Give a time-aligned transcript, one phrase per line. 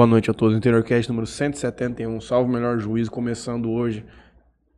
[0.00, 0.56] Boa noite a todos.
[0.56, 2.22] Interiorcast número 171.
[2.22, 4.02] Salve o melhor juízo, começando hoje,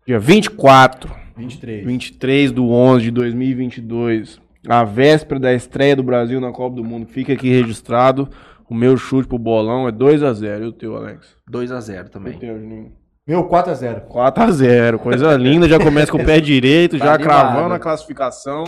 [0.05, 1.87] dia 24, 23.
[1.87, 4.41] 23 do 11 de 2022.
[4.69, 7.07] A véspera da estreia do Brasil na Copa do Mundo.
[7.07, 8.29] Fica aqui registrado.
[8.69, 10.62] O meu chute pro bolão é 2x0.
[10.62, 11.36] E o teu, Alex?
[11.48, 12.36] 2x0 E o também.
[12.36, 12.93] teu, Juninho?
[13.25, 14.09] Meu 4x0.
[14.09, 14.98] 4x0.
[14.98, 15.68] Coisa linda.
[15.68, 17.30] Já começa com o pé direito, Tá já animado.
[17.30, 18.64] cravando a classificação.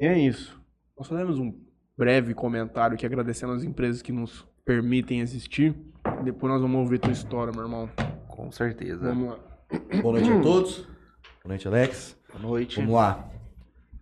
[0.00, 0.58] E é isso.
[0.98, 1.52] Nós fazemos um
[1.94, 5.74] breve comentário aqui agradecendo as empresas que nos permitem existir.
[6.22, 7.88] Depois nós vamos ouvir tua história, meu irmão.
[8.28, 9.08] Com certeza.
[9.08, 9.38] Vamos lá.
[10.00, 10.78] Boa noite a todos.
[10.78, 12.18] Boa noite, Alex.
[12.32, 12.76] Boa noite.
[12.76, 13.28] Vamos lá.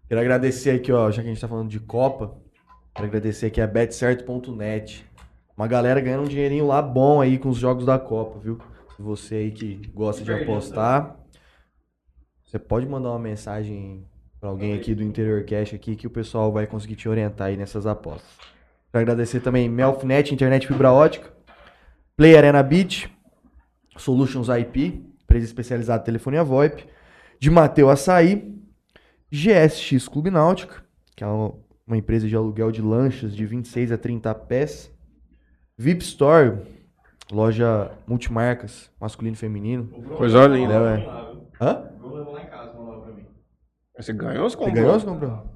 [0.09, 2.37] Quero agradecer aqui, ó, já que a gente tá falando de Copa,
[2.95, 5.05] quero agradecer aqui a betcerto.net.
[5.57, 8.59] Uma galera ganhando um dinheirinho lá bom aí com os jogos da Copa, viu?
[8.97, 11.19] Se você aí que gosta de apostar,
[12.45, 14.07] você pode mandar uma mensagem
[14.38, 17.57] pra alguém aqui do Interior Cash aqui que o pessoal vai conseguir te orientar aí
[17.57, 18.38] nessas apostas.
[18.92, 21.32] Quero agradecer também Melfinet, internet fibra ótica,
[22.14, 23.10] Play Arena Beach,
[23.96, 26.84] Solutions IP, empresa especializada em telefonia VoIP,
[27.40, 28.54] de Mateu Açaí,
[29.30, 30.84] GSX Clube Náutica,
[31.16, 34.93] que é uma, empresa de aluguel de lanchas de 26 a 30 pés,
[35.79, 36.59] VIP Store,
[37.32, 39.88] loja multimarcas, masculino e feminino.
[40.18, 40.74] Coisa linda.
[40.74, 41.65] É.
[41.65, 41.90] Hã?
[41.99, 43.24] Vou levar lá em casa, vamos lá pra mim.
[43.96, 44.74] Você ganhou ou você Você comprou?
[44.74, 45.46] ganhou ou comprou?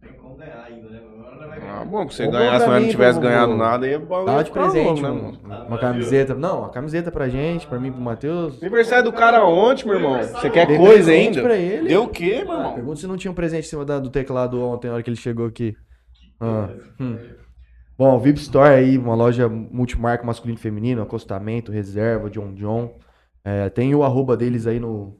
[0.00, 0.99] Tem como ganhar ainda, né?
[1.90, 5.00] Ah, bom, se você Comprou ganhasse, mas não tivesse ganhado nada, ia Dá de presente,
[5.02, 5.08] louco, né,
[5.48, 5.66] mano?
[5.66, 6.34] uma camiseta.
[6.34, 8.60] Não, uma camiseta pra gente, pra mim e pro Matheus.
[8.62, 10.22] Aniversário do cara ontem, meu irmão.
[10.22, 11.42] Você quer Dei coisa ainda?
[11.42, 11.88] pra ele.
[11.88, 12.74] Deu o quê, meu Ah, irmão?
[12.74, 15.10] pergunta se não tinha um presente em cima da- do teclado ontem, na hora que
[15.10, 15.74] ele chegou aqui.
[16.40, 16.68] Ah,
[17.00, 17.18] hum.
[17.98, 22.96] Bom, VIP Store aí, uma loja multimarca masculino e feminino, acostamento, reserva, John John.
[23.44, 25.18] É, tem o arroba deles aí no,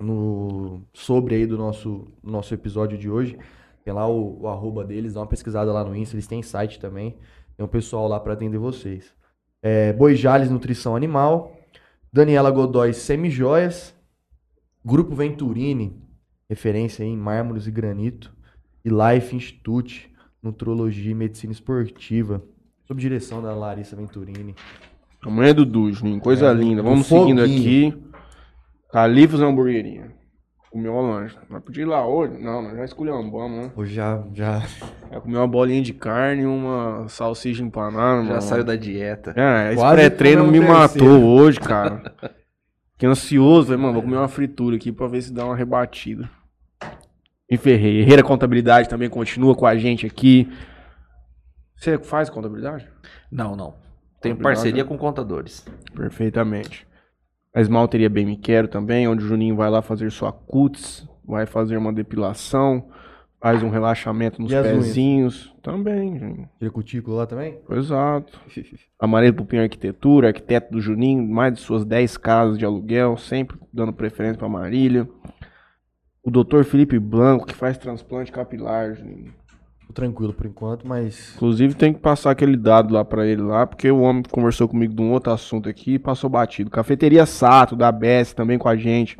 [0.00, 3.38] no sobre aí do nosso, do nosso episódio de hoje.
[3.84, 6.80] Tem lá o, o arroba deles, dá uma pesquisada lá no Insta, eles têm site
[6.80, 7.16] também.
[7.56, 9.12] Tem um pessoal lá pra atender vocês.
[9.62, 11.56] É, Boi Jales Nutrição Animal,
[12.12, 13.94] Daniela Godoy Semijoias,
[14.84, 15.96] Grupo Venturini,
[16.48, 18.32] referência em mármores e granito,
[18.84, 20.12] e Life Institute,
[20.42, 22.42] Nutrologia e Medicina Esportiva,
[22.86, 24.54] sob direção da Larissa Venturini.
[25.22, 26.20] Amanhã é Dudu, Juninho.
[26.20, 26.82] Coisa É, linda.
[26.82, 27.94] do Vamos seguindo aqui.
[28.90, 30.12] Califas Hamburgueria.
[30.74, 31.38] Comeu uma lanche.
[31.48, 32.36] Vai pedir ir lá hoje?
[32.36, 33.70] Não, nós já escolhemos, né?
[33.76, 34.58] Hoje já, já
[35.08, 38.24] Já comeu uma bolinha de carne, uma salsicha empanada.
[38.24, 38.42] Já mano.
[38.42, 39.32] saiu da dieta.
[39.36, 41.24] É, esse pré-treino me matou terceiro.
[41.24, 42.02] hoje, cara.
[42.90, 46.28] Fiquei ansioso, falei, mano, vou comer uma fritura aqui pra ver se dá uma rebatida.
[47.48, 48.00] Me ferrei.
[48.00, 50.52] Herreira Contabilidade também continua com a gente aqui.
[51.76, 52.88] Você faz contabilidade?
[53.30, 53.74] Não, não.
[54.20, 55.64] Tenho parceria com contadores.
[55.94, 56.84] Perfeitamente.
[57.54, 61.46] A esmalteria Bem Me Quero também, onde o Juninho vai lá fazer sua cutis, vai
[61.46, 62.88] fazer uma depilação,
[63.40, 65.54] faz um relaxamento nos E pezinhos.
[65.62, 66.48] Também, Juninho.
[66.58, 67.58] tira cutícula lá também.
[67.70, 68.40] Exato.
[68.98, 73.92] Amarelo Pupim Arquitetura, arquiteto do Juninho, mais de suas 10 casas de aluguel, sempre dando
[73.92, 75.08] preferência pra Marília.
[76.24, 79.32] O doutor Felipe Blanco, que faz transplante capilar, Juninho.
[79.86, 83.66] Tô tranquilo por enquanto, mas Inclusive tem que passar aquele dado lá pra ele lá,
[83.66, 86.70] porque o homem conversou comigo de um outro assunto aqui e passou batido.
[86.70, 89.18] Cafeteria Sato, da ABS também com a gente.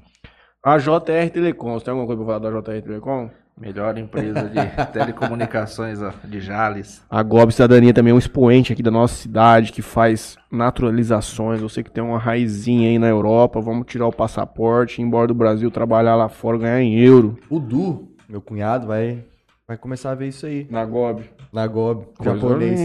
[0.63, 3.29] A JR Telecom, você tem alguma coisa pra falar da JR Telecom?
[3.57, 4.59] Melhor empresa de
[4.93, 7.05] telecomunicações ó, de Jales.
[7.09, 11.61] A Gob Cidadania também é um expoente aqui da nossa cidade que faz naturalizações.
[11.61, 15.35] Você que tem uma raizinha aí na Europa, vamos tirar o passaporte, ir embora do
[15.35, 17.39] Brasil, trabalhar lá fora, ganhar em euro.
[17.49, 19.25] o Du, meu cunhado, vai,
[19.67, 20.67] vai começar a ver isso aí.
[20.71, 21.25] Na Gob.
[21.53, 22.81] Na Gob, Coisa japonês.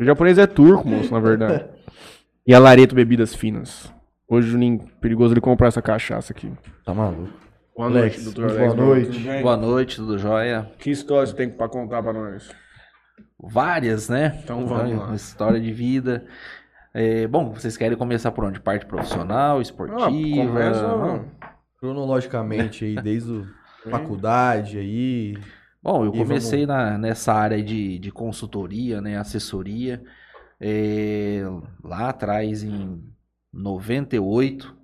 [0.00, 1.64] O japonês é turco, moço, na verdade.
[2.46, 3.92] E a Lareto Bebidas Finas.
[4.26, 6.50] Hoje, Juninho, perigoso ele comprar essa cachaça aqui.
[6.82, 7.28] Tá maluco.
[7.76, 8.74] Boa Alex, noite, doutor Alex.
[8.74, 9.22] boa noite.
[9.22, 9.42] Tudo?
[9.42, 10.72] Boa noite, tudo jóia?
[10.78, 12.50] Que história você tem pra contar pra nós?
[13.38, 14.40] Várias, né?
[14.42, 15.14] Então vamos lá.
[15.14, 16.24] História de vida.
[16.94, 18.60] É, bom, vocês querem começar por onde?
[18.60, 20.06] Parte profissional, esportiva?
[20.06, 21.24] Ah, conversa, Não.
[21.78, 23.46] Cronologicamente aí, desde o
[23.90, 25.36] faculdade aí.
[25.82, 30.02] Bom, eu E comecei na, nessa área de, de consultoria, né, assessoria,
[30.60, 31.42] é,
[31.82, 33.02] lá atrás em
[33.52, 34.76] 98,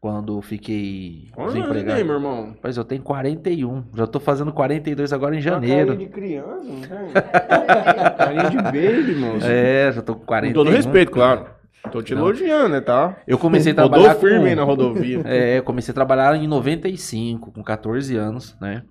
[0.00, 2.04] quando eu fiquei Olha aí, desempregado.
[2.04, 2.56] meu irmão.
[2.62, 5.92] Mas eu tenho 41, já tô fazendo 42 agora em janeiro.
[5.92, 7.12] Carinha de criança, não tem?
[8.16, 9.46] Carinha de baby, moço.
[9.46, 10.52] É, já tô com Com 41.
[10.52, 11.53] todo respeito, claro.
[11.90, 13.16] Tô te elogiando, né, tá?
[13.26, 14.46] Eu comecei a Rodou trabalhar firme com...
[14.46, 15.22] aí na rodovia.
[15.26, 18.82] É, eu comecei a trabalhar em 95, com 14 anos, né?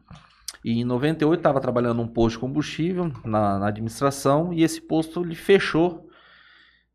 [0.63, 5.21] E em 98 estava trabalhando num posto de combustível na, na administração e esse posto
[5.21, 6.07] ele fechou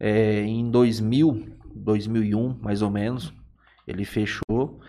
[0.01, 3.33] é, em 2000, 2001 mais ou menos.
[3.87, 4.81] Ele fechou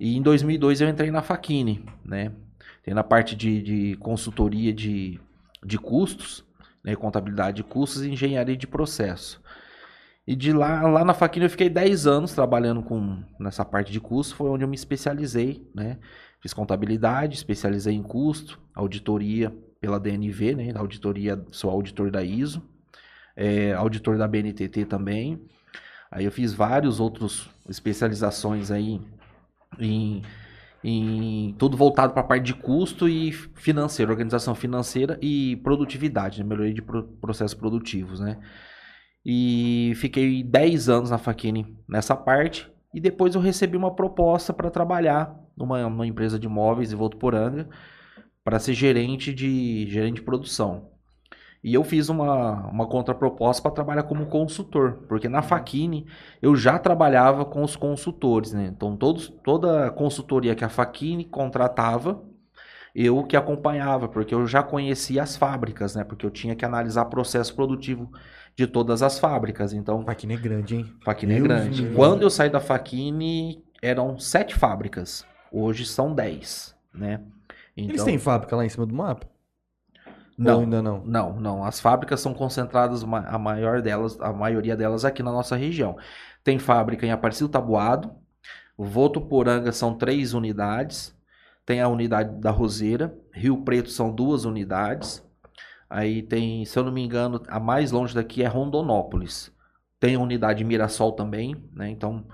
[0.00, 2.32] e em 2002 eu entrei na Faquini, né?
[2.82, 5.20] Tem na parte de, de consultoria de,
[5.64, 6.44] de custos
[6.84, 9.40] né, contabilidade de custos e engenharia de processo.
[10.26, 14.00] E de lá, lá na Faquina eu fiquei 10 anos trabalhando com nessa parte de
[14.00, 15.98] custo, foi onde eu me especializei, né?
[16.40, 20.72] Fiz contabilidade, especializei em custo, auditoria pela DNV, né?
[20.74, 22.62] Auditoria, sou auditor da ISO,
[23.36, 25.42] é, auditor da BNTT também.
[26.10, 29.02] Aí eu fiz vários outros especializações aí
[29.78, 30.22] em,
[30.82, 36.48] em tudo voltado para a parte de custo e financeiro, organização financeira e produtividade, né?
[36.48, 38.38] melhoria de pro, processos produtivos, né?
[39.24, 42.70] E fiquei 10 anos na Faquini nessa parte.
[42.92, 47.68] E depois eu recebi uma proposta para trabalhar numa, numa, empresa de imóveis em Votuporanga
[48.44, 50.90] para ser gerente de, gerente de produção.
[51.62, 56.06] E eu fiz uma, uma contraproposta para trabalhar como consultor, porque na Faquini
[56.42, 58.66] eu já trabalhava com os consultores, né?
[58.66, 62.22] Então todos, toda consultoria que a Faquini contratava,
[62.94, 66.04] eu que acompanhava, porque eu já conhecia as fábricas, né?
[66.04, 68.12] Porque eu tinha que analisar processo produtivo
[68.56, 69.72] de todas as fábricas.
[69.72, 70.94] Então, Faquini é grande, hein?
[71.04, 71.90] Faquini é grande.
[71.94, 75.26] Quando eu saí da Faquini, eram sete fábricas.
[75.50, 77.20] Hoje são dez, né?
[77.76, 79.28] Então, Eles têm fábrica lá em cima do mapa?
[80.36, 81.04] Não, Ou ainda não.
[81.04, 81.64] Não, não.
[81.64, 85.96] As fábricas são concentradas, a maior delas, a maioria delas aqui na nossa região.
[86.42, 88.12] Tem fábrica em Aparecido Tabuado,
[88.76, 91.16] Votuporanga são três unidades,
[91.64, 95.24] tem a unidade da Roseira, Rio Preto são duas unidades,
[95.94, 99.52] Aí tem, se eu não me engano, a mais longe daqui é Rondonópolis.
[100.00, 101.88] Tem a unidade Mirassol também, né?
[101.88, 102.26] Então.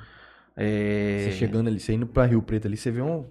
[0.56, 1.24] É...
[1.24, 3.28] Você chegando ali, você indo pra Rio Preto ali, você vê um.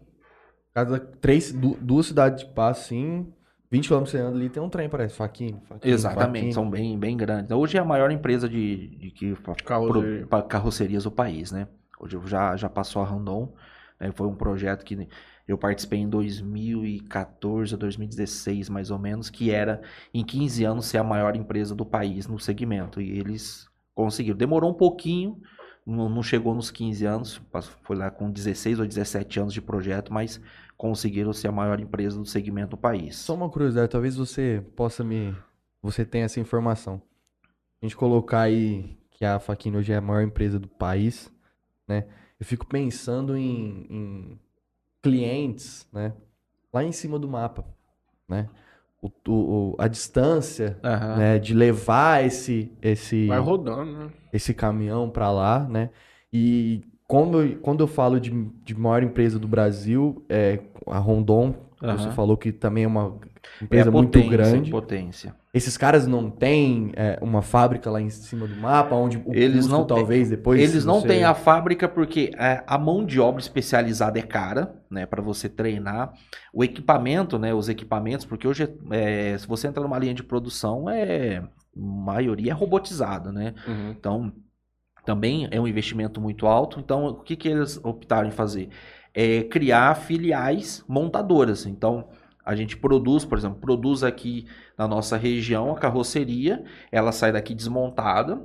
[0.71, 3.33] Cada três, duas cidades de passo, assim,
[3.71, 5.15] 20 km você anda ali, tem um trem, parece.
[5.15, 5.63] Faquinho.
[5.67, 6.53] faquinho Exatamente, faquinho.
[6.53, 7.49] são bem, bem grandes.
[7.49, 9.35] Hoje é a maior empresa de, de que,
[9.65, 10.27] Carroceria.
[10.27, 11.67] pro, carrocerias do país, né?
[11.99, 13.51] Hoje já, já passou a Randon.
[13.99, 14.11] Né?
[14.11, 15.07] Foi um projeto que
[15.51, 19.81] eu participei em 2014 ou 2016, mais ou menos, que era
[20.13, 23.01] em 15 anos ser a maior empresa do país no segmento.
[23.01, 24.37] E eles conseguiram.
[24.37, 25.41] Demorou um pouquinho,
[25.83, 27.41] não chegou nos 15 anos,
[27.81, 30.39] foi lá com 16 ou 17 anos de projeto, mas
[30.77, 33.15] conseguiram ser a maior empresa do segmento do país.
[33.15, 35.35] Só uma curiosidade, talvez você possa me.
[35.81, 37.01] Você tenha essa informação.
[37.81, 41.33] A gente colocar aí que a Faquinha hoje é a maior empresa do país,
[41.87, 42.05] né?
[42.39, 44.39] Eu fico pensando em, em
[45.01, 46.13] clientes, né?
[46.73, 47.65] Lá em cima do mapa,
[48.27, 48.47] né?
[49.01, 51.17] O, o, a distância uhum.
[51.17, 54.09] né, de levar esse esse vai rodando né?
[54.33, 55.89] esse caminhão para lá né
[56.33, 58.29] e quando eu, quando eu falo de,
[58.61, 61.97] de maior empresa do Brasil é a Rondon uhum.
[61.97, 63.15] você falou que também é uma
[63.61, 68.09] empresa é potência, muito grande potência esses caras não têm é, uma fábrica lá em
[68.09, 70.61] cima do mapa, onde o eles custo, não talvez tem, depois.
[70.61, 71.07] Eles não você...
[71.07, 75.49] têm a fábrica porque é, a mão de obra especializada é cara, né, para você
[75.49, 76.13] treinar.
[76.53, 80.87] O equipamento, né, os equipamentos, porque hoje é, se você entra numa linha de produção,
[80.87, 81.41] é
[81.75, 83.55] maioria é robotizado, né?
[83.67, 83.91] Uhum.
[83.91, 84.33] Então
[85.03, 86.79] também é um investimento muito alto.
[86.79, 88.69] Então o que que eles optaram em fazer?
[89.15, 91.65] É criar filiais montadoras.
[91.65, 92.09] Então
[92.49, 97.53] a gente produz, por exemplo, produz aqui na nossa região a carroceria, ela sai daqui
[97.53, 98.41] desmontada,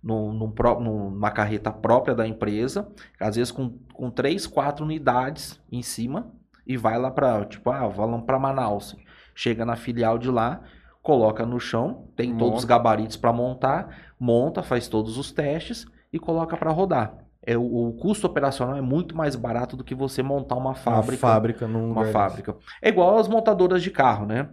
[0.00, 2.88] num, num, numa carreta própria da empresa,
[3.18, 6.30] às vezes com, com três, quatro unidades em cima,
[6.64, 8.94] e vai lá para, tipo, ah, vamos para Manaus.
[9.34, 10.60] Chega na filial de lá,
[11.02, 12.44] coloca no chão, tem monta.
[12.44, 17.56] todos os gabaritos para montar, monta, faz todos os testes e coloca para rodar é,
[17.56, 21.26] o, o, custo operacional é muito mais barato do que você montar uma fábrica.
[21.26, 22.56] Uma fábrica Uma fábrica.
[22.82, 24.48] É igual as montadoras de carro, né?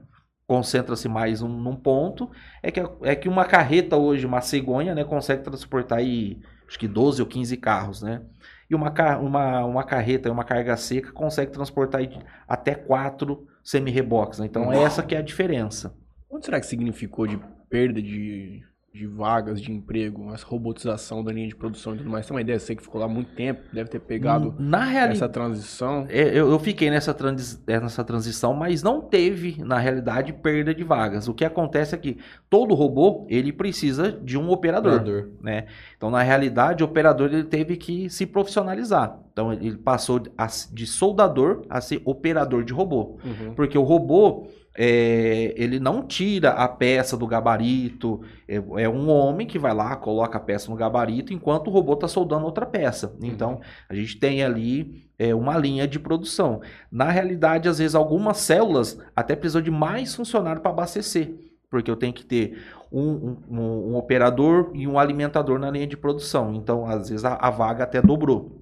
[0.47, 2.29] Concentra-se mais um, num ponto.
[2.61, 6.87] É que, é que uma carreta hoje, uma cegonha, né, consegue transportar aí, acho que
[6.87, 8.21] 12 ou 15 carros, né?
[8.69, 14.39] E uma, uma, uma carreta, uma carga seca, consegue transportar aí até quatro semi-reboques.
[14.39, 14.45] Né?
[14.45, 15.95] Então, é essa que é a diferença.
[16.27, 17.39] Quanto será que significou de
[17.69, 18.63] perda de
[18.95, 22.25] de vagas de emprego, essa robotização da linha de produção e tudo mais.
[22.25, 22.57] Tem uma ideia?
[22.57, 26.05] Você que ficou lá muito tempo, deve ter pegado na realidade, essa transição.
[26.07, 30.81] É, eu, eu fiquei nessa, transi nessa transição, mas não teve, na realidade, perda de
[30.81, 31.27] vagas.
[31.27, 32.17] O que acontece é que
[32.49, 35.01] todo robô, ele precisa de um operador.
[35.01, 35.29] operador.
[35.41, 35.65] Né?
[35.97, 39.19] Então, na realidade, o operador ele teve que se profissionalizar.
[39.33, 40.23] Então, ele passou
[40.71, 43.17] de soldador a ser operador de robô.
[43.25, 43.53] Uhum.
[43.55, 44.47] Porque o robô
[44.77, 48.21] é, ele não tira a peça do gabarito.
[48.47, 51.93] É, é, um homem que vai lá, coloca a peça no gabarito, enquanto o robô
[51.93, 53.15] está soldando outra peça.
[53.21, 53.27] Uhum.
[53.27, 56.61] Então, a gente tem ali é, uma linha de produção.
[56.91, 61.33] Na realidade, às vezes, algumas células até precisam de mais funcionário para abastecer.
[61.69, 65.97] Porque eu tenho que ter um, um, um, operador e um alimentador na linha de
[65.97, 66.53] produção.
[66.53, 68.61] Então, às vezes, a, a vaga até dobrou.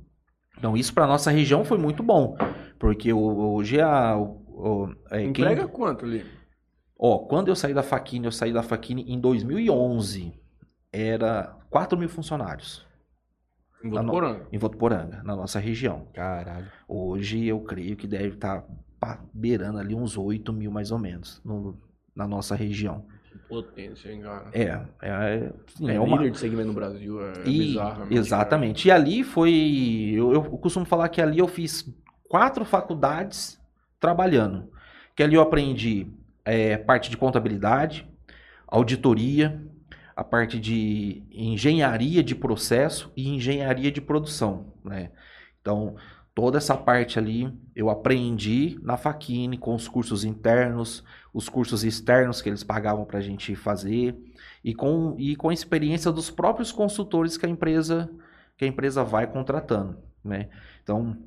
[0.57, 2.37] Então, isso para nossa região foi muito bom.
[2.79, 4.17] Porque hoje a,
[4.55, 5.71] Oh, é, Emprega quem...
[5.73, 6.25] quanto ali?
[6.97, 10.33] Ó, quando eu saí da Faquini, eu saí da Faquini em 2011.
[10.91, 12.85] Era 4 mil funcionários
[13.83, 14.47] Em Lá no- Votuporanga.
[14.51, 16.07] em Votuporanga, na nossa região.
[16.13, 16.67] Caralho.
[16.87, 18.63] Hoje eu creio que deve estar
[19.33, 21.77] beirando ali uns 8 mil mais ou menos no-
[22.15, 23.05] na nossa região.
[23.49, 24.49] Potência, hein, cara?
[24.53, 27.95] É, é, sim, É, é uma, líder de segmento no Brasil, é E- bizarro.
[27.95, 28.87] realmente, exatamente.
[28.87, 30.13] E ali foi.
[30.15, 31.83] Eu, eu costumo falar que ali eu fiz
[32.29, 33.59] quatro faculdades
[34.03, 34.69] trabalhando.
[35.15, 36.07] Que ali eu aprendi
[36.43, 38.05] é, parte de contabilidade,
[38.67, 39.63] auditoria,
[40.13, 44.73] a parte de engenharia de processo e engenharia de produção.
[44.83, 45.09] Né?
[45.61, 45.95] Então,
[46.35, 51.01] toda essa parte ali eu aprendi na Faquine com os cursos internos,
[51.33, 54.17] os cursos externos que eles pagavam para a gente fazer
[54.61, 58.09] e com, e com a experiência dos próprios consultores que a empresa
[58.55, 60.47] que a empresa vai contratando, né?
[60.83, 61.17] Então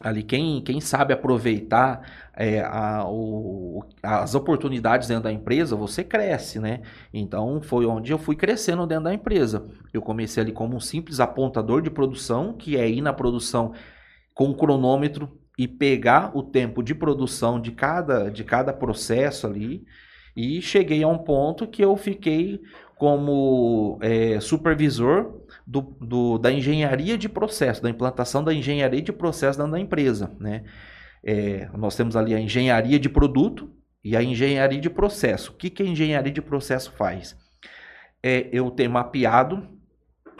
[0.00, 6.60] ali quem, quem sabe aproveitar é, a- o- as oportunidades dentro da empresa, você cresce,
[6.60, 6.82] né?
[7.12, 9.66] Então foi onde eu fui crescendo dentro da empresa.
[9.92, 13.72] Eu comecei ali como um simples apontador de produção, que é ir na produção
[14.34, 19.84] com o cronômetro e pegar o tempo de produção de cada, de cada processo ali.
[20.36, 22.60] E cheguei a um ponto que eu fiquei
[22.96, 29.58] como é, supervisor do, do- da engenharia de processo, da implantação da engenharia de processo
[29.58, 30.34] dentro da empresa.
[30.40, 30.64] Né?
[31.22, 33.70] É, nós temos ali a engenharia de produto
[34.02, 35.52] e a engenharia de processo.
[35.52, 37.36] O que, que a engenharia de processo faz?
[38.22, 39.68] É eu ter mapeado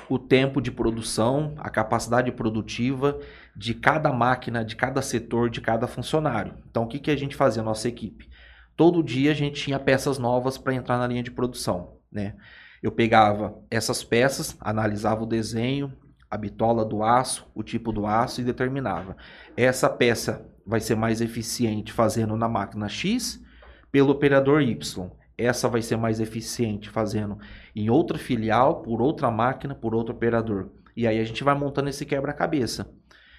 [0.08, 3.20] o tempo de produção, a capacidade produtiva
[3.54, 6.54] de cada máquina, de cada setor, de cada funcionário.
[6.70, 8.30] Então, o que, que a gente fazia, a nossa equipe?
[8.74, 11.98] Todo dia a gente tinha peças novas para entrar na linha de produção.
[12.10, 12.34] Né?
[12.82, 15.92] Eu pegava essas peças, analisava o desenho,
[16.30, 19.16] a bitola do aço, o tipo do aço e determinava.
[19.56, 23.42] Essa peça vai ser mais eficiente fazendo na máquina X
[23.90, 25.10] pelo operador Y.
[25.36, 27.38] Essa vai ser mais eficiente fazendo
[27.74, 30.70] em outra filial, por outra máquina, por outro operador.
[30.96, 32.90] E aí a gente vai montando esse quebra-cabeça.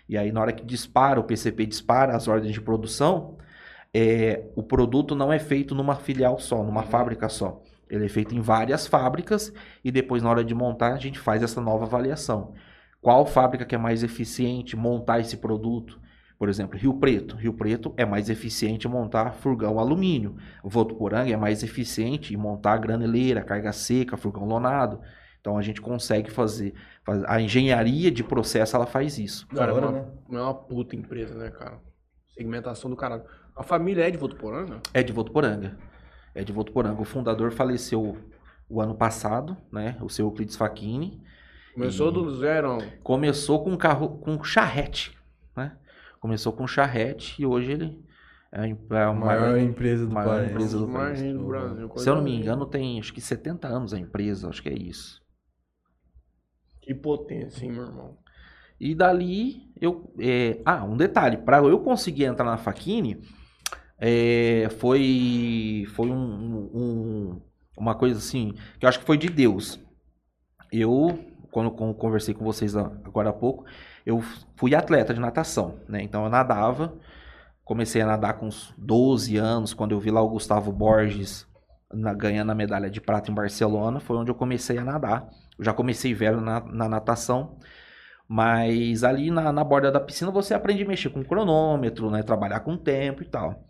[0.07, 3.37] E aí na hora que dispara, o PCP dispara as ordens de produção,
[3.93, 7.61] é, o produto não é feito numa filial só, numa fábrica só.
[7.89, 9.51] Ele é feito em várias fábricas
[9.83, 12.53] e depois na hora de montar a gente faz essa nova avaliação.
[13.01, 15.99] Qual fábrica que é mais eficiente montar esse produto?
[16.37, 17.35] Por exemplo, Rio Preto.
[17.35, 20.37] Rio Preto é mais eficiente montar furgão alumínio.
[20.63, 25.01] Votuporanga é mais eficiente em montar graneleira, carga seca, furgão lonado.
[25.41, 29.47] Então a gente consegue fazer, faz- a engenharia de processo ela faz isso.
[29.47, 30.07] Cara, Da hora, é, uma, né?
[30.31, 31.79] é uma puta empresa, né, cara?
[32.33, 33.23] Segmentação do caralho.
[33.55, 34.81] A família é de Votuporanga?
[34.93, 35.77] É de Votuporanga.
[36.39, 37.01] É de Votuporanga.
[37.01, 38.17] O fundador faleceu
[38.69, 39.97] o ano passado, né?
[40.01, 41.21] O seu Euclides Facchini.
[41.73, 42.77] Começou E- do zero.
[43.03, 45.17] Começou com um carro com charrete,
[45.55, 45.77] né?
[46.19, 48.03] Começou com charrete e hoje ele
[48.51, 50.51] é a é A maior empresa do maior país.
[50.51, 51.21] empresa do país.
[51.33, 51.91] do Brasil.
[51.97, 54.73] Se eu não me engano, tem acho que 70 anos a empresa, acho que é
[54.77, 55.21] isso.
[56.81, 58.17] Que potência, hein, meu irmão?
[58.79, 60.13] E dali eu.
[60.19, 63.21] é, Ah, um detalhe, para eu conseguir entrar na Faquini,
[63.99, 67.41] é, foi, foi um- um-
[67.77, 69.79] uma coisa assim, que eu acho que foi de Deus.
[70.71, 71.19] Eu,
[71.51, 73.65] quando con- conversei com vocês agora há pouco,
[74.05, 74.21] eu
[74.55, 76.01] fui atleta de natação, né?
[76.03, 76.93] Então eu nadava,
[77.65, 81.47] comecei a nadar com uns 12 anos, quando eu vi lá o Gustavo Borges
[81.93, 85.29] na- ganhando a medalha de prata em Barcelona, foi onde eu comecei a nadar.
[85.57, 87.57] Eu já comecei velho na, na natação,
[88.27, 92.23] mas ali na, na borda da piscina você aprende a mexer com cronômetro, né?
[92.23, 93.68] Trabalhar com tempo e tal.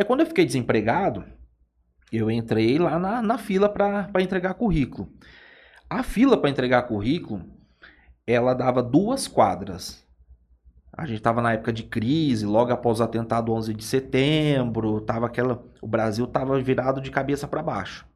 [0.00, 1.26] Aí quando eu fiquei desempregado,
[2.10, 5.12] eu entrei lá na, na fila para entregar currículo.
[5.90, 7.44] A fila para entregar currículo,
[8.26, 10.02] ela dava duas quadras.
[10.90, 15.26] A gente estava na época de crise, logo após o atentado 11 de setembro, tava
[15.26, 18.06] aquela, o Brasil estava virado de cabeça para baixo.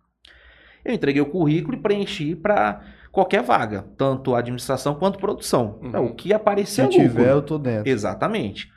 [0.82, 2.80] Eu entreguei o currículo e preenchi para
[3.12, 5.78] qualquer vaga, tanto administração quanto produção.
[5.82, 5.88] Uhum.
[5.88, 7.90] Então, o que aparecer Se é tiver, eu tô dentro.
[7.92, 8.72] Exatamente.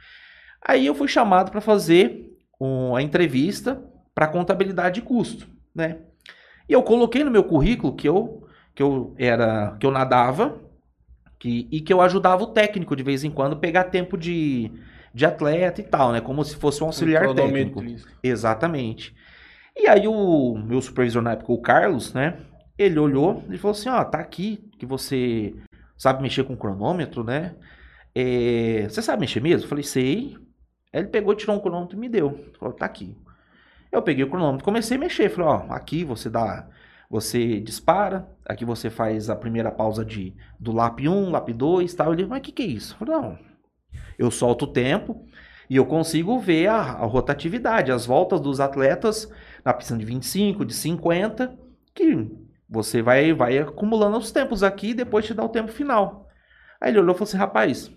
[0.61, 2.26] Aí eu fui chamado para fazer
[2.59, 3.81] um- a entrevista
[4.13, 5.99] para contabilidade de custo, né?
[6.67, 8.43] E eu coloquei no meu currículo que eu
[8.75, 10.61] que eu era que eu nadava
[11.39, 14.71] que, e que eu ajudava o técnico de vez em quando a pegar tempo de,
[15.13, 16.21] de atleta e tal, né?
[16.21, 17.79] Como se fosse um auxiliar técnico.
[18.23, 19.15] Exatamente.
[19.75, 22.39] E aí o meu supervisor na época, o Carlos, né?
[22.77, 25.53] Ele olhou e falou assim, ó, tá aqui que você
[25.97, 27.55] sabe mexer com cronômetro, né?
[28.15, 29.65] É, você sabe mexer mesmo?
[29.65, 30.35] Eu falei, sei.
[30.93, 32.45] Aí ele pegou, tirou um cronômetro e me deu.
[32.59, 33.15] Falou, tá aqui.
[33.91, 35.29] Eu peguei o cronômetro, comecei a mexer.
[35.29, 36.67] Falei, ó, aqui você dá,
[37.09, 42.13] você dispara, aqui você faz a primeira pausa de do lap 1, lap 2, tal.
[42.13, 42.93] Ele, mas o que que é isso?
[42.93, 43.39] Eu falei, não.
[44.17, 45.25] Eu solto o tempo
[45.69, 49.31] e eu consigo ver a, a rotatividade, as voltas dos atletas
[49.63, 51.57] na piscina de 25, de 50,
[51.93, 52.27] que
[52.69, 56.27] você vai, vai acumulando os tempos aqui e depois te dá o tempo final.
[56.79, 57.91] Aí ele olhou e falou assim, rapaz,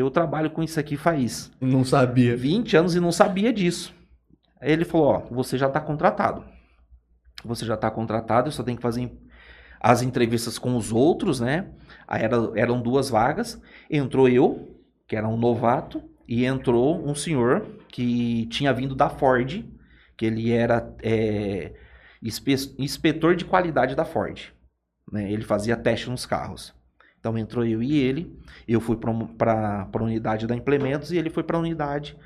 [0.00, 2.36] eu trabalho com isso aqui faz Não sabia.
[2.36, 3.94] 20 anos e não sabia disso.
[4.60, 6.44] Aí ele falou, ó, você já está contratado.
[7.44, 9.10] Você já está contratado, eu só tenho que fazer
[9.80, 11.70] as entrevistas com os outros, né?
[12.06, 13.60] Aí era- eram duas vagas.
[13.90, 14.76] Entrou eu,
[15.08, 19.64] que era um novato, e entrou um senhor que tinha vindo da Ford,
[20.16, 21.72] que ele era é,
[22.22, 24.52] inspe- inspetor de qualidade da Ford.
[25.10, 25.32] né?
[25.32, 26.72] Ele fazia teste nos carros.
[27.20, 28.34] Então entrou eu e ele.
[28.66, 32.16] Eu fui para a unidade da implementos e ele foi para a unidade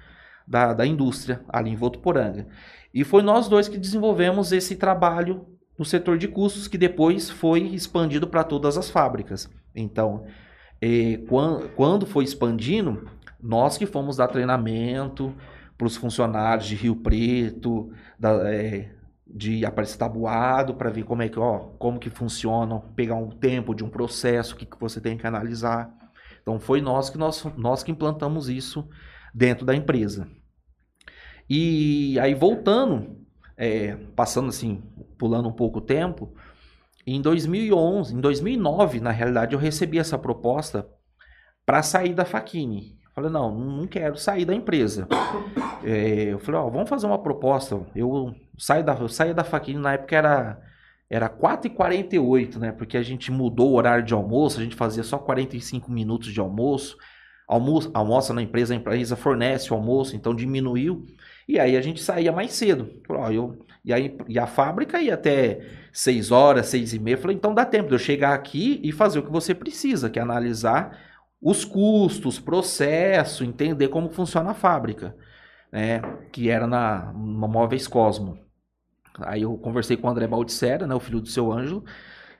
[0.46, 2.46] da, da indústria, ali em Votuporanga.
[2.92, 5.46] E foi nós dois que desenvolvemos esse trabalho
[5.76, 9.50] no setor de custos, que depois foi expandido para todas as fábricas.
[9.74, 10.24] Então,
[10.80, 13.08] eh, quan- quando foi expandindo,
[13.42, 15.34] nós que fomos dar treinamento
[15.76, 18.93] para os funcionários de Rio Preto, da, eh,
[19.34, 23.74] de Aparecido Tabuado, para ver como é que, ó, como que funciona, pegar um tempo
[23.74, 25.92] de um processo, o que, que você tem que analisar.
[26.40, 28.88] Então, foi nós que, nós, nós que implantamos isso
[29.34, 30.28] dentro da empresa.
[31.50, 33.26] E aí, voltando,
[33.56, 34.80] é, passando assim,
[35.18, 36.32] pulando um pouco o tempo,
[37.04, 40.88] em 2011, em 2009, na realidade, eu recebi essa proposta
[41.66, 42.96] para sair da Faquini.
[43.14, 45.06] Falei, não, não quero sair da empresa.
[45.86, 47.78] É, eu falei, ó, vamos fazer uma proposta.
[47.94, 50.58] Eu saí da, eu da Faquini, na época era,
[51.10, 52.72] era 4h48, né?
[52.72, 56.40] Porque a gente mudou o horário de almoço, a gente fazia só 45 minutos de
[56.40, 56.96] almoço.
[57.46, 61.04] Almoço, almoça na empresa, a empresa fornece o almoço, então diminuiu.
[61.46, 62.90] E aí a gente saía mais cedo.
[63.06, 65.60] Falei, ó, eu, e, aí, e a fábrica ia até
[65.92, 67.18] 6 horas, 6 e meia.
[67.18, 70.18] Falei, então dá tempo de eu chegar aqui e fazer o que você precisa, que
[70.18, 70.98] é analisar
[71.44, 75.14] os custos, processo, entender como funciona a fábrica,
[75.70, 76.00] né?
[76.32, 78.38] Que era na, na Móveis Cosmo.
[79.20, 81.84] Aí eu conversei com o André Baldissera, né, o filho do seu Ângelo.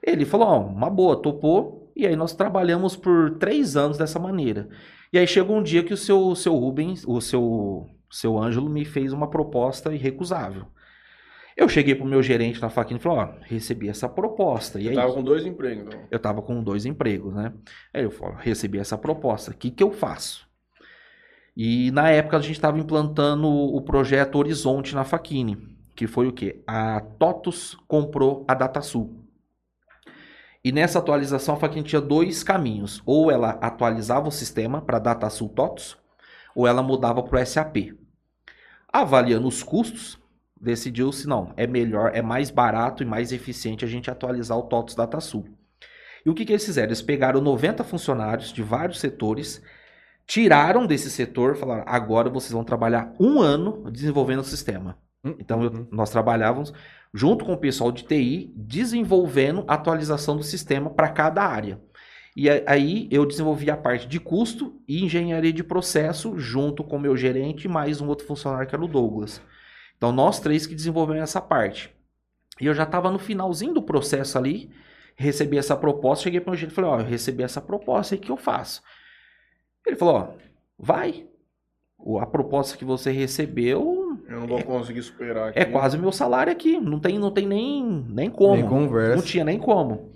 [0.03, 1.93] Ele falou, ó, uma boa, topou.
[1.95, 4.69] E aí nós trabalhamos por três anos dessa maneira.
[5.13, 8.87] E aí chegou um dia que o seu, seu Rubens, o seu, seu Ângelo me
[8.87, 10.67] fez uma proposta irrecusável.
[11.57, 14.81] Eu cheguei pro meu gerente na faquinha e falei, ó, recebi essa proposta.
[14.81, 16.01] E Eu aí, tava com dois empregos, então.
[16.11, 17.53] eu tava com dois empregos, né?
[17.93, 20.49] Aí eu falei, recebi essa proposta, o que que eu faço?
[21.57, 25.57] E na época a gente estava implantando o projeto Horizonte na Faquini,
[25.95, 26.63] que foi o quê?
[26.67, 29.25] A TOTUS comprou a DataSul.
[30.65, 33.01] E nessa atualização a Faquini tinha dois caminhos.
[33.07, 35.97] Ou ela atualizava o sistema para DataSul TOTUS,
[36.57, 37.93] ou ela mudava para o SAP.
[38.93, 40.19] Avaliando os custos,
[40.61, 44.95] decidiu-se não, é melhor, é mais barato e mais eficiente a gente atualizar o TOTUS
[44.95, 45.45] DataSul.
[46.25, 46.89] E o que, que eles fizeram?
[46.89, 49.63] Eles pegaram 90 funcionários de vários setores,
[50.27, 54.97] tiraram desse setor, falaram: agora vocês vão trabalhar um ano desenvolvendo o sistema.
[55.39, 55.87] Então eu- Uhum.
[55.91, 56.73] nós trabalhávamos
[57.13, 61.81] junto com o pessoal de TI, desenvolvendo a atualização do sistema para cada área.
[62.37, 67.01] E aí eu desenvolvi a parte de custo e engenharia de processo junto com o
[67.01, 69.41] meu gerente e mais um outro funcionário que era o Douglas.
[70.05, 71.91] Então nós três que desenvolvemos essa parte.
[72.61, 74.71] E eu já estava no finalzinho do processo ali,
[75.17, 78.15] recebi essa proposta, cheguei para o meu gerente e falei, ó, eu recebi essa proposta,
[78.15, 78.83] aí o que eu faço?
[79.87, 80.29] Ele falou, ó,
[80.79, 81.27] vai.
[82.21, 85.59] A proposta que você recebeu Eu não vou conseguir superar aqui.
[85.59, 86.79] é quase o meu salário aqui.
[86.79, 88.57] Não tem, não tem nem, nem como.
[88.57, 89.17] Nem conversa.
[89.17, 90.13] Não tinha nem como.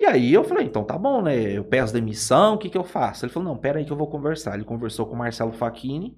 [0.00, 1.36] E aí eu falei, então tá bom, né?
[1.38, 3.26] Eu peço demissão, o que, que eu faço?
[3.26, 4.54] Ele falou, não, pera aí que eu vou conversar.
[4.54, 6.16] Ele conversou com o Marcelo Facchini.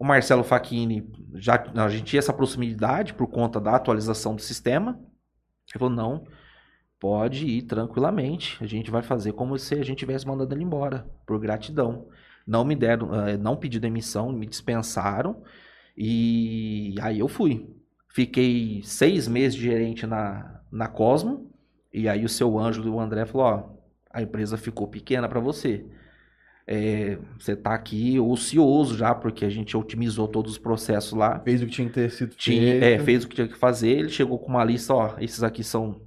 [0.00, 4.92] O Marcelo Facchini, já, a gente tinha essa proximidade por conta da atualização do sistema.
[5.68, 6.24] Ele falou, não,
[6.98, 8.56] pode ir tranquilamente.
[8.64, 12.08] A gente vai fazer como se a gente tivesse mandado ele embora, por gratidão.
[12.46, 15.42] Não me deram, eh, não pedi demissão, me dispensaram.
[15.94, 17.68] E aí eu fui.
[18.08, 21.52] Fiquei seis meses de gerente na, na Cosmo.
[21.92, 23.70] E aí o seu Ângelo e o André falou, ó,
[24.10, 25.84] a empresa ficou pequena para você.
[26.72, 31.40] É, você tá aqui ocioso já, porque a gente otimizou todos os processos lá.
[31.40, 32.84] Fez o que tinha que ter sido Tinha, feito.
[32.84, 33.90] é, fez o que tinha que fazer.
[33.90, 36.00] Ele chegou com uma lista, ó, esses aqui são,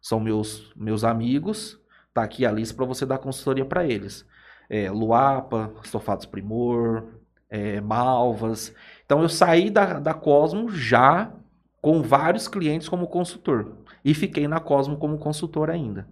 [0.00, 1.78] são meus, meus amigos.
[2.14, 4.24] Tá aqui a lista para você dar consultoria para eles.
[4.70, 7.04] É, Luapa, Estofados Primor,
[7.50, 8.74] é, Malvas.
[9.04, 11.30] Então eu saí da, da Cosmo já
[11.82, 13.76] com vários clientes como consultor.
[14.02, 16.08] E fiquei na Cosmo como consultor ainda.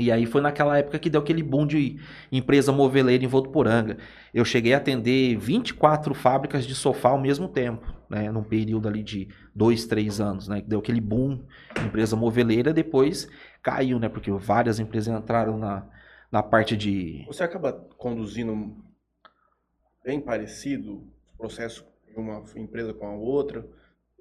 [0.00, 2.00] E aí foi naquela época que deu aquele boom de
[2.32, 3.98] empresa moveleira em Votuporanga.
[4.32, 8.32] Eu cheguei a atender 24 fábricas de sofá ao mesmo tempo, né?
[8.32, 10.62] Num período ali de dois, três anos, né?
[10.66, 11.44] Deu aquele boom,
[11.84, 13.28] empresa moveleira, depois
[13.62, 14.08] caiu, né?
[14.08, 15.86] Porque várias empresas entraram na,
[16.32, 17.22] na parte de...
[17.26, 18.74] Você acaba conduzindo
[20.02, 20.94] bem parecido
[21.34, 23.68] o processo de uma empresa com a outra.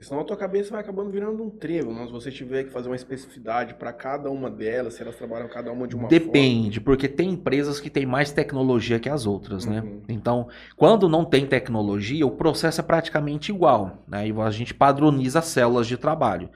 [0.01, 2.87] Senão a tua cabeça vai acabando virando um trevo, mas se você tiver que fazer
[2.87, 7.07] uma especificidade para cada uma delas, se elas trabalham cada uma de uma Depende, porque
[7.07, 9.81] tem empresas que têm mais tecnologia que as outras, né?
[9.81, 10.01] Uhum.
[10.07, 14.27] Então, quando não tem tecnologia, o processo é praticamente igual, né?
[14.27, 16.49] E a gente padroniza as células de trabalho.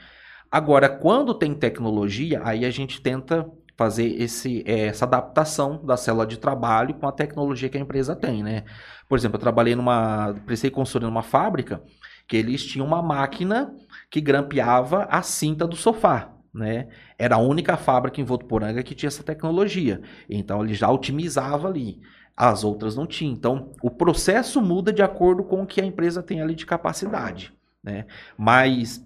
[0.49, 6.25] Agora, quando tem tecnologia, aí a gente tenta fazer esse, eh, essa adaptação da célula
[6.25, 8.63] de trabalho com a tecnologia que a empresa tem, né?
[9.09, 11.81] Por exemplo, eu trabalhei numa, prestei consultoria numa fábrica
[12.27, 13.75] que eles tinham uma máquina
[14.09, 16.87] que grampeava a cinta do sofá, né?
[17.17, 20.01] Era a única fábrica em Votuporanga que tinha essa tecnologia.
[20.29, 22.01] Então ele já otimizava ali.
[22.35, 23.33] As outras não tinham.
[23.33, 27.53] Então o processo muda de acordo com o que a empresa tem ali de capacidade,
[27.83, 28.05] né?
[28.37, 29.05] Mas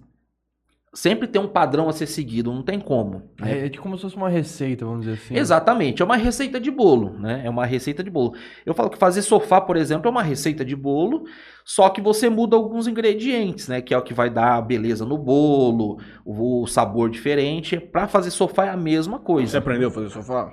[0.98, 3.30] sempre tem um padrão a ser seguido, não tem como.
[3.40, 3.52] né?
[3.60, 5.36] É, é de como se fosse uma receita, vamos dizer assim.
[5.36, 7.42] Exatamente, é uma receita de bolo, né?
[7.44, 8.34] É uma receita de bolo.
[8.66, 11.24] Eu falo que fazer sofá, por exemplo, é uma receita de bolo,
[11.64, 13.80] só que você muda alguns ingredientes, né?
[13.80, 17.78] Que é o que vai dar a beleza no bolo, o sabor diferente.
[17.78, 19.58] Para fazer sofá é a mesma Você coisa.
[19.58, 20.50] aprendeu a fazer sofá?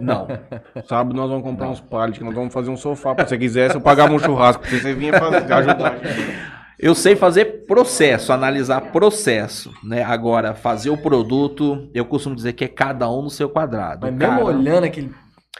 [0.00, 0.28] Não.
[0.86, 3.14] Sábado nós vamos comprar uns pallets, que nós vamos fazer um sofá.
[3.20, 4.62] Se você quisesse, eu pagava um churrasco.
[4.62, 5.96] pra Você você vinha fazer, ajudar.
[6.78, 10.02] Eu sei fazer processo, analisar processo, né?
[10.02, 14.06] Agora, fazer o produto, eu costumo dizer que é cada um no seu quadrado.
[14.06, 15.12] Mas Cara, mesmo olhando aquele.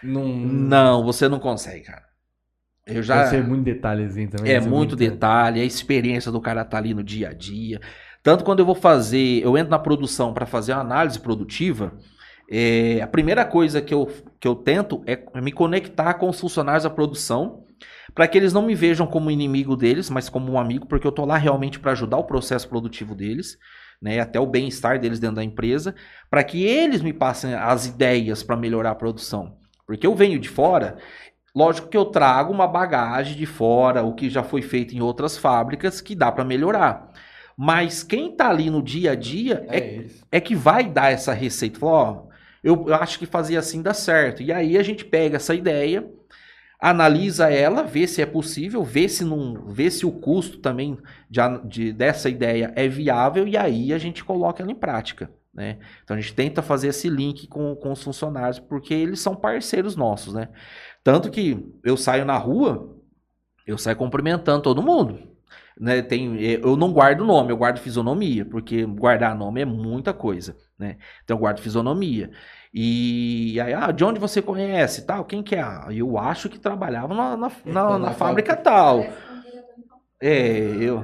[0.02, 0.26] Não.
[0.26, 2.02] Não, você não consegue, cara.
[2.86, 3.24] Eu já.
[3.24, 4.52] Deve ser muito detalhezinho também.
[4.52, 7.80] É ser muito detalhe, a experiência do cara tá ali no dia a dia.
[8.22, 11.92] Tanto quando eu vou fazer, eu entro na produção para fazer uma análise produtiva,
[12.50, 16.84] é, a primeira coisa que eu, que eu tento é me conectar com os funcionários
[16.84, 17.64] da produção,
[18.14, 21.12] para que eles não me vejam como inimigo deles, mas como um amigo, porque eu
[21.12, 23.58] tô lá realmente para ajudar o processo produtivo deles,
[24.00, 25.94] né, até o bem-estar deles dentro da empresa,
[26.30, 29.56] para que eles me passem as ideias para melhorar a produção.
[29.86, 30.98] Porque eu venho de fora,
[31.56, 35.38] Lógico que eu trago uma bagagem de fora, o que já foi feito em outras
[35.38, 37.10] fábricas, que dá para melhorar.
[37.56, 41.32] Mas quem tá ali no dia a dia É, é, é que vai dar essa
[41.32, 41.80] receita.
[41.80, 42.22] Fala, ó,
[42.62, 44.42] eu, eu acho que fazia assim dá certo.
[44.42, 46.06] E aí a gente pega essa ideia,
[46.80, 50.98] analisa ela, vê se é possível, vê se não, vê se o custo também
[51.30, 55.30] de, de- dessa ideia é viável e aí a gente coloca ela em prática.
[55.54, 55.78] Né?
[56.04, 59.96] Então a gente tenta fazer esse link com, com os funcionários, porque eles são parceiros
[59.96, 60.48] nossos, né?
[61.02, 62.94] Tanto que eu saio na rua,
[63.66, 65.18] eu saio cumprimentando todo mundo.
[65.78, 66.02] Né?
[66.02, 70.56] Tem, eu não guardo nome, eu guardo fisionomia, porque guardar nome é muita coisa.
[70.78, 70.96] Né?
[71.24, 72.30] Então eu guardo fisionomia.
[72.78, 75.06] E aí, ah, de onde você conhece?
[75.06, 75.64] Tal, quem que é?
[75.92, 79.02] Eu acho que trabalhava na, na, na- na fábrica tal.
[80.20, 81.02] É, eu,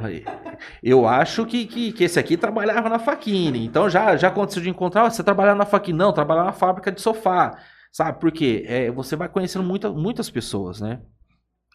[0.82, 3.64] eu acho que, que, que esse aqui trabalhava na Faquine.
[3.64, 5.98] Então já, já aconteceu de encontrar, "Ah, você trabalhava na Faquine?
[5.98, 7.56] Não, trabalhava na fábrica de sofá.
[7.92, 8.64] Sabe por quê?
[8.66, 11.00] É, você vai conhecendo muita, muitas pessoas, né?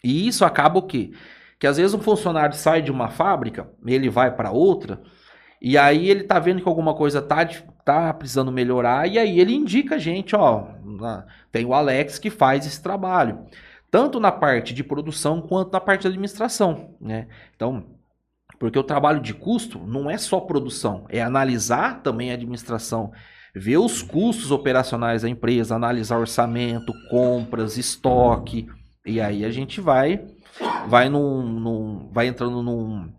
[0.04, 1.12] E isso acaba o quê?
[1.60, 5.02] Que às vezes um funcionário sai de uma fábrica, ele vai para outra,
[5.62, 7.46] e aí ele tá vendo que alguma coisa tá,
[7.84, 10.68] tá precisando melhorar, e aí ele indica a gente, ó,
[11.52, 13.46] tem o Alex que faz esse trabalho.
[13.90, 17.28] Tanto na parte de produção quanto na parte de administração, né?
[17.56, 17.86] Então,
[18.60, 23.12] porque o trabalho de custo não é só produção, é analisar também a administração,
[23.56, 28.68] ver os custos operacionais da empresa, analisar orçamento, compras, estoque,
[29.06, 30.26] e aí a gente vai
[30.88, 33.12] vai num, num- vai entrando num,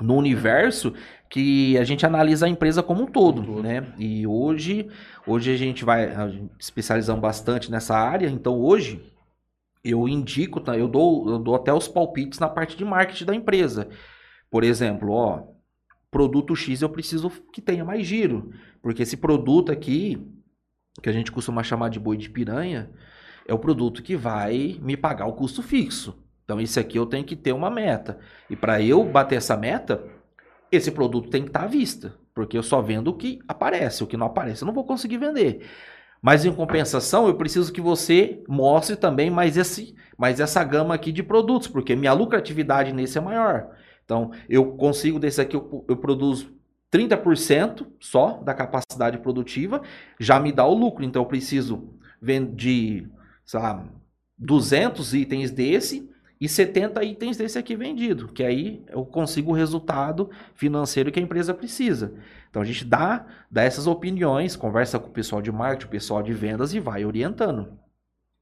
[0.00, 0.94] num universo
[1.28, 3.92] que a gente analisa a empresa como um todo, né?
[3.98, 4.88] E hoje
[5.26, 6.10] hoje a gente vai
[6.58, 9.12] especializando bastante nessa área, então hoje
[9.84, 10.76] eu indico, tá?
[10.76, 13.88] eu dou eu dou até os palpites na parte de marketing da empresa.
[14.50, 15.42] Por exemplo, ó,
[16.10, 18.50] produto X eu preciso que tenha mais giro,
[18.82, 20.18] porque esse produto aqui,
[21.02, 22.90] que a gente costuma chamar de boi de piranha,
[23.46, 26.22] é o produto que vai me pagar o custo fixo.
[26.44, 28.18] Então, esse aqui eu tenho que ter uma meta.
[28.48, 30.02] E para eu bater essa meta,
[30.70, 34.06] esse produto tem que estar à vista, porque eu só vendo o que aparece, o
[34.06, 35.66] que não aparece eu não vou conseguir vender.
[36.20, 41.12] Mas em compensação, eu preciso que você mostre também mais, esse, mais essa gama aqui
[41.12, 43.70] de produtos, porque minha lucratividade nesse é maior.
[44.04, 46.52] Então, eu consigo desse aqui, eu, eu produzo
[46.92, 49.82] 30% só da capacidade produtiva,
[50.18, 51.04] já me dá o lucro.
[51.04, 53.08] Então, eu preciso vender,
[53.44, 53.86] sei lá,
[54.36, 60.30] 200 itens desse e 70 itens desse aqui vendido, que aí eu consigo o resultado
[60.54, 62.14] financeiro que a empresa precisa.
[62.48, 66.22] Então, a gente dá, dá essas opiniões, conversa com o pessoal de marketing, o pessoal
[66.22, 67.78] de vendas e vai orientando.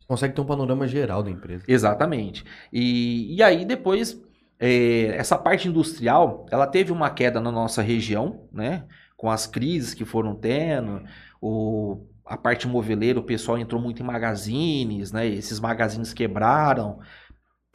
[0.06, 1.64] Consegue ter um panorama geral da empresa.
[1.66, 2.44] Exatamente.
[2.72, 4.20] E, e aí depois,
[4.60, 8.84] é, essa parte industrial, ela teve uma queda na nossa região, né?
[9.16, 11.02] Com as crises que foram tendo,
[11.40, 15.26] o, a parte moveleira, o pessoal entrou muito em magazines, né?
[15.26, 17.00] Esses magazines quebraram,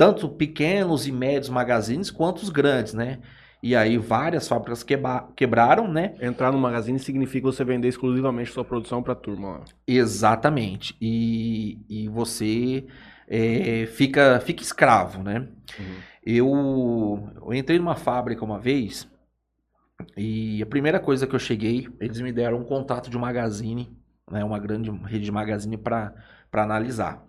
[0.01, 3.19] tanto pequenos e médios magazines quanto os grandes, né?
[3.61, 6.15] E aí várias fábricas queba- quebraram, né?
[6.19, 9.65] Entrar no magazine significa você vender exclusivamente sua produção pra turma lá.
[9.85, 10.97] Exatamente.
[10.99, 12.87] E, e você
[13.27, 15.47] é, fica, fica escravo, né?
[16.25, 16.49] Eu,
[17.39, 19.07] eu entrei numa fábrica uma vez
[20.17, 23.95] e a primeira coisa que eu cheguei, eles me deram um contato de um magazine,
[24.31, 26.11] né, uma grande rede de magazine para
[26.51, 27.23] analisar.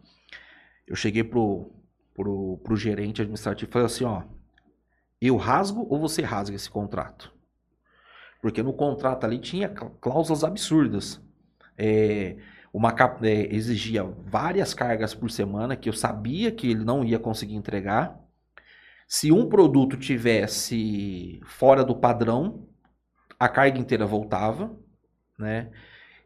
[0.87, 1.71] Eu cheguei pro,
[2.15, 4.23] pro, pro gerente administrativo e falei assim, ó,
[5.21, 7.33] eu rasgo ou você rasga esse contrato?
[8.41, 11.21] Porque no contrato ali tinha clá- cláusulas absurdas.
[11.79, 12.37] É,
[12.73, 17.55] uma é, exigia várias cargas por semana que eu sabia que ele não ia conseguir
[17.55, 18.19] entregar.
[19.07, 22.67] Se um produto tivesse fora do padrão,
[23.39, 24.75] a carga inteira voltava,
[25.39, 25.71] né?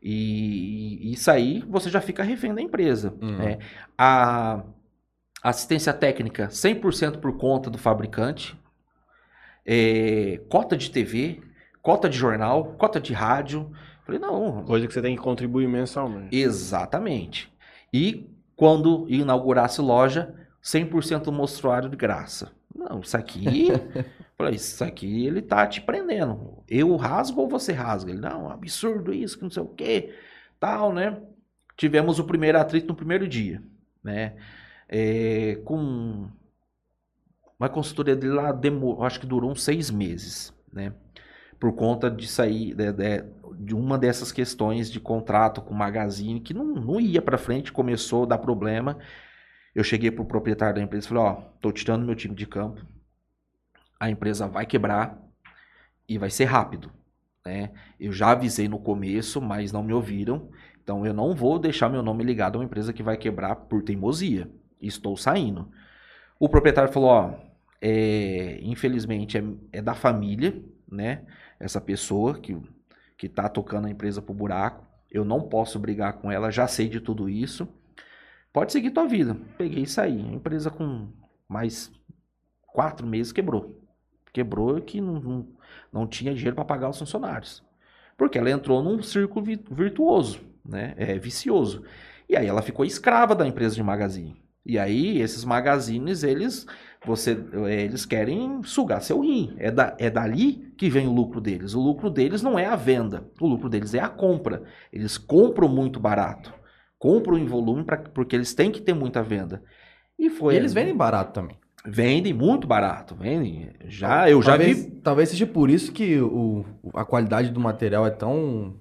[0.02, 3.14] E, e isso aí você já fica refém da empresa.
[3.20, 3.36] Hum.
[3.36, 3.58] né?
[3.98, 4.62] A
[5.48, 8.58] assistência técnica 100% por conta do fabricante,
[9.64, 11.40] é, cota de TV,
[11.80, 13.70] cota de jornal, cota de rádio.
[14.04, 16.36] Falei, não, Coisa que você tem que contribuir mensalmente.
[16.36, 17.52] Exatamente.
[17.92, 22.50] E quando inaugurasse loja, 100% do mostruário de graça.
[22.74, 23.68] Não, isso aqui.
[24.36, 26.62] falei, isso aqui ele tá te prendendo.
[26.68, 28.10] Eu rasgo ou você rasga?
[28.10, 30.12] Ele, não, absurdo isso, que não sei o quê,
[30.58, 31.20] tal, né?
[31.76, 33.62] Tivemos o primeiro atrito no primeiro dia,
[34.02, 34.34] né?
[34.88, 36.28] É, com
[37.58, 40.92] uma consultoria dele lá, demorou, acho que durou uns seis meses, né?
[41.58, 43.24] Por conta de sair de, de-
[43.58, 47.72] de uma dessas questões de contrato com o magazine que não, não ia para frente,
[47.72, 48.98] começou a dar problema.
[49.74, 52.82] Eu cheguei pro proprietário da empresa e falei, ó, tô tirando meu time de campo.
[53.98, 55.18] A empresa vai quebrar
[56.08, 56.92] e vai ser rápido,
[57.46, 57.72] né?
[58.00, 60.50] Eu já avisei no começo, mas não me ouviram.
[60.82, 63.82] Então eu não vou deixar meu nome ligado a uma empresa que vai quebrar por
[63.82, 64.50] teimosia.
[64.86, 65.70] Estou saindo.
[66.38, 67.34] O proprietário falou, ó,
[67.80, 71.22] é, infelizmente é, é da família, né?
[71.58, 72.56] Essa pessoa que,
[73.16, 74.84] que tá tocando a empresa pro buraco.
[75.10, 77.66] Eu não posso brigar com ela, já sei de tudo isso.
[78.52, 79.36] Pode seguir tua vida.
[79.56, 80.20] Peguei e saí.
[80.20, 81.08] A empresa com
[81.48, 81.90] mais
[82.66, 83.80] quatro meses quebrou.
[84.32, 85.48] Quebrou que não, não,
[85.92, 87.62] não tinha dinheiro para pagar os funcionários.
[88.16, 90.94] Porque ela entrou num círculo vi- virtuoso, né?
[90.96, 91.84] É, vicioso.
[92.28, 94.42] E aí ela ficou escrava da empresa de magazine.
[94.66, 96.66] E aí esses magazines, eles
[97.04, 99.54] você eles querem sugar seu rim.
[99.58, 101.74] É, da, é dali que vem o lucro deles.
[101.74, 103.30] O lucro deles não é a venda.
[103.40, 104.64] O lucro deles é a compra.
[104.92, 106.52] Eles compram muito barato.
[106.98, 109.62] Compram em volume pra, porque eles têm que ter muita venda.
[110.18, 111.56] E foi E eles vendem barato também.
[111.86, 113.70] vendem muito barato, vendem.
[113.84, 118.06] Já eu já talvez, vi Talvez seja por isso que o, a qualidade do material
[118.06, 118.80] é tão,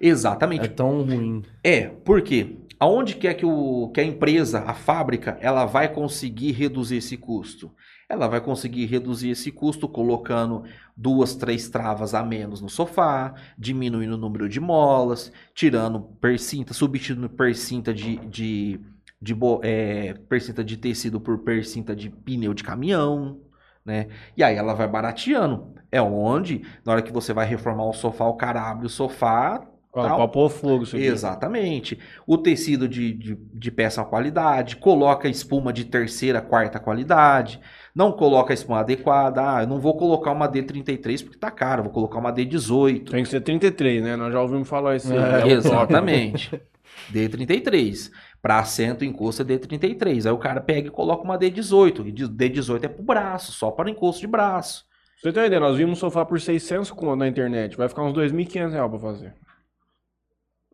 [0.00, 1.42] exatamente é tão ruim.
[1.62, 6.52] É, porque aonde que é que, o, que a empresa, a fábrica, ela vai conseguir
[6.52, 7.70] reduzir esse custo?
[8.08, 10.64] Ela vai conseguir reduzir esse custo colocando
[10.96, 17.28] duas, três travas a menos no sofá, diminuindo o número de molas, tirando percinta, substituindo
[17.28, 18.80] percinta de, de,
[19.22, 23.40] de, é, percinta de tecido por percinta de pneu de caminhão,
[23.84, 24.08] né?
[24.36, 25.72] E aí ela vai barateando.
[25.92, 29.69] É onde, na hora que você vai reformar o sofá, o cara abre o sofá,
[29.92, 31.04] Pra pôr fogo isso aqui.
[31.04, 31.98] Exatamente.
[32.26, 37.60] O tecido de, de, de péssima qualidade, coloca espuma de terceira, quarta qualidade,
[37.92, 39.56] não coloca a espuma adequada.
[39.56, 43.10] Ah, eu não vou colocar uma D33 porque tá caro, vou colocar uma D18.
[43.10, 44.14] Tem que ser 33, né?
[44.14, 45.12] Nós já ouvimos falar isso.
[45.12, 45.52] É, É.
[45.52, 46.60] Exatamente.
[47.12, 48.10] D33.
[48.42, 50.26] Para assento encosto é D33.
[50.26, 52.06] Aí o cara pega e coloca uma D18.
[52.06, 54.84] E diz- D18 é pro braço, só para encosto de braço.
[55.20, 55.60] Você tem uma ideia?
[55.60, 57.76] Nós vimos um sofá por 600 conto na internet.
[57.76, 59.34] Vai ficar uns 2.500 reais pra fazer.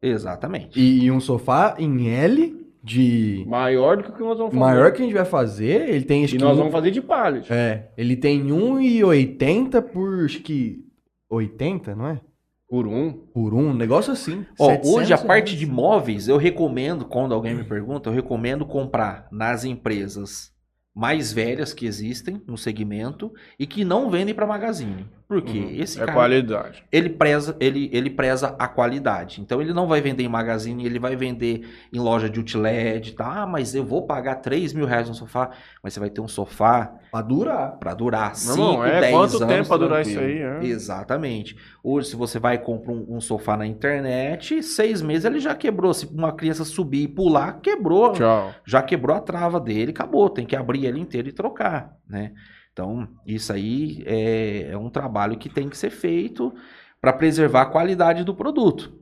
[0.09, 0.79] Exatamente.
[0.79, 4.65] E, e um sofá em L de Maior do que o que nós vamos fazer.
[4.65, 7.53] maior que a gente vai fazer, ele tem E que nós vamos fazer de pallet.
[7.53, 10.85] É, ele tem 1,80 por acho que
[11.29, 12.21] 80, não é?
[12.69, 13.13] Por um.
[13.13, 14.45] Por um, um negócio assim.
[14.59, 15.59] Ó, 700 hoje a parte reais.
[15.59, 20.53] de móveis, eu recomendo, quando alguém me pergunta, eu recomendo comprar nas empresas
[20.95, 25.07] mais velhas que existem no segmento e que não vendem para magazine.
[25.29, 25.71] Porque Uhum.
[25.71, 26.85] esse é cara, qualidade.
[26.93, 29.41] ele preza, ele, ele preza a qualidade.
[29.41, 33.43] Então ele não vai vender em magazine, ele vai vender em loja de outlet, tá?
[33.43, 35.51] Ah, mas eu vou pagar 3 mil reais no sofá,
[35.83, 37.73] mas você vai ter um sofá Pra durar.
[37.79, 40.31] para durar Meu 5, irmão, é 10 quanto anos tempo pra durar tranquilo.
[40.31, 40.71] isso aí, é?
[40.71, 41.57] Exatamente.
[41.83, 45.57] Hoje, se você vai e compra um, um sofá na internet, seis meses ele já
[45.57, 45.93] quebrou.
[45.93, 48.13] Se uma criança subir e pular, quebrou.
[48.13, 48.53] Tchau.
[48.65, 50.31] Já quebrou a trava dele, acabou.
[50.31, 52.33] Tem que abrir ele inteiro e trocar, né?
[52.77, 56.53] Então, isso aí é, é um trabalho que tem que ser feito
[57.01, 58.93] para preservar a qualidade do produto.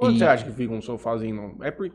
[0.00, 1.36] Onde E- você acha que fica um sofazinho?
[1.58, 1.62] Não?
[1.62, 1.92] É por...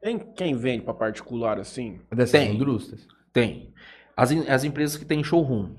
[0.00, 2.00] Tem quem vende pra particular assim?
[2.14, 2.54] Dessas Tem.
[2.54, 3.08] indústrias.
[3.32, 3.74] Tem.
[4.16, 5.74] As, as empresas que têm showroom.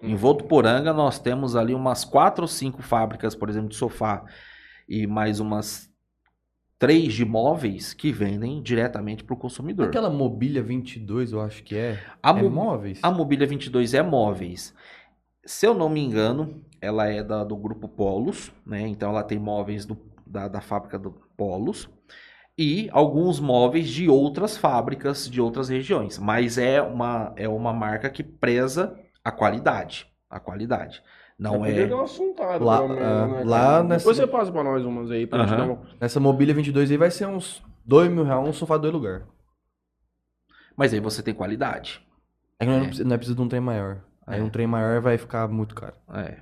[0.00, 4.24] Em Votuporanga nós temos ali umas quatro ou cinco fábricas, por exemplo, de sofá
[4.88, 5.91] e mais umas
[6.82, 9.86] três de móveis que vendem diretamente para o consumidor.
[9.86, 11.96] Aquela mobília 22, eu acho que é.
[12.20, 12.98] A, é móveis?
[13.00, 14.74] a Mobília 22 é móveis.
[15.46, 18.80] Se eu não me engano, ela é da- do grupo Polos, né?
[18.88, 21.88] Então ela tem móveis do- da, da fábrica do Polos
[22.58, 26.18] e alguns móveis de outras fábricas de outras regiões.
[26.18, 30.08] Mas é uma, é uma marca que preza a qualidade.
[30.28, 31.00] A qualidade.
[31.42, 31.86] Não é.
[31.86, 34.84] dar uma assuntada, Lá- pelo menos, ah, né, lá nessa- Depois você passa pra nós
[34.84, 35.66] umas aí pra gente Aham.
[35.66, 35.82] dar uma...
[36.00, 39.22] Nessa mobília 22 aí vai ser uns 2 mil reais, um sofá dois lugar.
[40.76, 42.00] Mas aí você tem qualidade.
[42.58, 42.86] É que não é, É.
[42.86, 43.98] preciso- não é preciso de um trem maior.
[44.26, 44.42] Aí É.
[44.42, 45.94] um trem maior vai ficar muito caro.
[46.14, 46.36] É.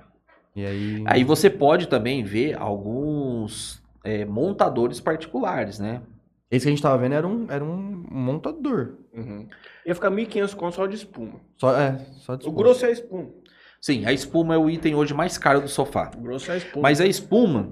[0.55, 1.03] E aí.
[1.07, 6.01] Aí você pode também ver alguns é, montadores particulares, né?
[6.49, 8.95] Esse que a gente tava vendo era um, era um montador.
[9.13, 9.47] Uhum.
[9.85, 11.39] Ia ficar 1.500 conto só de espuma.
[11.55, 13.29] Só, é, só de O grosso é a espuma.
[13.81, 16.11] Sim, a espuma é o item hoje mais caro do sofá.
[16.15, 16.83] O grosso é a espuma.
[16.83, 17.71] Mas a espuma,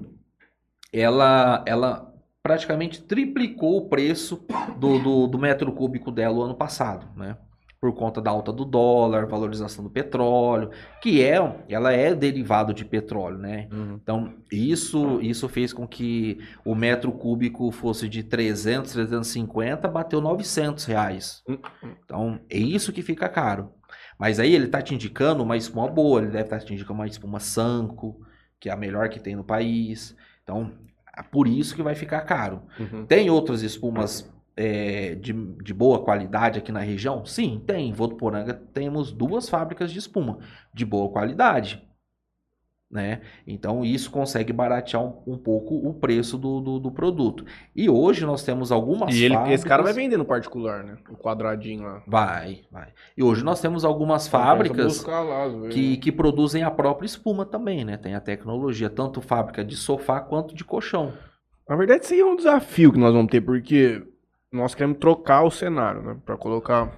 [0.92, 4.44] ela, ela praticamente triplicou o preço
[4.76, 7.36] do, do, do metro cúbico dela o ano passado, né?
[7.80, 10.70] Por conta da alta do dólar, valorização do petróleo,
[11.00, 13.68] que é, ela é derivado de petróleo, né?
[13.72, 13.98] Uhum.
[14.02, 20.84] Então, isso, isso fez com que o metro cúbico fosse de 300, 350, bateu 900
[20.84, 21.42] reais.
[21.48, 21.56] Hum,
[22.04, 23.72] Então, é isso que fica caro.
[24.20, 27.06] Mas aí ele tá te indicando uma espuma boa, ele deve estar te indicando uma
[27.06, 28.20] espuma Sanco,
[28.60, 30.14] que é a melhor que tem no país.
[30.42, 30.72] Então,
[31.16, 32.60] é por isso que vai ficar caro.
[32.78, 33.06] Uhum.
[33.06, 37.24] Tem outras espumas é, de, de boa qualidade aqui na região?
[37.24, 37.88] Sim, tem.
[37.88, 40.38] Em Votuporanga temos duas fábricas de espuma
[40.74, 41.82] de boa qualidade.
[42.90, 43.20] Né?
[43.46, 47.44] Então isso consegue baratear um, um pouco o preço do, do, do produto.
[47.74, 49.60] E hoje nós temos algumas E ele, fábricas...
[49.60, 50.96] esse cara vai vender no particular, né?
[51.08, 52.02] O quadradinho lá.
[52.04, 52.88] Vai, vai.
[53.16, 57.96] E hoje nós temos algumas fábricas lá, que, que produzem a própria espuma também, né?
[57.96, 61.12] Tem a tecnologia, tanto fábrica de sofá quanto de colchão.
[61.68, 64.02] Na verdade, isso aí é um desafio que nós vamos ter, porque
[64.52, 66.16] nós queremos trocar o cenário, né?
[66.26, 66.90] Pra colocar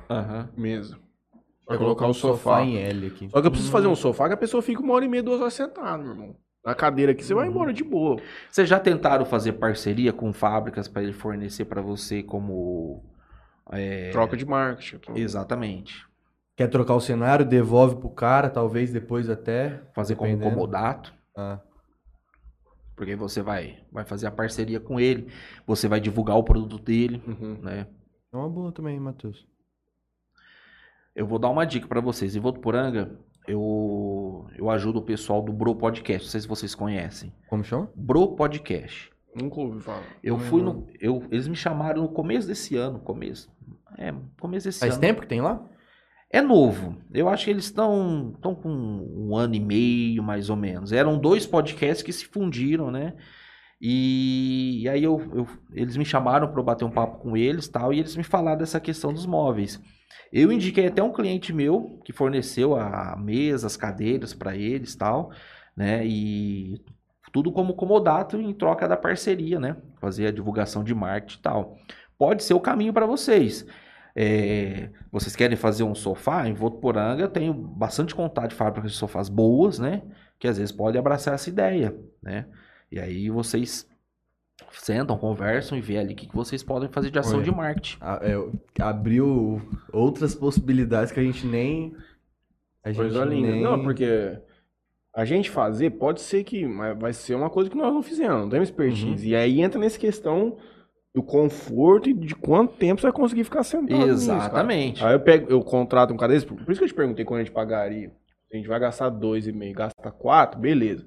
[0.57, 1.02] mesa.
[1.66, 2.62] Pra colocar o sofá.
[2.62, 3.29] em L aqui.
[3.31, 5.22] Só que eu preciso fazer um sofá que a pessoa fica uma hora e meia,
[5.22, 6.37] duas horas sentada, meu irmão.
[6.64, 8.20] Na cadeira aqui, você vai embora de boa.
[8.51, 13.03] Vocês já tentaram fazer parceria com fábricas para ele fornecer para você como.
[13.72, 14.98] é, Troca de marketing.
[14.98, 15.18] tudo.
[15.18, 16.07] Exatamente.
[16.57, 19.83] Quer trocar o cenário, devolve pro cara, talvez depois até.
[19.94, 20.55] Fazer como Dependendo.
[20.55, 21.12] comodato.
[21.37, 21.59] Ah.
[22.94, 25.29] Porque você vai, vai fazer a parceria com ele,
[25.66, 27.59] você vai divulgar o produto dele, Uhum.
[27.62, 27.87] né?
[28.33, 29.46] É uma boa também, Matheus.
[31.14, 32.35] Eu vou dar uma dica para vocês.
[32.35, 36.27] Em Votuporanga, eu, eu ajudo o pessoal do Bro Podcast.
[36.27, 37.33] Não sei se vocês conhecem.
[37.48, 37.90] Como chama?
[37.94, 39.11] Bro Podcast.
[39.35, 40.03] Nunca ouvi falar.
[40.22, 40.87] Eu fui no.
[41.01, 42.98] Eu, eles me chamaram no começo desse ano.
[43.01, 43.51] Começo.
[43.98, 45.01] É, começo desse Faz ano.
[45.01, 45.62] tempo que tem lá?
[46.31, 46.96] É novo.
[47.12, 50.92] Eu acho que eles estão estão com um ano e meio, mais ou menos.
[50.92, 53.14] Eram dois podcasts que se fundiram, né?
[53.81, 57.68] E, e aí eu, eu- eles me chamaram para eu bater um papo com eles
[57.68, 59.79] tal, e eles me falaram dessa questão dos móveis.
[60.33, 65.31] Eu indiquei até um cliente meu que forneceu a mesa, as cadeiras para eles tal,
[65.77, 66.07] né?
[66.07, 66.83] E
[67.33, 69.77] tudo como comodato em troca da parceria, né?
[70.01, 71.77] Fazer a divulgação de marketing e tal.
[72.18, 73.66] Pode ser o caminho para vocês.
[74.14, 76.46] É, vocês querem fazer um sofá?
[76.46, 80.03] Em Votuporanga eu tenho bastante contato de fábricas de sofás boas, né?
[80.38, 82.46] Que às vezes podem abraçar essa ideia, né?
[82.90, 83.88] E aí vocês
[84.70, 87.44] sentam, conversam e vê ali o que, que vocês podem fazer de ação Olha.
[87.44, 87.98] de marketing.
[88.01, 89.61] Ah, é, abriu
[89.92, 91.94] outras possibilidades que a gente nem.
[92.85, 93.53] A gente Coisa linda.
[93.53, 93.62] nem...
[93.62, 94.38] Não, porque
[95.14, 98.42] a gente fazer pode ser que mas vai ser uma coisa que nós não fizemos,
[98.42, 99.29] não temos expertise.
[99.29, 100.57] E aí entra nessa questão
[101.14, 103.98] do conforto e de quanto tempo você vai conseguir ficar sentado.
[103.98, 104.31] nisso.
[104.33, 105.05] Exatamente.
[105.05, 107.40] Aí eu pego, eu contrato um cara desse, por isso que eu te perguntei quando
[107.40, 108.09] a gente pagaria.
[108.48, 111.07] Se a gente vai gastar dois e meio, gasta quatro, beleza.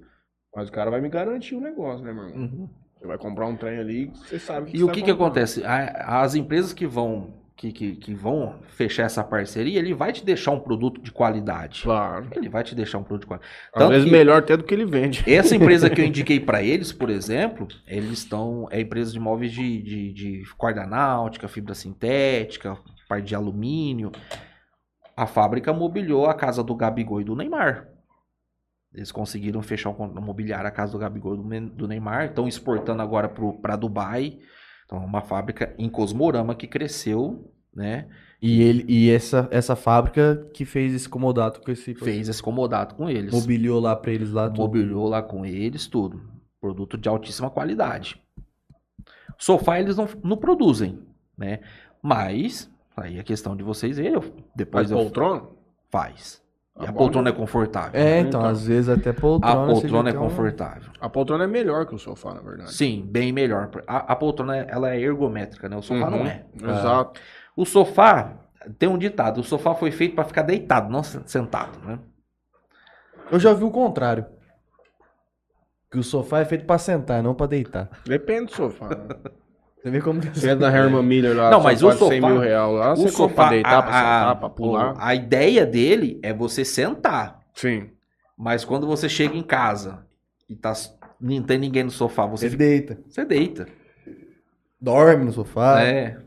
[0.55, 2.41] Mas o cara vai me garantir o negócio, né, meu irmão?
[2.43, 2.69] Uhum.
[3.05, 5.61] Você vai comprar um trem ali, você sabe E você o que, que acontece?
[5.63, 10.51] As empresas que vão que, que, que vão fechar essa parceria, ele vai te deixar
[10.51, 11.83] um produto de qualidade.
[11.83, 12.27] Claro.
[12.35, 13.51] Ele vai te deixar um produto de qualidade.
[13.73, 15.23] Às Tanto vezes que- melhor até do que ele vende.
[15.25, 18.67] Essa empresa que eu indiquei para eles, por exemplo, eles estão.
[18.71, 22.77] É empresa de móveis de, de, de corda náutica, fibra sintética,
[23.07, 24.11] parte de alumínio.
[25.15, 27.87] A fábrica mobiliou a casa do Gabigol e do Neymar.
[28.95, 32.27] Eles conseguiram fechar um con- mobiliar a casa do Gabigol do Neymar.
[32.27, 33.27] Estão exportando agora
[33.61, 34.39] para Dubai.
[34.85, 38.07] Então, é uma fábrica em Cosmorama que cresceu, né?
[38.41, 41.93] E, ele, e essa, essa fábrica que fez esse comodato com esse.
[41.95, 43.33] Fez esse comodato com eles.
[43.33, 44.47] Mobiliou lá pra eles lá.
[44.47, 44.59] tudo.
[44.61, 46.21] mobiliou lá com eles, tudo.
[46.61, 48.21] Produto de altíssima qualidade.
[49.37, 50.99] Sofá eles não, não produzem,
[51.37, 51.59] né?
[52.01, 54.13] Mas, aí é questão de vocês verem.
[54.13, 55.43] eu- Depois Faz eu poltrona?
[55.91, 56.41] faz.
[56.81, 57.91] E a bom, poltrona é confortável.
[57.99, 58.45] É, então, Então.
[58.49, 59.65] às vezes até A poltrona.
[59.67, 60.91] você poltrona é um- confortável.
[60.99, 62.73] A poltrona é melhor que o sofá, na verdade.
[62.73, 63.69] Sim, bem melhor.
[63.87, 65.77] A, a poltrona ela é ergométrica, né?
[65.77, 66.11] O sofá Uhum.
[66.11, 66.45] não é.
[66.61, 67.21] Exato.
[67.55, 68.33] O sofá,
[68.77, 71.97] tem um ditado, o sofá foi feito para ficar deitado, não se- sentado, né?
[73.31, 74.25] Eu já vi o contrário.
[75.89, 77.89] Que o sofá é feito pra sentar, não pra deitar.
[78.05, 78.89] Depende do sofá.
[78.89, 78.95] né?
[79.85, 82.27] Você vê como Você é da Herman Miller lá, Não, mas o de 100 sofá-
[82.31, 84.95] mil real lá, o você sofá, pra deitar, a, pra sentar, a- pra pular.
[84.97, 87.39] a ideia dele é você sentar.
[87.53, 87.91] Sim.
[88.35, 90.03] Mas quando você chega em casa
[90.49, 90.73] e tá,
[91.21, 92.97] não tem ninguém no sofá, você, Você fica- deita.
[93.07, 93.67] você deita.
[94.81, 95.79] Dorme no sofá.
[95.83, 96.17] É.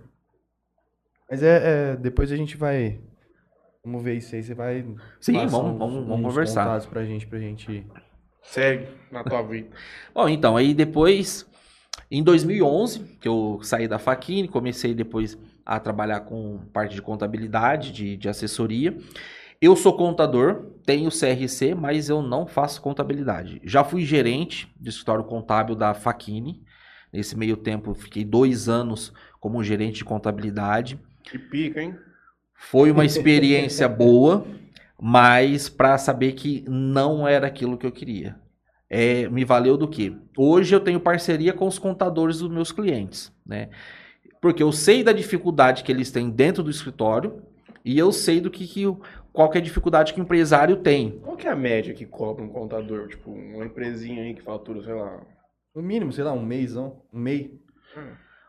[1.28, 3.00] Mas é, é, Depois a gente vai.
[3.84, 4.42] Vamos ver isso aí.
[4.44, 4.86] Você vai.
[5.20, 6.80] Sim, vamos, uns- vamos, vamos uns conversar.
[6.86, 7.84] pra gente, pra gente.
[8.40, 9.68] Segue na tua vida.
[10.14, 11.44] Bom, então, aí depois,
[12.10, 17.92] em 2011, que eu saí da Faquine, comecei depois a trabalhar com parte de contabilidade,
[17.92, 18.96] de, de assessoria.
[19.60, 23.60] Eu sou contador, tenho CRC, mas eu não faço contabilidade.
[23.64, 26.62] Já fui gerente de escritório contábil da Faquine.
[27.12, 30.98] Nesse meio tempo, fiquei dois anos como gerente de contabilidade.
[31.24, 31.94] Que pica, hein?
[32.54, 34.46] Foi uma experiência boa,
[35.00, 38.36] mas para saber que não era aquilo que eu queria.
[38.90, 40.16] É, me valeu do quê?
[40.36, 43.68] Hoje eu tenho parceria com os contadores dos meus clientes, né?
[44.40, 47.42] Porque eu sei da dificuldade que eles têm dentro do escritório
[47.84, 49.00] e eu sei do que, que o-
[49.32, 51.18] qual que é a dificuldade que o empresário tem.
[51.20, 53.08] Qual que é a média que cobra um contador?
[53.08, 55.20] Tipo, uma empresinha aí que fatura, sei lá.
[55.74, 57.02] No mínimo, sei lá, um mêsão.
[57.12, 57.50] Um mês.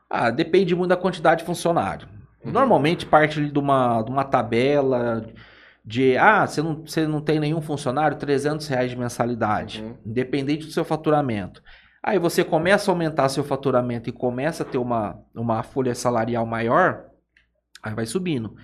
[0.09, 2.07] Ah, depende muito da quantidade de funcionário.
[2.43, 5.25] Normalmente parte de uma, de uma tabela
[5.89, 9.97] de, ah, você não, você não tem nenhum funcionário, 300 reais de mensalidade, Uhum.
[10.05, 11.63] independente do seu faturamento.
[12.03, 16.45] Aí você começa a aumentar seu faturamento e começa a ter uma, uma folha salarial
[16.45, 17.05] maior,
[17.81, 18.55] aí vai subindo.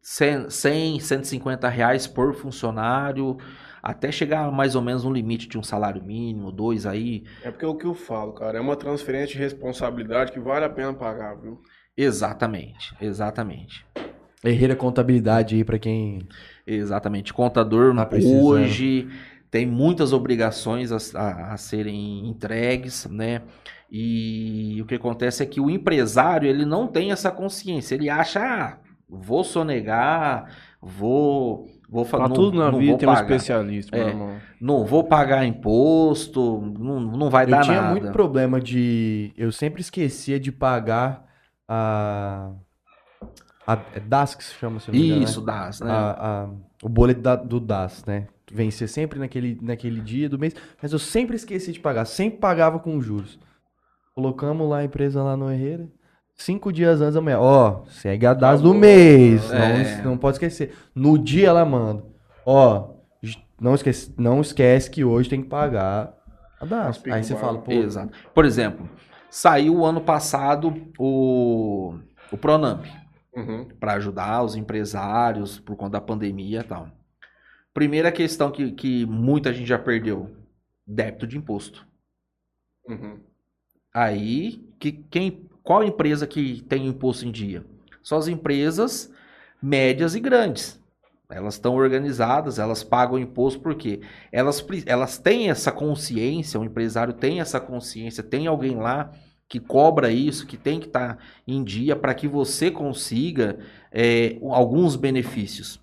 [0.00, 3.36] 100, 100, 150 reais por funcionário,
[3.82, 7.24] até chegar mais ou menos no limite de um salário mínimo, dois aí.
[7.42, 8.56] É porque é o que eu falo, cara.
[8.58, 11.60] É uma transferência de responsabilidade que vale a pena pagar, viu?
[11.96, 13.84] Exatamente, exatamente.
[14.48, 16.20] Herreira Contabilidade aí pra quem.
[16.66, 17.32] Exatamente.
[17.34, 19.08] Contador Tá hoje
[19.50, 23.42] tem muitas obrigações a, a- a serem entregues, né?
[23.90, 27.94] E o que acontece é que o empresário ele não tem essa consciência.
[27.94, 28.78] Ele acha, ah,
[29.08, 30.50] vou sonegar,
[30.82, 34.10] vou, vou Pra fazer, tudo na vida tem um pagar, especialista, meu É.
[34.10, 34.36] irmão.
[34.60, 37.90] não vou pagar imposto, não, não vai Eu dar tinha nada.
[37.92, 39.32] muito problema de.
[39.36, 41.24] Eu sempre esquecia de pagar
[41.68, 42.50] a.
[43.66, 45.46] a é DAS que se chama, se não me engano, Isso, né?
[45.46, 45.90] dá, né?
[45.90, 46.48] A- a-
[46.82, 48.26] o boleto da- do DAS, né?
[48.52, 50.54] Vencer sempre naquele, naquele dia do mês.
[50.80, 52.04] Mas eu sempre esqueci de pagar.
[52.04, 53.38] Sempre pagava com juros.
[54.14, 55.88] Colocamos lá a empresa lá no Herreira.
[56.34, 57.38] Cinco dias antes da manhã.
[57.40, 59.50] Ó, segue a DAS do mês.
[59.50, 60.02] É.
[60.02, 60.74] Não, não pode esquecer.
[60.94, 62.04] No dia ela manda.
[62.44, 62.94] Ó,
[63.60, 66.14] não esquece, não esquece que hoje tem que pagar
[66.60, 67.02] a DAS.
[67.06, 67.72] Aí você o fala, pô.
[67.72, 68.12] Exato.
[68.34, 68.88] Por exemplo,
[69.30, 71.94] saiu ano passado o,
[72.30, 72.84] o Pronamp.
[73.36, 73.68] Uhum.
[73.78, 76.88] para ajudar os empresários por conta da pandemia e tal.
[77.74, 80.34] Primeira questão que, que muita gente já perdeu:
[80.86, 81.86] débito de imposto.
[82.88, 83.20] Uhum.
[83.92, 87.64] Aí, que, quem, qual empresa que tem imposto em dia?
[88.02, 89.12] Só as empresas
[89.60, 90.80] médias e grandes.
[91.28, 97.40] Elas estão organizadas, elas pagam imposto porque elas, elas têm essa consciência, o empresário tem
[97.40, 99.10] essa consciência, tem alguém lá
[99.48, 103.58] que cobra isso, que tem que estar em dia para que você consiga
[103.92, 105.80] é, alguns benefícios.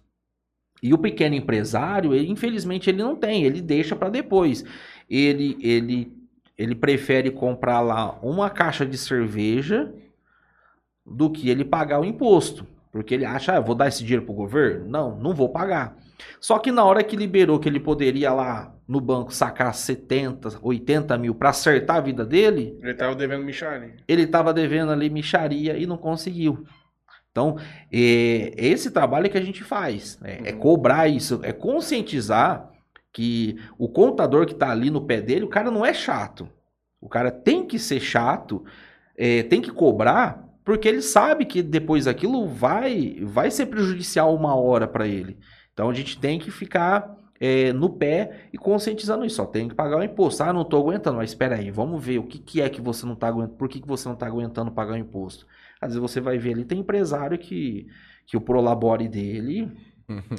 [0.82, 4.66] E o pequeno empresário, ele, infelizmente, ele não tem, ele deixa para depois.
[5.10, 6.12] Ele, ele,
[6.58, 9.94] ele prefere comprar lá uma caixa de cerveja
[11.06, 12.68] do que ele pagar o imposto.
[12.92, 14.88] Porque ele acha, ah, vou dar esse dinheiro pro governo?
[14.88, 15.98] Não, não vou pagar.
[16.40, 21.18] Só que na hora que liberou que ele poderia lá no banco sacar 70, 80
[21.18, 23.94] mil para acertar a vida dele, Ele tava devendo Michele.
[24.08, 26.66] ele estava devendo ali micharia e não conseguiu.
[27.32, 27.58] Então,
[27.92, 30.40] é, esse trabalho que a gente faz, né?
[30.44, 30.60] é Uhum.
[30.60, 32.70] cobrar isso, é conscientizar
[33.12, 36.48] que o contador que está ali no pé dele, o cara não é chato.
[37.02, 38.64] O cara tem que ser chato,
[39.18, 44.56] é, tem que cobrar, porque ele sabe que depois aquilo vai, vai ser prejudicial uma
[44.56, 45.38] hora para ele.
[45.74, 49.42] Então a gente tem que ficar é, no pé e conscientizando isso.
[49.42, 50.44] Ó, tem que pagar o imposto.
[50.44, 53.06] Ah, não estou aguentando, mas espera aí, vamos ver o que, que é que você
[53.06, 55.46] não está aguentando, por que, que você não está aguentando pagar o imposto.
[55.82, 57.88] Às vezes você vai ver ali, tem empresário que,
[58.26, 59.70] que o prolabore dele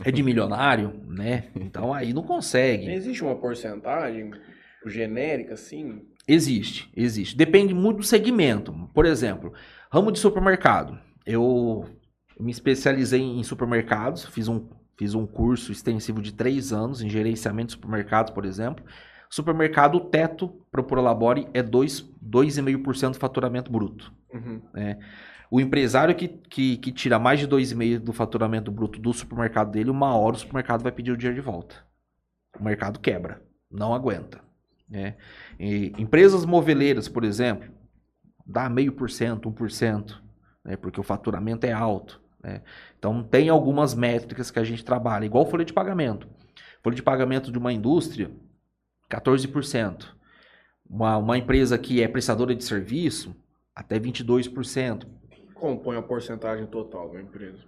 [0.05, 1.49] é de milionário, né?
[1.55, 2.90] Então aí não consegue.
[2.90, 4.30] Existe uma porcentagem
[4.86, 6.03] genérica, assim?
[6.26, 7.36] Existe, existe.
[7.36, 8.72] Depende muito do segmento.
[8.95, 9.53] Por exemplo,
[9.90, 10.99] ramo de supermercado.
[11.26, 11.84] Eu
[12.38, 14.66] me especializei em supermercados, fiz um,
[14.97, 18.84] Fiz um curso extensivo de três anos em gerenciamento de supermercados, por exemplo.
[19.28, 24.12] Supermercado, o teto para o Prolabore é dois- 2,5% do faturamento bruto.
[24.32, 24.61] Uhum.
[25.51, 29.90] O empresário que, que, que tira mais de 2,5% do faturamento bruto do supermercado dele,
[29.90, 31.76] uma hora o supermercado vai pedir o dinheiro de volta.
[32.59, 34.40] O mercado quebra, não aguenta.
[34.88, 35.16] né?
[35.59, 37.68] E empresas moveleiras, por exemplo,
[38.47, 40.20] dá meio por cento, 1%,
[40.64, 40.76] né?
[40.76, 42.20] porque o faturamento é alto.
[42.45, 42.62] Né?
[42.99, 46.28] Então tem algumas métricas que a gente trabalha, igual folha de pagamento.
[46.82, 48.30] Folha de pagamento de uma indústria,
[49.11, 50.07] 14%.
[50.88, 53.34] Uma, uma empresa que é prestadora de serviço,
[53.74, 55.07] até 22%.
[55.55, 57.59] Compõe a porcentagem total da empresa.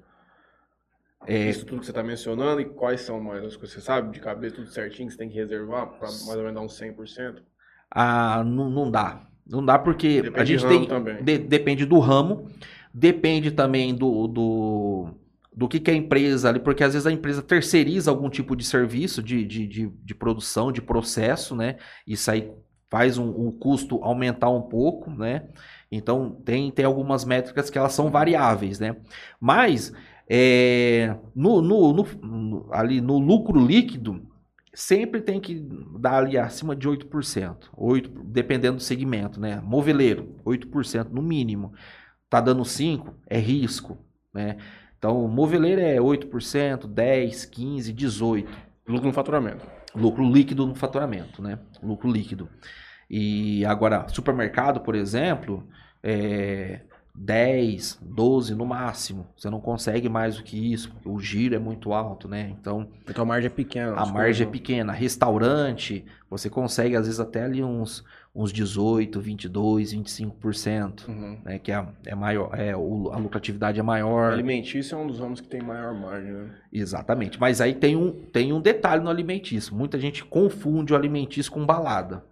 [1.27, 3.75] É, Isso tudo que você está mencionando e quais são mais as coisas?
[3.75, 6.55] Você sabe de cabeça tudo certinho que você tem que reservar para mais ou menos
[6.55, 7.43] dar uns 100%?
[7.91, 9.27] Ah, não, não dá.
[9.47, 11.23] Não dá porque Depende a gente tem.
[11.25, 12.51] de- depende do ramo,
[12.97, 15.11] depende também do, do,
[15.55, 18.65] do que, que a empresa ali, porque às vezes a empresa terceiriza algum tipo de
[18.65, 21.77] serviço de, de, de, de produção, de processo, né?
[22.07, 22.51] Isso aí
[22.91, 25.49] faz um, custo aumentar um pouco, né?
[25.91, 28.97] Então tem, tem algumas métricas que elas são variáveis, né?
[29.41, 29.93] Mas
[30.29, 34.23] é, no, no- no- ali no lucro líquido,
[34.75, 35.55] sempre tem que
[35.99, 37.71] dar ali acima de 8%.
[37.77, 39.61] 8 dependendo do segmento, né?
[39.63, 41.73] Moveleiro, 8% no mínimo.
[42.29, 43.99] Tá dando 5, é risco,
[44.35, 44.57] né?
[44.99, 48.51] Então, moveleiro é 8%, 10, 15, 18.
[48.89, 49.67] Lucro no faturamento.
[49.95, 51.59] Lucro líquido no faturamento, né?
[51.83, 52.49] Lucro líquido.
[53.09, 55.69] E agora, supermercado, por exemplo,
[56.03, 56.81] é
[57.19, 59.27] 10, 12 no máximo.
[59.37, 62.55] Você não consegue mais do que isso, porque o giro é muito alto, né?
[62.61, 63.93] Então, Então a margem é pequena.
[63.97, 64.93] a margem é pequena.
[64.93, 68.05] Restaurante, você consegue às vezes até ali uns,
[68.35, 71.39] uns 18, 22, 25%, Uhum.
[71.45, 71.59] né?
[71.59, 74.33] Que é, é maior, é, o- a lucratividade é maior.
[74.33, 76.51] Alimentício é um dos ramos que tem maior margem, né?
[76.73, 77.41] Exatamente.
[77.41, 79.75] Mas aí tem um, tem um detalhe no alimentício.
[79.75, 82.23] Muita gente confunde o alimentício com balada.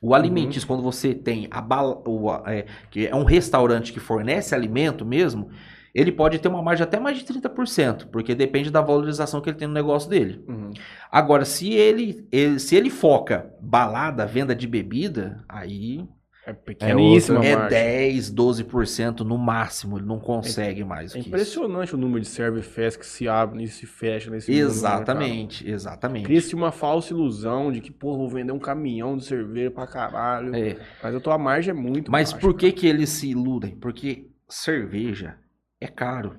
[0.00, 4.54] O alimentício, quando você tem a bala, o, é, que é um restaurante que fornece
[4.54, 5.48] alimento mesmo,
[5.94, 9.56] ele pode ter uma margem até mais de 30%, porque depende da valorização que ele
[9.56, 10.44] tem no negócio dele.
[10.46, 10.70] Uhum.
[11.10, 16.06] Agora, se ele, ele- se ele foca balada, venda de bebida, aí
[16.46, 17.78] É pequeníssima é a margem.
[17.80, 21.28] 10, 12% no máximo, ele não consegue mais É que isso.
[21.28, 25.68] impressionante o número de serve fest que se abre e se fecha nesse né, Exatamente,
[25.68, 26.24] exatamente.
[26.24, 30.54] Cria-se uma falsa ilusão de que, pô, vou vender um caminhão de cerveja pra caralho.
[30.54, 33.74] É, Mas a tua margem é muito Mas baixa, por que que eles se iludem?
[33.74, 35.36] Porque cerveja
[35.80, 36.36] é caro.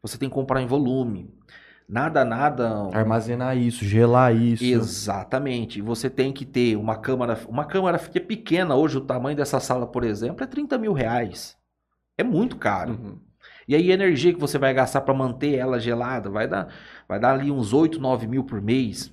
[0.00, 1.35] Você tem que comprar em volume.
[1.88, 2.90] Nada, nada.
[2.92, 4.64] Armazenar isso, gelar isso.
[4.64, 5.80] Exatamente.
[5.80, 7.38] Você tem que ter uma câmara.
[7.48, 10.92] Uma câmara que é pequena hoje, o tamanho dessa sala, por exemplo, é 30 mil
[10.92, 11.56] reais.
[12.18, 12.92] É muito caro.
[12.92, 13.18] Uhum.
[13.68, 16.68] E aí a energia que você vai gastar para manter ela gelada vai dar,
[17.08, 19.12] vai dar ali uns 8, 9 mil por mês.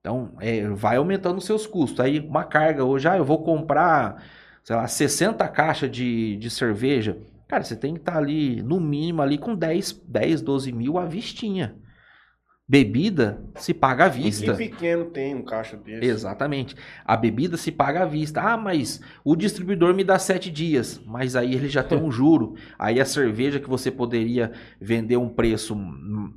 [0.00, 2.00] Então, é, vai aumentando os seus custos.
[2.00, 4.22] Aí uma carga hoje, ah, eu vou comprar,
[4.64, 7.16] sei lá, 60 caixas de, de cerveja.
[7.52, 11.04] Cara, você tem que estar ali, no mínimo, ali com 10, 10, 12 mil à
[11.04, 11.76] vistinha.
[12.66, 14.52] Bebida se paga à E vista.
[14.52, 16.02] que pequeno tem um caixa desse?
[16.02, 16.74] Exatamente.
[17.04, 18.40] A bebida se paga à vista.
[18.40, 20.98] Ah, mas o distribuidor me dá sete dias.
[21.04, 22.54] Mas aí ele já tem um juro.
[22.78, 24.50] Aí a cerveja que você poderia
[24.80, 25.76] vender um preço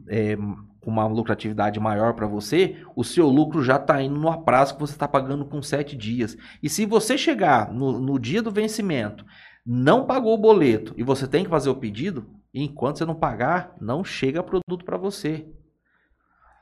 [0.10, 4.74] é, com uma lucratividade maior para você, o seu lucro já está indo no prazo
[4.74, 6.36] que você está pagando com sete dias.
[6.62, 9.26] E se você chegar no, no dia do vencimento,
[9.66, 13.74] não pagou o boleto e você tem que fazer o pedido, enquanto você não pagar,
[13.82, 15.46] não chega produto para você.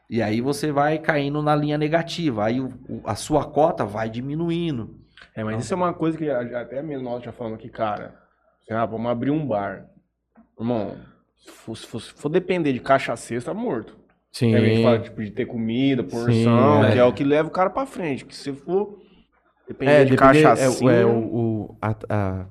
[0.09, 2.45] E aí você vai caindo na linha negativa.
[2.45, 4.99] Aí o- o- a sua cota vai diminuindo.
[5.35, 8.15] É, mas isso é uma coisa que até mesmo nós já falamos aqui, cara.
[8.61, 9.85] Assim, ah, vamos abrir um bar.
[10.59, 10.95] Irmão,
[11.37, 13.97] se for, se for- se for depender de cachaceiro, tá morto.
[14.31, 14.53] Sim.
[14.53, 16.31] É, a gente fala tipo, de ter comida, porção,
[16.83, 17.01] Sim, que é.
[17.01, 18.25] é o que leva o cara pra frente.
[18.25, 18.99] Que se for
[19.67, 20.83] depender É, de depender, é, cachaça.
[20.83, 22.45] o- é, o, o- a- a-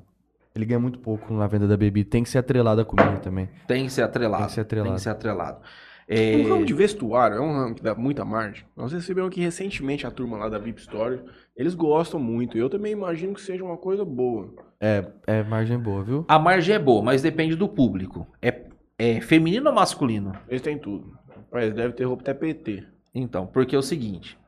[0.55, 2.11] ele ganha muito pouco na venda da bebida.
[2.11, 3.49] Tem que ser atrelado à comida também.
[3.67, 4.43] Tem que ser atrelado.
[4.43, 4.89] Tem que ser atrelado.
[4.89, 5.61] Tem que ser atrelado.
[6.09, 8.65] É, O ramo de vestuário é um ramo que dá muita margem.
[8.77, 11.21] Nós recebemos aqui recentemente a turma lá da VIP Story.
[11.57, 12.57] Eles gostam muito.
[12.57, 14.53] E eu também imagino que seja uma coisa boa.
[14.81, 16.25] É, é margem boa, viu?
[16.29, 18.27] A margem é boa, mas depende do público.
[18.43, 18.63] É,
[18.99, 20.33] é feminino ou masculino?
[20.49, 21.17] Eles têm tudo.
[21.51, 22.85] Mas deve ter roupa até PT.
[23.15, 24.39] Então, porque é o seguinte: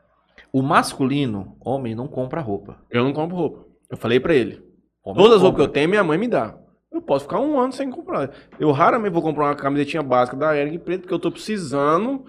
[0.52, 2.78] o masculino, homem, não compra roupa.
[2.90, 3.64] Eu não compro roupa.
[3.90, 4.63] Eu falei pra ele.
[5.04, 6.54] Homem Todas as roupas que eu tenho, minha mãe me dá.
[6.90, 8.30] Eu posso ficar um ano sem comprar.
[8.58, 12.24] Eu raramente vou comprar uma camisetinha básica da Eric Preto, porque eu tô precisando,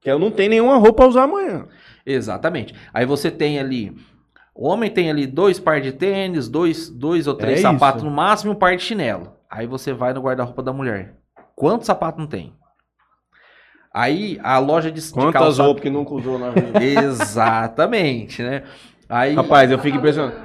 [0.00, 1.66] que eu não tenho nenhuma roupa pra usar amanhã.
[2.04, 2.74] Exatamente.
[2.92, 3.96] Aí você tem ali.
[4.54, 8.10] O homem tem ali dois par de tênis, dois, dois ou três É sapatos isso.
[8.10, 9.32] no máximo e um par de chinelo.
[9.50, 11.16] Aí você vai no guarda-roupa da mulher.
[11.56, 12.52] Quantos sapatos não tem?
[13.92, 16.78] Aí a loja de, de Quantas calçado- roupas que nunca usou na vida?
[16.84, 18.62] Exatamente, né?
[19.08, 20.36] Aí, Rapaz, eu fico impressionado.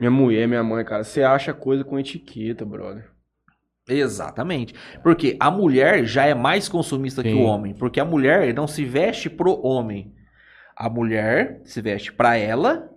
[0.00, 3.10] Minha mulher, minha mãe, cara, você acha coisa com etiqueta, brother.
[3.86, 4.74] Exatamente.
[5.02, 7.42] Porque a mulher já é mais consumista que Sim.
[7.42, 7.74] o homem.
[7.74, 10.14] Porque a mulher não se veste pro homem.
[10.74, 12.88] A mulher se veste pra ela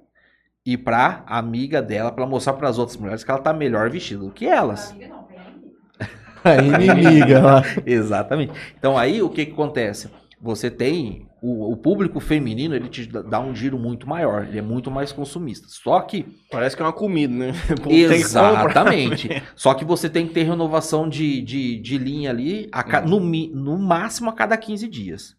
[0.65, 4.31] e pra amiga dela, pra mostrar pras outras mulheres que ela tá melhor vestida do
[4.31, 4.91] que elas.
[4.91, 5.73] Amiga não, foi amiga.
[6.43, 7.61] A inimiga lá.
[7.85, 8.53] Exatamente.
[8.77, 10.09] Então aí o que que acontece?
[10.41, 14.61] Você tem o, o público feminino, ele te dá- um giro muito maior, ele é
[14.61, 15.67] muito mais consumista.
[15.69, 17.51] Só que Parece que é uma comida, né?
[17.83, 17.93] Que.
[18.03, 19.43] Exatamente.
[19.55, 23.19] Só que você tem que ter renovação de, de, de linha ali a ca- no,
[23.19, 25.35] no máximo a cada 15 dias.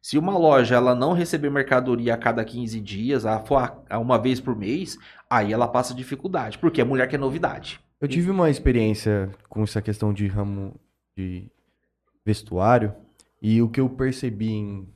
[0.00, 3.42] Se uma loja ela não receber mercadoria a cada 15 dias, a,
[3.90, 4.96] a uma vez por mês,
[5.28, 7.80] aí ela passa dificuldade, porque a mulher quer novidade.
[8.00, 10.78] Eu tive uma experiência com essa questão de ramo
[11.16, 11.50] de
[12.24, 12.94] vestuário
[13.42, 14.88] e o que eu percebi em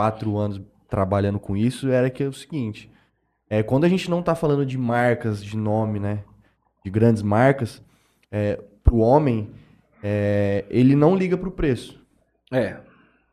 [0.00, 2.90] quatro anos trabalhando com isso era que é o seguinte:
[3.50, 6.24] é, quando a gente não tá falando de marcas de nome, né,
[6.82, 7.82] de grandes marcas,
[8.32, 9.50] é, pro homem,
[10.02, 12.02] é, ele não liga pro preço.
[12.50, 12.78] É.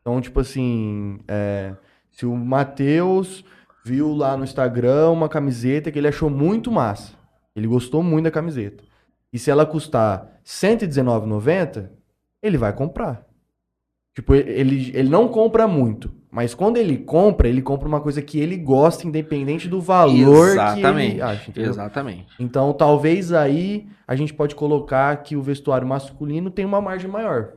[0.02, 1.74] Então, tipo assim, é,
[2.10, 3.42] se o Matheus
[3.82, 7.14] viu lá no Instagram uma camiseta que ele achou muito massa,
[7.56, 8.84] ele gostou muito da camiseta,
[9.32, 11.88] e se ela custar R$ 119,90,
[12.42, 13.26] ele vai comprar.
[14.14, 18.38] Tipo, ele, ele não compra muito, mas quando ele compra, ele compra uma coisa que
[18.38, 21.12] ele gosta, independente do valor que Exatamente.
[21.12, 21.50] ele acha.
[21.50, 21.70] entendeu?
[21.70, 22.26] Exatamente.
[22.38, 27.54] Então, talvez aí a gente pode colocar que o vestuário masculino tem uma margem maior.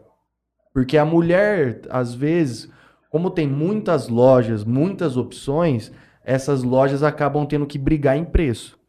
[0.74, 2.70] Porque a mulher, às vezes,
[3.10, 5.92] como tem muitas lojas, muitas opções,
[6.24, 8.80] essas lojas acabam tendo que brigar em preço.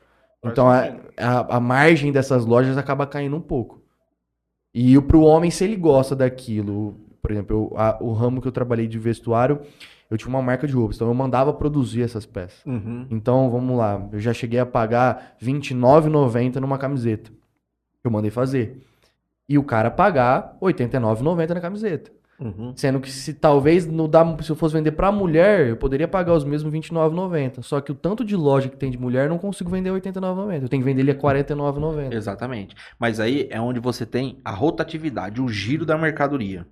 [0.45, 3.83] Então, a, a, a margem dessas lojas acaba caindo um pouco.
[4.73, 8.49] E para o homem, se ele gosta daquilo, por exemplo, eu- a- o ramo que
[8.49, 9.61] eu trabalhei de vestuário,
[10.11, 12.61] eu tinha uma marca de roupas, então eu mandava produzir essas peças.
[12.67, 13.07] Uhum.
[13.11, 14.09] Então, vamos lá.
[14.13, 17.31] Eu já cheguei a pagar R$ 29,90 numa camiseta.
[17.31, 18.83] que Eu mandei fazer.
[19.49, 22.11] E o cara pagar R$ 89,90 na camiseta.
[22.41, 22.73] Uhum.
[22.75, 26.35] Sendo que se talvez não dá, se eu fosse vender pra mulher, eu poderia pagar
[26.35, 27.63] os mesmos R$ 29,90.
[27.63, 29.97] Só que o tanto de loja que tem de mulher, eu não consigo vender R$
[30.01, 30.63] 89,90.
[30.65, 32.13] Eu tenho que vender ele a R$ 49,90.
[32.13, 32.75] Exatamente.
[32.99, 36.67] Mas aí é onde você tem a rotatividade, o giro da mercadoria.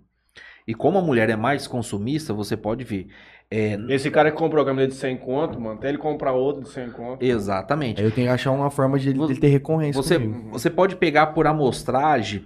[0.70, 3.08] E como a mulher é mais consumista, você pode ver.
[3.50, 6.62] É, Esse cara que comprou a camiseta de 100 conto, mano, até ele comprar outro
[6.62, 7.24] de 100 conto.
[7.24, 8.00] exatamente.
[8.00, 10.50] Aí eu tenho que achar uma forma de ele, ter recorrência Você, comigo.
[10.52, 12.44] você pode pegar por amostragem,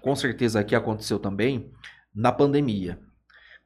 [0.00, 1.70] com certeza aqui aconteceu também,
[2.14, 2.98] na pandemia.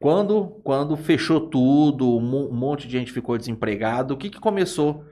[0.00, 5.02] Quando, quando fechou tudo, um um monte de gente ficou desempregado, o que, que começou
[5.06, 5.10] a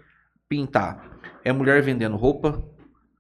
[0.49, 1.19] pintar?
[1.45, 2.63] É mulher vendendo roupa,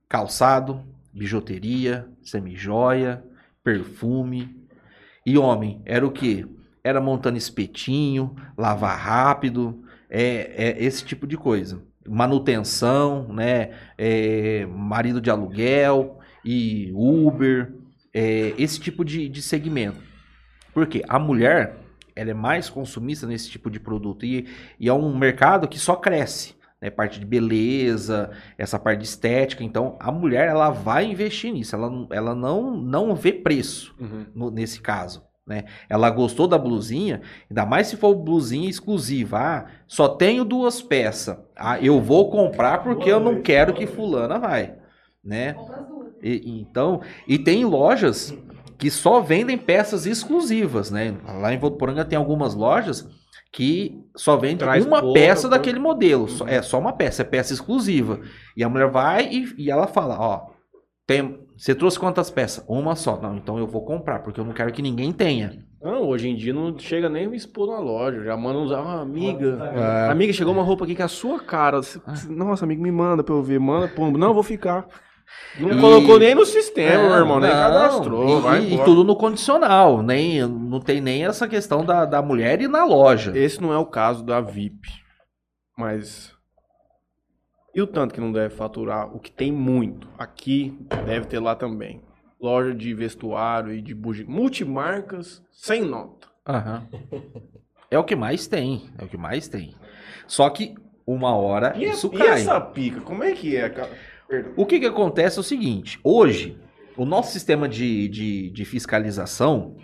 [0.09, 0.83] calçado,
[1.13, 3.25] bijuteria, semijoia,
[3.63, 4.64] perfume.
[5.27, 6.47] E homem, era o quê?
[6.83, 11.83] Era montando espetinho, lavar rápido, é, é esse tipo de coisa.
[12.07, 13.70] Manutenção, né?
[13.97, 17.72] é, marido de aluguel e Uber,
[18.12, 20.03] é, esse tipo de, de segmento.
[20.75, 21.79] Porque a mulher,
[22.14, 24.47] ela é mais consumista nesse tipo de produto e,
[24.79, 26.55] e é um mercado que só cresce.
[26.85, 26.91] Né?
[26.91, 29.64] Parte de beleza, essa parte de estética.
[29.64, 31.74] Então, a mulher, ela vai investir nisso.
[31.74, 34.26] Ela, não- ela não, não vê preço Uhum.
[34.35, 35.22] no- nesse caso.
[35.47, 35.64] Né?
[35.89, 37.20] Ela gostou da blusinha,
[37.51, 39.39] ainda mais se for blusinha exclusiva.
[39.39, 41.37] Ah, só tenho duas peças.
[41.57, 44.74] Ah, eu vou comprar porque eu não quero que fulana vai.
[45.24, 45.55] Né?
[46.22, 48.35] E- e então, e tem lojas
[48.78, 51.14] que só vendem peças exclusivas, né?
[51.41, 53.09] Lá em Votuporanga tem algumas lojas
[53.55, 56.29] que só vendem Traz uma peça daquele modelo.
[56.29, 58.19] Só- É só uma peça, é peça exclusiva.
[58.57, 60.47] E a mulher vai e, e ela fala, ó,
[61.07, 62.65] tem, você trouxe quantas peças?
[62.69, 63.21] Uma só.
[63.21, 65.65] Não, então eu vou comprar, porque eu não quero que ninguém tenha.
[65.81, 68.25] Não, hoje em dia não chega nem a expor na loja.
[68.25, 69.71] Já manda usar uma amiga.
[69.77, 70.11] É.
[70.11, 71.81] Amiga, chegou uma roupa aqui que é a sua cara.
[71.83, 73.61] Cê- Nossa, amigo, me manda pra eu ver.
[73.61, 74.87] Manda, pô, não, eu vou ficar.
[75.59, 77.41] Não E- colocou nem no sistema, É, meu irmão.
[77.41, 78.55] Nem não, cadastrou.
[78.57, 80.03] E, e tudo no condicional.
[80.03, 83.37] Nem, não tem nem essa questão da, da mulher ir na loja.
[83.37, 84.89] Esse não é o caso da VIP.
[85.77, 86.33] Mas.
[87.75, 89.14] E o tanto que não deve faturar?
[89.14, 90.09] O que tem muito.
[90.18, 92.01] Aqui deve ter lá também.
[92.41, 94.25] Loja de vestuário e de bugi.
[94.25, 96.29] Multimarcas sem nota.
[96.47, 96.87] Aham.
[97.91, 98.91] É o que mais tem.
[98.99, 99.75] É o que mais tem.
[100.27, 100.75] Só que
[101.07, 102.29] uma hora E, isso e cai.
[102.41, 103.01] essa pica?
[103.01, 103.91] Como é que é, cara?
[104.57, 106.59] O que, que acontece é o seguinte: hoje,
[106.97, 109.77] o nosso sistema de, de, de fiscalização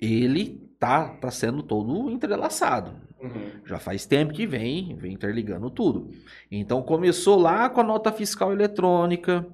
[0.00, 2.92] ele tá, tá sendo todo entrelaçado.
[3.20, 3.52] Uhum.
[3.64, 6.10] Já faz tempo que vem, vem interligando tudo.
[6.50, 9.46] Então começou lá com a nota fiscal eletrônica,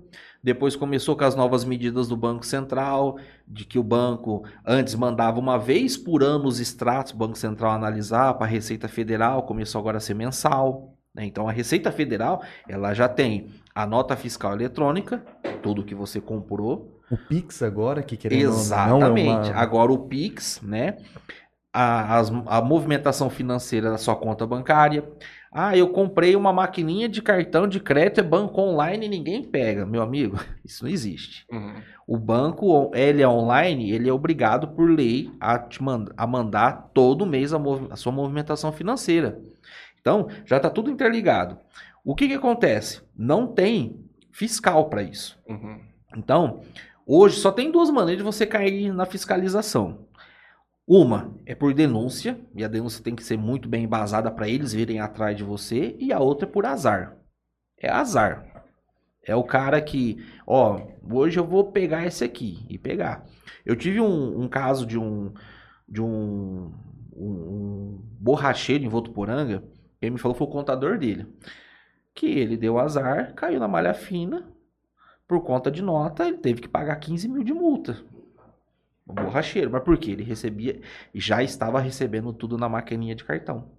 [0.42, 5.38] Depois começou com as novas medidas do Banco Central, de que o banco antes mandava
[5.40, 9.80] uma vez por ano os extratos, o Banco Central analisar para a Receita Federal, começou
[9.80, 10.94] agora a ser mensal.
[11.14, 11.26] né?
[11.26, 13.48] Então a Receita Federal, ela já tem
[13.82, 15.22] a nota fiscal eletrônica,
[15.62, 19.50] tudo que você comprou, O Pix agora, que querendo ou não, Exatamente.
[19.50, 19.60] é uma...
[19.60, 20.96] Agora o Pix, né?
[21.72, 25.04] A, as- a movimentação financeira da sua conta bancária.
[25.52, 29.86] Ah, eu comprei uma maquininha de cartão de crédito, é banco online e ninguém pega.
[29.86, 31.46] Meu amigo, isso não existe.
[31.50, 31.74] Uhum.
[32.06, 36.90] O banco, ele é online, ele é obrigado por lei a, te mand- a mandar
[36.92, 39.38] todo mês a, movi- a sua movimentação financeira.
[40.00, 41.58] Então, já está tudo interligado.
[42.08, 43.02] O que, que acontece?
[43.14, 44.02] Não tem
[44.32, 45.38] fiscal para isso.
[45.46, 45.78] Uhum.
[46.16, 46.62] Então,
[47.06, 50.08] hoje só tem duas maneiras de você cair na fiscalização.
[50.86, 54.72] Uma é por denúncia, e a denúncia tem que ser muito bem embasada para eles
[54.72, 57.14] virem atrás de você, e a outra é por azar.
[57.78, 58.64] É azar.
[59.22, 60.80] É o cara que, ó,
[61.12, 63.26] hoje eu vou pegar esse aqui e pegar.
[63.66, 65.34] Eu tive um, um caso de um
[65.86, 66.72] de um,
[67.14, 69.62] um, um borracheiro em Votuporanga,
[70.00, 71.26] ele me falou que foi o contador dele,
[72.18, 74.44] que ele deu azar, caiu na malha fina,
[75.26, 78.02] por conta de nota, ele teve que pagar 15 mil de multa.
[79.08, 79.70] Um borracheiro.
[79.70, 80.10] Mas por quê?
[80.10, 80.80] Ele recebia,
[81.14, 83.70] já estava recebendo tudo na maquininha de cartão.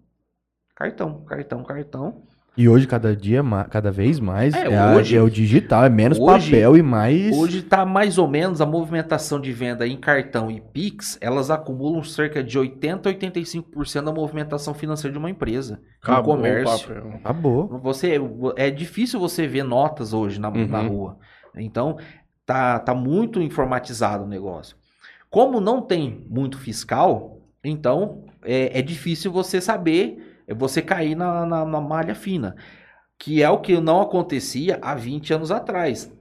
[0.74, 2.28] Cartão, cartão, cartão.
[2.58, 5.90] E hoje, cada dia, cada vez mais, É, é, a- hoje- é o digital, é
[5.90, 7.38] menos hoje- papel e mais...
[7.38, 12.04] Hoje está mais ou menos a movimentação de venda em cartão e Pix, elas acumulam
[12.04, 15.76] cerca de 80 a 85% da movimentação financeira de uma empresa.
[15.76, 15.82] no
[16.14, 16.88] Acabou o comércio.
[16.90, 17.14] papel.
[17.24, 17.80] Acabou.
[17.82, 18.20] Você,
[18.58, 20.68] é difícil você ver notas hoje na, Uhum.
[20.68, 21.18] na rua.
[21.56, 21.98] Então,
[22.46, 24.76] tá, tá muito informatizado o negócio.
[25.30, 31.46] Como não tem muito fiscal, então é, é difícil você saber, é você cair na,
[31.46, 32.56] na, na malha fina.
[33.20, 36.12] Que é o que não acontecia há 20 anos atrás.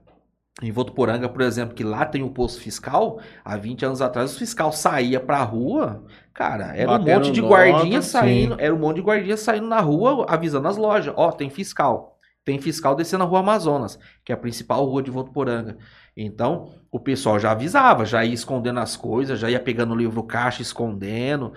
[0.61, 4.39] Em Votuporanga, por exemplo, que lá tem o posto fiscal, há 20 anos atrás o
[4.39, 6.05] fiscal saía pra rua,
[6.35, 8.09] cara, era um monte de nota, guardinha sim.
[8.11, 12.19] saindo, era um monte de guardinha saindo na rua avisando as lojas, ó, tem fiscal.
[12.45, 15.77] Tem fiscal descendo a Rua Amazonas, que é a principal rua de Votuporanga.
[16.17, 20.23] Então, o pessoal já avisava, já ia escondendo as coisas, já ia pegando o livro
[20.23, 21.53] caixa, escondendo.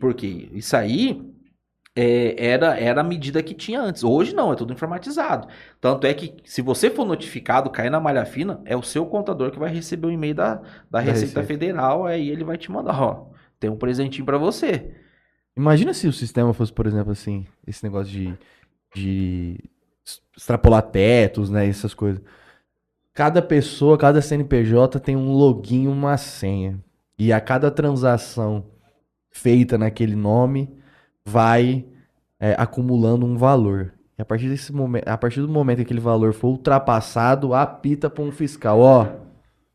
[0.00, 1.32] Porque isso aí
[2.00, 4.02] é, era, era a medida que tinha antes.
[4.02, 5.46] Hoje não, é tudo informatizado.
[5.78, 9.50] Tanto é que se você for notificado, cair na malha fina, é o seu contador
[9.50, 11.42] que vai receber o e-mail da, da Receita Receita.
[11.42, 13.26] Federal, aí ele vai te mandar, ó,
[13.58, 14.92] tem um presentinho pra você.
[15.54, 18.34] Imagina se o sistema fosse, por exemplo, assim, esse negócio de,
[18.94, 19.58] de
[20.34, 22.22] extrapolar tetos, né, essas coisas.
[23.12, 26.82] Cada pessoa, cada CNPJ tem um login, uma senha.
[27.18, 28.64] E a cada transação
[29.30, 30.74] feita naquele nome
[31.22, 31.84] vai
[32.40, 33.92] é, acumulando um valor.
[34.18, 38.08] E a partir desse momento, a partir do momento que aquele valor for ultrapassado, apita
[38.10, 39.06] para um fiscal, ó,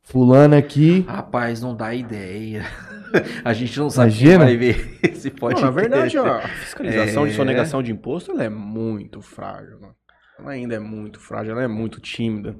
[0.03, 2.63] fulano aqui, Rapaz, não dá ideia.
[3.45, 4.45] A gente não sabe quem Imagina.
[4.45, 5.63] vai ver esse Não, podcast.
[5.65, 7.35] na verdade, ó, a fiscalização de É.
[7.35, 9.79] sonegação de imposto ela é muito frágil.
[9.79, 9.89] Né?
[10.37, 12.57] Ela ainda é muito frágil, ela é muito tímida.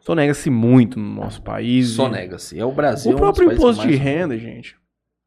[0.00, 1.88] Sonega-se muito no nosso país.
[1.90, 2.58] Só e- nega-se.
[2.58, 3.10] É o Brasil.
[3.10, 4.76] O é um próprio países imposto de renda, gente.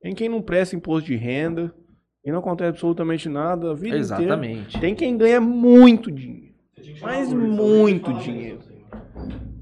[0.02, 1.72] Tem quem não presta imposto de renda
[2.24, 4.00] e não acontece absolutamente nada a vida inteira.
[4.00, 4.80] Exatamente.
[4.80, 6.54] Tem quem ganha muito dinheiro.
[7.02, 8.60] Mas muito dinheiro.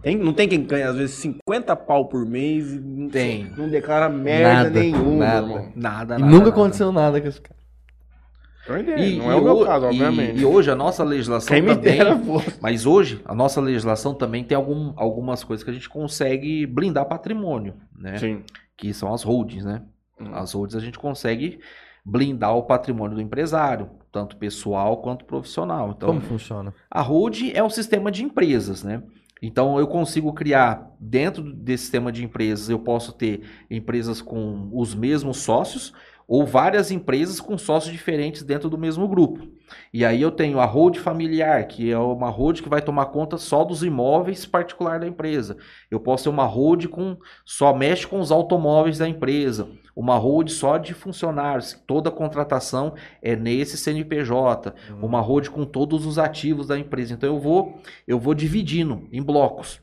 [0.01, 3.51] Tem, não tem quem ganha, às vezes, 50 pau por mês e não, Tem.
[3.57, 5.37] não declara merda Nada, nenhuma, nada.
[5.47, 5.71] irmão.
[5.75, 6.49] Nada, e nada, nunca nada.
[6.51, 7.57] aconteceu nada com esse cara.
[8.99, 10.39] E, não é e o meu caso, e- obviamente.
[10.41, 11.97] E hoje a nossa legislação Quem me também.
[11.97, 12.57] dera fosse.
[12.61, 17.05] Mas hoje a nossa legislação também tem algum, algumas coisas que a gente consegue blindar
[17.05, 18.17] patrimônio, né?
[18.17, 18.43] Sim.
[18.77, 19.81] Que são as holdings, né?
[20.19, 20.31] Hum.
[20.33, 21.59] As holdings a gente consegue
[22.09, 25.93] blindar o patrimônio do empresário, tanto pessoal quanto profissional.
[25.95, 26.73] Então, Como funciona?
[26.89, 29.03] A hold é um sistema de empresas, né?
[29.41, 34.95] Então eu consigo criar dentro desse sistema de empresas, eu posso ter empresas com os
[34.95, 35.93] mesmos sócios
[36.27, 39.47] ou várias empresas com sócios diferentes dentro do mesmo grupo.
[39.93, 43.37] E aí eu tenho a hold familiar, que é uma hold que vai tomar conta
[43.37, 45.57] só dos imóveis particular da empresa.
[45.89, 50.49] Eu posso ter uma hold com só mexe com os automóveis da empresa, uma hold
[50.49, 56.77] só de funcionários, toda contratação é nesse CNPJ, uma hold com todos os ativos da
[56.77, 57.13] empresa.
[57.13, 59.81] Então eu vou eu vou dividindo em blocos.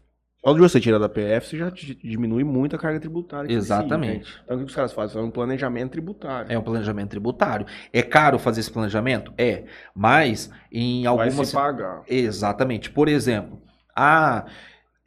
[0.52, 3.46] De você tirar da PF, você já di- diminui muito a carga tributária.
[3.46, 4.30] precisa, Exatamente.
[4.30, 4.40] né?
[4.44, 5.14] Então o que os caras fazem?
[5.14, 6.52] Fazem um planejamento tributário.
[6.52, 7.66] É um planejamento tributário.
[7.92, 9.32] É caro fazer esse planejamento?
[9.38, 9.64] É.
[9.94, 11.48] Mas em Vai algumas.
[11.48, 12.02] se pagar.
[12.06, 12.90] Exatamente.
[12.90, 13.62] Por exemplo,
[13.96, 14.44] ah,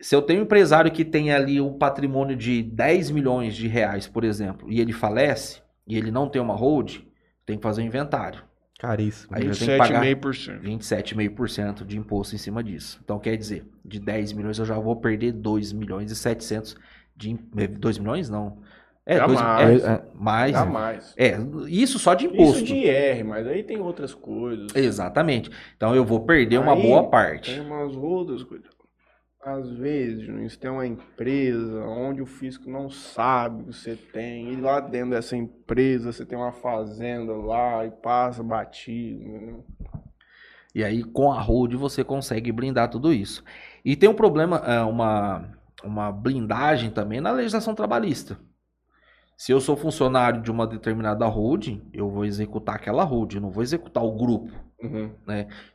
[0.01, 4.07] se eu tenho um empresário que tem ali um patrimônio de 10 milhões de reais,
[4.07, 6.97] por exemplo, e ele falece, e ele não tem uma hold,
[7.45, 8.41] tem que fazer um inventário.
[8.80, 9.36] Caríssimo.
[9.36, 10.61] Aí eu tenho que pagar 27,5%.
[10.61, 12.99] 27,5% de imposto em cima disso.
[13.03, 16.75] Então quer dizer, de 10 milhões eu já vou perder 2 milhões e 700
[17.15, 18.59] de im- eh, 2 milhões não.
[19.03, 19.84] É, dois, Jamais.
[19.86, 20.51] é, mais.
[20.51, 21.13] Jamais.
[21.15, 21.38] É,
[21.69, 22.57] isso só de imposto.
[22.57, 24.67] Isso de IR, mas aí tem outras coisas.
[24.75, 25.49] Exatamente.
[25.78, 27.55] Então eu vou perder uma Aí, boa parte.
[27.55, 28.67] Tem umas outras coisas.
[29.47, 34.51] Às vezes, você tem uma empresa onde o fisco não sabe que você tem.
[34.51, 39.23] E lá dentro dessa empresa você tem uma fazenda lá e passa batido.
[39.23, 39.65] entendeu?
[40.75, 43.41] E aí, com a Hold, você consegue blindar tudo isso.
[43.85, 48.37] E tem um problema, é, uma, uma blindagem também na legislação trabalhista.
[49.37, 53.63] Se eu sou funcionário de uma determinada holding, eu vou executar aquela holding, não vou
[53.63, 54.66] executar o grupo.
[54.82, 55.09] Uhum.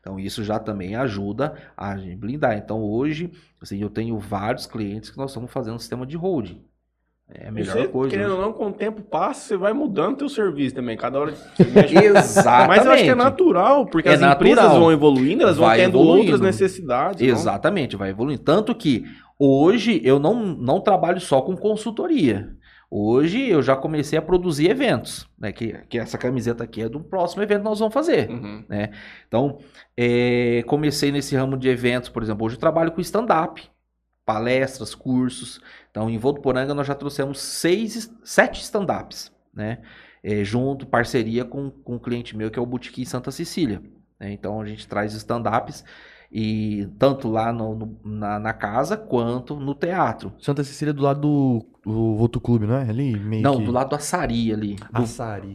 [0.00, 2.56] Então, isso já também ajuda a gente blindar.
[2.56, 3.30] Então, hoje,
[3.60, 6.62] assim, eu tenho vários clientes que nós estamos fazendo um sistema de holding.
[7.34, 8.10] É a melhor você, coisa.
[8.10, 8.40] Querendo hoje.
[8.40, 10.96] ou não, com o tempo passa, você vai mudando teu serviço também.
[10.96, 11.32] Cada hora.
[11.58, 12.68] Exatamente.
[12.68, 14.80] Mas eu acho que é natural, porque É as empresas natural.
[14.80, 16.20] vão evoluindo, elas vão Vai tendo evoluindo.
[16.32, 17.22] outras necessidades.
[17.22, 17.28] não?
[17.28, 18.42] Exatamente, vai evoluindo.
[18.42, 19.04] Tanto que
[19.38, 22.54] hoje eu não, não trabalho só com consultoria.
[22.94, 25.50] Hoje eu já comecei a produzir eventos, né?
[25.50, 28.28] Que, que essa camiseta aqui é do próximo evento que nós vamos fazer.
[28.28, 28.66] Uhum.
[29.26, 29.60] Então,
[29.96, 33.62] é, comecei nesse ramo de eventos, por exemplo, hoje eu trabalho com stand-up,
[34.26, 35.58] palestras, cursos.
[35.90, 39.78] Então, em Votuporanga nós já trouxemos seis, sete stand-ups, né?
[40.22, 43.80] É, junto, parceria com, com um cliente meu que é o Boutique Santa Cecília.
[44.20, 44.32] né?
[44.32, 45.82] Então, a gente traz stand-ups
[46.32, 50.32] e tanto lá no- no- na, na casa quanto no teatro.
[50.38, 52.88] Santa Cecília é do lado do, do Voto Clube, não é?
[52.88, 53.64] Ali meio Não, que...
[53.64, 54.76] do lado do Açari ali.
[54.76, 55.50] do- Açari.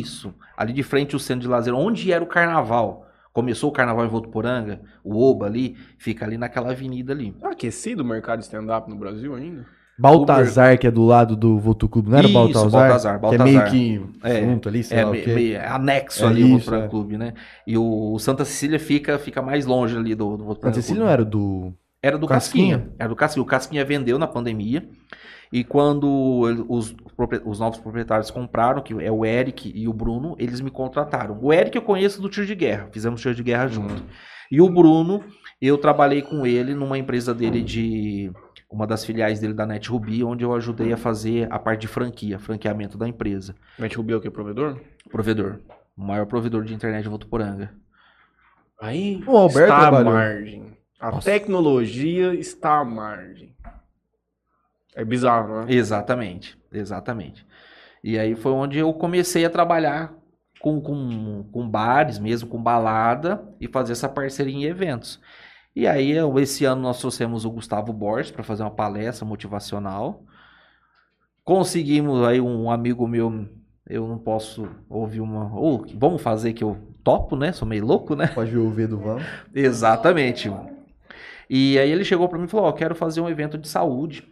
[0.00, 0.32] Isso.
[0.56, 3.06] Ali de frente o centro de lazer, onde era o carnaval.
[3.32, 7.32] Começou o carnaval em Votuporanga, o Oba ali, fica ali naquela avenida ali.
[7.32, 9.66] Tá aquecido o mercado de stand-up no Brasil ainda?
[10.00, 12.70] Baltazar, que é do lado do Voto Clube, não era Isso, Baltazar?
[12.70, 13.70] Baltazar, Que é meio Baltazar.
[13.70, 16.54] que É, junto ali, sei É, lá me- o meio anexo É ali o isso,
[16.56, 16.88] Votuporanga é.
[16.88, 17.34] Clube, né?
[17.66, 21.10] E o Santa Cecília fica, fica mais longe ali do, do Votuporanga Santa Cecília não
[21.10, 21.72] era do...
[22.02, 22.78] Era do Casquinha?
[22.78, 22.94] Casquinha.
[22.98, 23.42] Era do Casquinha.
[23.42, 24.88] O Casquinha vendeu na pandemia.
[25.52, 26.06] E quando
[26.68, 26.94] os,
[27.44, 31.38] os novos proprietários compraram, que é o Eric e o Bruno, eles me contrataram.
[31.42, 32.88] O Eric eu conheço do tiro de guerra.
[32.90, 34.02] Fizemos tiro de guerra junto.
[34.50, 35.22] E o Bruno,
[35.60, 38.32] eu trabalhei com ele numa empresa dele de.
[38.70, 42.38] Uma das filiais dele da NetRuby, onde eu ajudei a fazer a parte de franquia,
[42.38, 43.54] franqueamento da empresa.
[43.96, 44.30] Rubi é o que?
[44.30, 44.80] Provedor?
[45.10, 45.58] Provedor.
[45.96, 47.74] O maior provedor de internet de Votuporanga.
[48.80, 50.12] Aí O Alberto está à trabalhou.
[50.12, 50.76] margem.
[51.00, 51.30] A Nossa.
[51.30, 53.54] tecnologia está à margem.
[54.94, 55.66] É bizarro, né?
[55.68, 57.44] Exatamente, exatamente.
[58.04, 60.14] E aí foi onde eu comecei a trabalhar
[60.60, 65.20] com, com, com bares mesmo, com balada e fazer essa parceria em eventos.
[65.74, 70.24] E aí esse ano nós trouxemos o Gustavo Borges para fazer uma palestra motivacional.
[71.44, 73.48] Conseguimos aí um amigo meu,
[73.88, 77.52] eu não posso ouvir uma, ou vamos fazer que eu topo, né?
[77.52, 78.28] Sou meio louco, né?
[78.28, 79.22] Pode ouvir do Vamos.
[79.54, 80.50] Exatamente.
[81.48, 84.26] E aí ele chegou pra mim e falou: Ó, quero fazer um evento de saúde.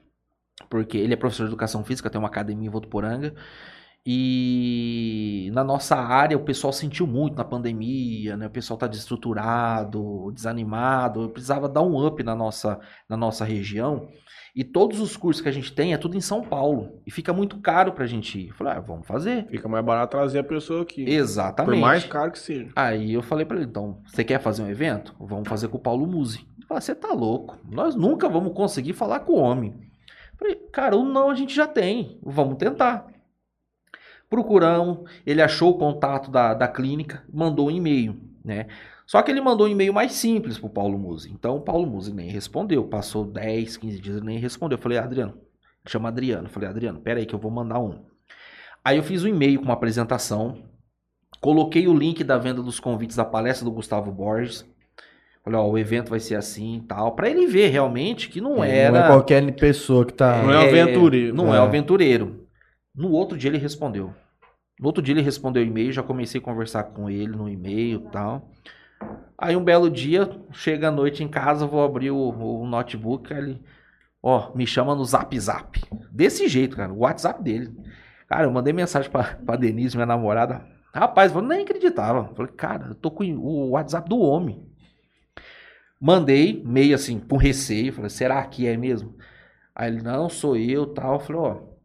[0.68, 3.34] Porque ele é professor de educação física, tem uma academia em Votuporanga.
[4.06, 8.46] E na nossa área o pessoal sentiu muito na pandemia, né?
[8.46, 11.22] O pessoal tá desestruturado, desanimado.
[11.22, 14.08] Eu precisava dar um up na nossa, na nossa região.
[14.54, 17.00] E todos os cursos que a gente tem é tudo em São Paulo.
[17.06, 18.48] E fica muito caro pra gente ir.
[18.48, 19.46] Eu falei, ah, vamos fazer.
[19.48, 21.08] Fica mais barato trazer a pessoa aqui.
[21.08, 21.74] Exatamente.
[21.74, 22.70] Por mais caro que seja.
[22.74, 25.14] Aí eu falei pra ele, então, você quer fazer um evento?
[25.20, 26.46] Vamos fazer com o Paulo Musi.
[26.56, 29.74] Ele falou, você tá louco, nós nunca vamos conseguir falar com o homem.
[30.32, 33.06] Eu falei, cara, o não a gente já tem, vamos tentar.
[34.28, 38.66] Procuramos, ele achou o contato da, da clínica, mandou um e-mail, né?
[39.06, 41.30] Só que ele mandou um e-mail mais simples pro Paulo Musi.
[41.32, 44.76] Então o Paulo Musi nem respondeu, passou 10, 15 dias, ele nem respondeu.
[44.76, 45.34] Eu falei, Adriano,
[45.86, 46.44] chama Adriano.
[46.44, 48.04] Eu falei, Adriano, pera aí que eu vou mandar um.
[48.84, 50.62] Aí eu fiz um e-mail com uma apresentação,
[51.40, 54.66] Coloquei o link da venda dos convites da palestra do Gustavo Borges.
[55.44, 57.12] Falei, ó, o evento vai ser assim e tal.
[57.12, 58.98] Pra ele ver realmente que não era.
[58.98, 60.42] Não é qualquer pessoa que tá...
[60.42, 61.36] Não é um aventureiro.
[61.36, 61.60] Não é, É.
[61.60, 62.47] um aventureiro.
[62.98, 64.12] No outro dia ele respondeu.
[64.80, 68.00] No outro dia ele respondeu o e-mail, já comecei a conversar com ele no e-mail
[68.10, 68.50] tal.
[69.38, 73.62] Aí um belo dia, chega à noite em casa, vou abrir o, o notebook, ele,
[74.20, 75.80] ó, me chama no Zap Zap.
[76.10, 77.72] Desse jeito, cara, o WhatsApp dele.
[78.26, 80.66] Cara, eu mandei mensagem pra, pra Denise, minha namorada.
[80.92, 82.34] Rapaz, eu nem acreditava.
[82.34, 84.66] Falei, cara, eu tô com o WhatsApp do homem.
[86.00, 87.92] Mandei, meio assim, com receio.
[87.92, 89.14] Falei, será que é mesmo?
[89.72, 91.20] Aí ele, não, sou eu tal.
[91.20, 91.77] Falei, ó,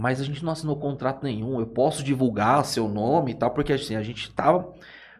[0.00, 1.60] mas a gente não assinou contrato nenhum.
[1.60, 4.72] Eu posso divulgar seu nome e tal, porque assim, a gente tava,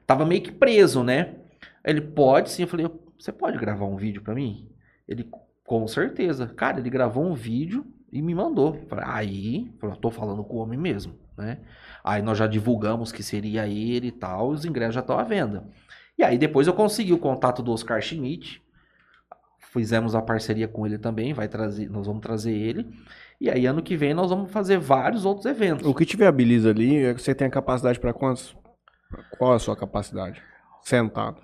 [0.07, 1.35] tava meio que preso, né?
[1.85, 2.63] Ele pode sim.
[2.63, 4.71] Eu falei, você pode gravar um vídeo pra mim?
[5.07, 5.29] Ele,
[5.65, 6.47] com certeza.
[6.47, 8.81] Cara, ele gravou um vídeo e me mandou.
[9.03, 11.59] Aí, eu tô falando com o homem mesmo, né?
[12.03, 15.63] Aí nós já divulgamos que seria ele e tal, os ingressos já estão à venda.
[16.17, 18.63] E aí depois eu consegui o contato do Oscar Schmidt,
[19.59, 22.87] fizemos a parceria com ele também, vai trazer, nós vamos trazer ele.
[23.41, 25.87] E aí ano que vem nós vamos fazer vários outros eventos.
[25.87, 28.55] O que te viabiliza ali é que você tem a capacidade pra quantos?
[29.39, 30.43] Qual é a sua capacidade?
[30.83, 31.41] Sentado.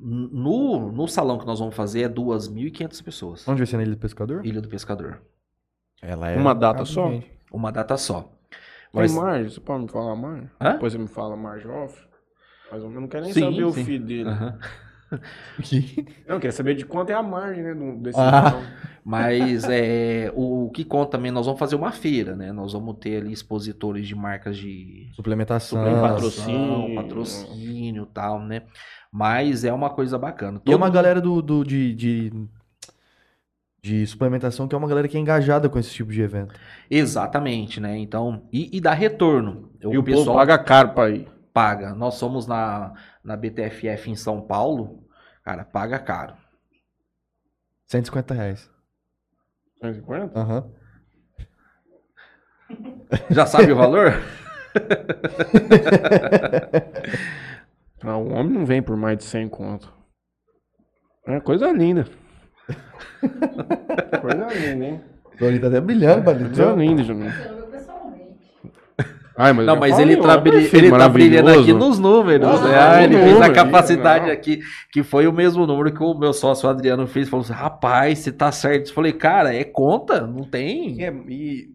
[0.00, 3.48] No, no salão que nós vamos fazer é 2.500 pessoas.
[3.48, 4.44] Onde vai ser na Ilha do Pescador?
[4.46, 5.22] Ilha do Pescador.
[6.00, 7.10] Ela Uma data só?
[7.52, 8.22] Uma data só.
[8.22, 9.48] Tem Mas- margem?
[9.50, 10.50] Você pode me falar margem?
[10.60, 10.72] Hã?
[10.74, 12.06] Depois você me fala margem off.
[12.70, 13.84] Mas eu não quero nem Sim, saber o sim.
[13.84, 14.30] feed dele.
[15.10, 16.04] Eu
[16.34, 17.74] não quero saber de quanto é a margem, né?
[18.00, 18.60] Desse Ah.
[19.04, 22.52] Mas é, o que conta também, nós vamos fazer uma feira, né?
[22.52, 25.82] Nós vamos ter ali expositores de marcas de Suplementação.
[26.00, 28.62] Patrocínio, patrocínio e tal, né?
[29.10, 30.60] Mas é uma coisa bacana.
[30.66, 32.32] E é uma Todo- galera do, do- de, de,
[33.82, 36.54] de suplementação que é uma galera que é engajada com esse tipo de evento.
[36.90, 37.96] Exatamente, né?
[37.96, 39.70] Então, e, e dá retorno.
[39.80, 41.26] E o povo paga caro pra ir.
[41.52, 41.94] Paga.
[41.94, 42.92] Nós somos na,
[43.22, 45.06] na BTFF em São Paulo,
[45.42, 46.34] cara, paga caro.
[47.86, 48.70] 150 reais.
[49.80, 50.38] 150?
[50.38, 50.70] Aham.
[53.30, 54.12] Já sabe o valor?
[58.02, 59.92] Não, o homem não vem por mais de 100 conto.
[61.26, 62.06] É coisa linda.
[64.20, 65.04] coisa linda, hein?
[65.38, 66.54] Doni tá até brilhando, Balito.
[66.54, 67.57] Coisa linda, Juninho.
[69.40, 72.48] Ai, mas Não, mas falo, ele, tá, ele tá brilhando aqui nos números.
[72.48, 72.78] Ah, né?
[72.78, 74.32] Ah, ele no fez a número, capacidade não.
[74.32, 74.60] aqui,
[74.90, 77.28] que foi o mesmo número que o meu sócio Adriano fez.
[77.28, 78.88] Falou assim: rapaz, se tá certo.
[78.88, 80.26] Eu falei, cara, é conta?
[80.26, 81.04] Não tem?
[81.04, 81.68] É, e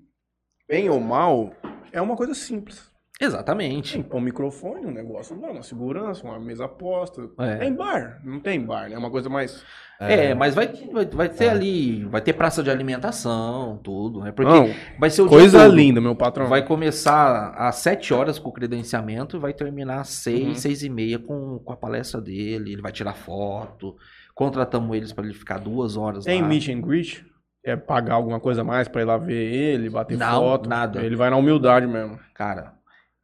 [0.68, 1.54] bem ou mal,
[1.94, 2.92] é uma coisa simples.
[3.22, 4.04] Exatamente.
[4.04, 7.30] Tem um microfone, um negócio, não, uma segurança, uma mesa posta.
[7.40, 7.56] É.
[7.56, 8.96] Tem bar, não tem bar, né?
[8.96, 9.64] É uma coisa mais.
[10.10, 14.32] É, mas vai, vai, vai ter ali, vai ter praça de alimentação, tudo, né?
[14.32, 15.76] Porque não, vai ser o dia coisa todo.
[15.76, 16.48] linda, meu patrão.
[16.48, 20.56] Vai começar às 7 horas com o credenciamento e vai terminar às 6, Uhum.
[20.56, 22.74] 6 e meia com, com a palestra dele.
[22.74, 23.96] Ele vai tirar foto.
[24.36, 26.48] Contratamos eles para ele ficar duas horas Tem lá.
[26.48, 27.26] meet and greet?
[27.66, 30.68] É pagar alguma coisa a mais pra ir lá ver ele, bater Não, foto?
[30.68, 31.02] nada.
[31.02, 32.20] Ele vai na humildade mesmo.
[32.34, 32.74] Cara,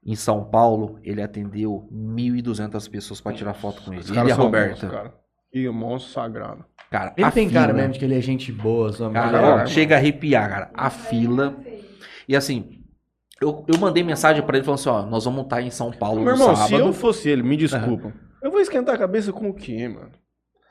[0.05, 4.01] em São Paulo, ele atendeu 1.200 pessoas para tirar foto com ele.
[4.07, 4.69] Ele e a Roberta.
[4.69, 5.13] monstros, cara.
[5.54, 6.64] E o monstro sagrado.
[6.91, 9.32] Cara, Ele a tem fila, cara mesmo de que ele é gente boa, só Cara,
[9.32, 10.72] Caralho, ó, chega a arrepiar, cara.
[10.74, 11.56] A fila.
[12.28, 12.80] E assim,
[13.41, 16.22] eu, eu mandei mensagem pra ele falando assim: ó, nós vamos estar em São Paulo
[16.22, 16.68] Meu no irmão, sábado.
[16.68, 18.14] se eu fosse ele, me desculpa.
[18.41, 20.10] Eu vou esquentar a cabeça com o quê, mano?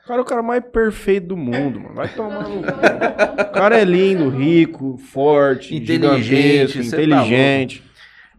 [0.03, 1.93] O cara é o cara mais perfeito do mundo, mano.
[1.95, 2.69] Vai tomar no cu.
[2.69, 7.83] O cara é lindo, rico, forte, Inteligente, tá inteligente.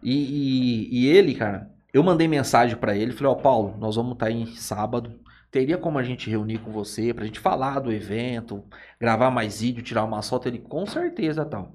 [0.03, 4.13] E, e- e ele, cara, eu mandei mensagem pra ele, falei, ó, Paulo, nós vamos
[4.13, 5.13] estar em sábado.
[5.51, 8.63] Teria como a gente reunir com você pra gente falar do evento,
[8.99, 10.47] gravar mais vídeo, tirar uma foto?
[10.47, 11.73] Ele, com certeza, tal.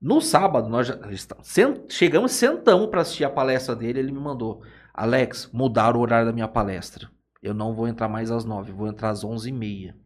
[0.00, 0.98] No sábado, nós já
[1.88, 4.62] chegamos, sentamos pra assistir a palestra dele, ele me mandou,
[4.92, 7.08] Alex, mudaram o horário da minha palestra.
[7.42, 9.96] Eu não vou entrar mais às nove, vou entrar às onze e meia.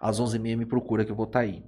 [0.00, 1.62] Às onze e meia me procura que eu vou estar aí.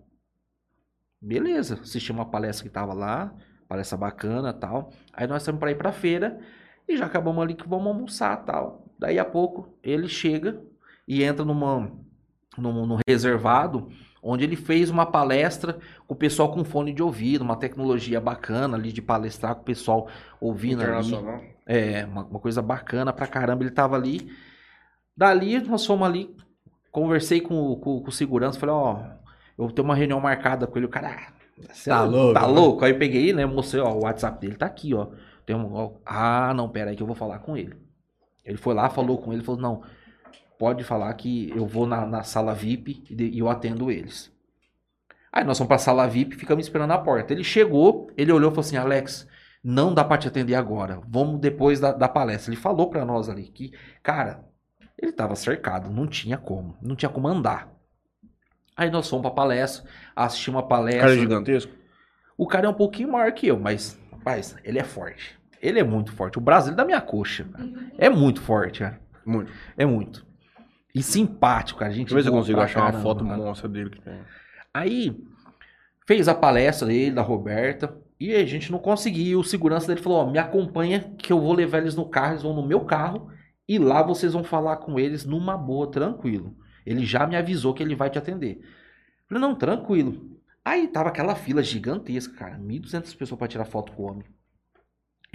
[1.21, 3.33] Beleza, assisti uma palestra que tava lá,
[3.69, 4.91] palestra bacana tal.
[5.13, 6.41] Aí nós estamos para ir pra feira
[6.89, 8.84] e já acabamos ali que vamos almoçar tal.
[8.99, 10.61] Daí a pouco ele chega
[11.07, 11.91] e entra numa,
[12.57, 13.89] num, num reservado
[14.23, 18.77] onde ele fez uma palestra com o pessoal com fone de ouvido, uma tecnologia bacana
[18.77, 20.09] ali de palestrar com o pessoal
[20.41, 20.91] ouvindo ali.
[20.93, 21.41] Internacional.
[21.67, 23.63] É, uma, uma coisa bacana pra caramba.
[23.65, 24.31] Ele tava ali.
[25.17, 26.35] Dali, nós fomos ali.
[26.91, 28.59] Conversei com, o- com, com o segurança.
[28.59, 28.99] Falei, ó,
[29.59, 30.87] eu tenho uma reunião marcada com ele.
[30.87, 31.33] O cara, ah,
[31.73, 32.47] você Tá louco, Tá né?
[32.53, 32.85] louco?
[32.85, 33.45] Aí eu peguei, né?
[33.47, 35.09] Mostrei, ó, o WhatsApp dele tá aqui, ó.
[35.47, 35.93] Tem um, ó.
[36.05, 37.77] Ah, não, pera aí que eu vou falar com ele.
[38.45, 39.83] Ele foi lá, falou com ele, falou, não,
[40.59, 44.33] pode falar que eu vou na, na sala VIP e, de- e eu atendo eles.
[45.33, 47.33] Aí nós fomos pra sala VIP e ficamos esperando na porta.
[47.33, 49.27] Ele chegou, ele olhou e falou assim, Alex,
[49.63, 51.01] não dá pra te atender agora.
[51.09, 52.53] Vamos depois da, da palestra.
[52.53, 53.73] Ele falou pra nós ali que,
[54.03, 54.45] cara,
[54.97, 57.69] ele tava cercado, não tinha como, não tinha como andar.
[58.77, 61.01] Aí nós fomos pra palestra, assistimos uma O palestra.
[61.03, 61.73] cara é gigantesco.
[62.37, 65.39] O cara é um pouquinho maior que eu, mas, rapaz, ele é forte.
[65.67, 66.37] Ele é muito forte.
[66.39, 67.45] O Brasil da minha coxa.
[67.45, 67.69] cara.
[67.97, 69.01] É muito forte, cara.
[69.25, 69.51] Muito.
[69.77, 70.27] É muito.
[70.95, 71.91] E simpático, cara.
[71.91, 73.37] A gente Deixa eu ver se eu boa consigo achar uma caramba, foto cara.
[73.39, 74.21] monstra dele que tem.
[74.73, 75.25] Aí
[76.07, 79.41] fez a palestra dele, da Roberta, e a gente não conseguiu.
[79.41, 82.43] O segurança dele falou: Ó, me acompanha que eu vou levar eles no carro, eles
[82.43, 83.31] vão no meu carro,
[83.67, 86.55] e lá vocês vão falar com eles numa boa, tranquilo.
[86.85, 88.61] Ele já me avisou que ele vai te atender.
[89.27, 90.39] Falei, não, tranquilo.
[90.63, 92.59] Aí tava aquela fila gigantesca, cara.
[92.59, 94.25] 1.200 pessoas pra tirar foto com o homem.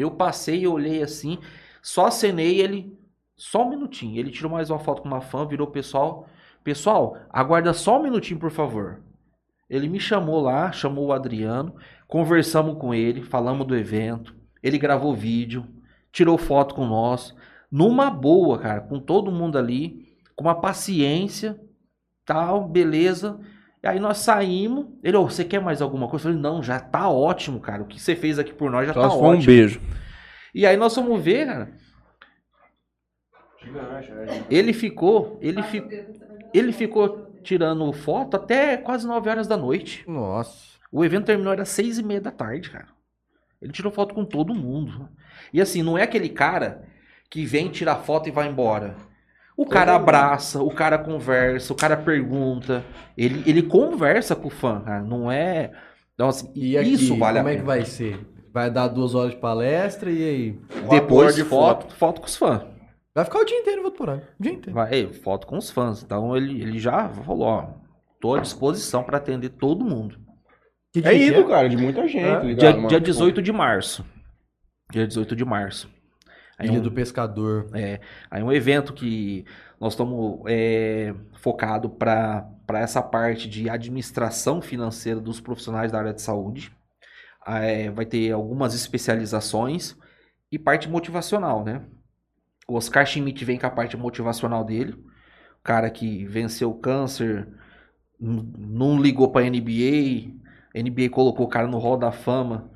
[0.02, 1.38] Eu passei e olhei assim,
[1.82, 2.98] só acenei ele,
[3.36, 4.20] só um minutinho.
[4.20, 6.28] Ele tirou mais uma foto com uma fã, virou pessoal.
[6.64, 9.02] Pessoal, aguarda só um minutinho, por favor.
[9.70, 11.76] Ele me chamou lá, chamou o Adriano,
[12.08, 14.36] conversamos com ele, falamos do evento.
[14.62, 15.66] Ele gravou vídeo,
[16.12, 17.36] tirou foto com nós,
[17.72, 21.60] numa boa, cara, com todo mundo ali, com uma paciência,
[22.26, 23.40] tal, beleza.
[23.82, 24.88] E aí nós saímos.
[25.04, 26.28] Ele, ô, você quer mais alguma coisa?
[26.28, 27.84] Eu falei, não, já tá ótimo, cara.
[27.84, 29.46] O que você fez aqui por nós já Só tá se for um ótimo.
[29.46, 29.82] beijo.
[30.54, 31.74] E aí nós fomos ver, cara.
[34.50, 35.84] Ele ficou, ele, fi,
[36.54, 40.04] ele ficou tirando foto até quase 9 horas da noite.
[40.08, 40.70] Nossa.
[40.92, 42.88] O evento terminou era seis e meia da tarde, cara.
[43.62, 45.10] Ele tirou foto com todo mundo.
[45.54, 46.84] E assim, não é aquele cara
[47.30, 48.96] que vem tirar foto e vai embora.
[49.62, 52.84] O cara abraça, o cara conversa, o cara pergunta.
[53.18, 55.04] Ele, ele conversa com o fã, cara.
[55.04, 55.72] Não é.
[56.14, 57.68] Então, assim, E aqui, isso vale como a é que pena.
[57.76, 58.26] vai ser?
[58.54, 60.60] Vai dar duas horas de palestra e aí?
[60.90, 62.62] Depois de foto, foto com os fãs.
[63.14, 64.24] Vai ficar o dia inteiro em Votuporanga.
[64.40, 64.74] O dia inteiro.
[64.74, 66.02] Vai, foto com os fãs.
[66.04, 67.68] Então ele, ele já falou, ó,
[68.22, 70.18] tô à disposição para atender todo mundo.
[70.94, 72.40] Que É que ídolo, cara, de muita gente, É.
[72.40, 72.88] ligado, Dia, mano?
[72.88, 74.06] dia 18 de março.
[74.92, 75.90] Dia 18 de março.
[76.60, 77.70] Aí Ilha um- do Pescador.
[77.74, 79.46] É, aí um evento que
[79.80, 86.22] nós estamos é, focado para essa parte de administração financeira dos profissionais da área de
[86.22, 86.72] saúde.
[87.46, 89.96] Ah, é, vai ter algumas especializações
[90.52, 91.82] e parte motivacional, né?
[92.68, 94.94] O Oscar Schmidt vem com a parte motivacional dele.
[94.94, 97.48] O cara que venceu o câncer,
[98.20, 100.34] não ligou para NBA,
[100.76, 102.70] a NBA colocou o cara no Hall da Fama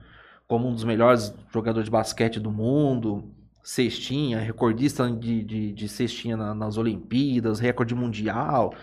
[0.48, 3.34] como um dos melhores jogadores de basquete do mundo
[3.64, 8.74] cestinha, recordista de, de, de cestinha na- nas Olimpíadas, recorde mundial.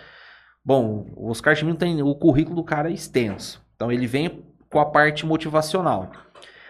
[0.65, 3.63] Bom, o Oscar Schmidt tem o currículo do cara é extenso.
[3.77, 6.11] Então ele vem com a parte motivacional.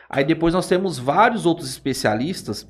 [0.08, 2.68] Aí depois nós temos vários outros especialistas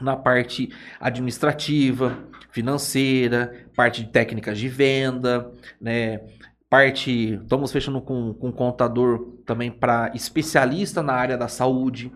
[0.00, 0.68] na parte
[1.00, 2.18] administrativa,
[2.50, 5.50] financeira, parte de técnicas de venda,
[5.80, 6.20] né?
[6.68, 12.12] Parte, estamos fechando com, com um contador também para especialista na área da saúde,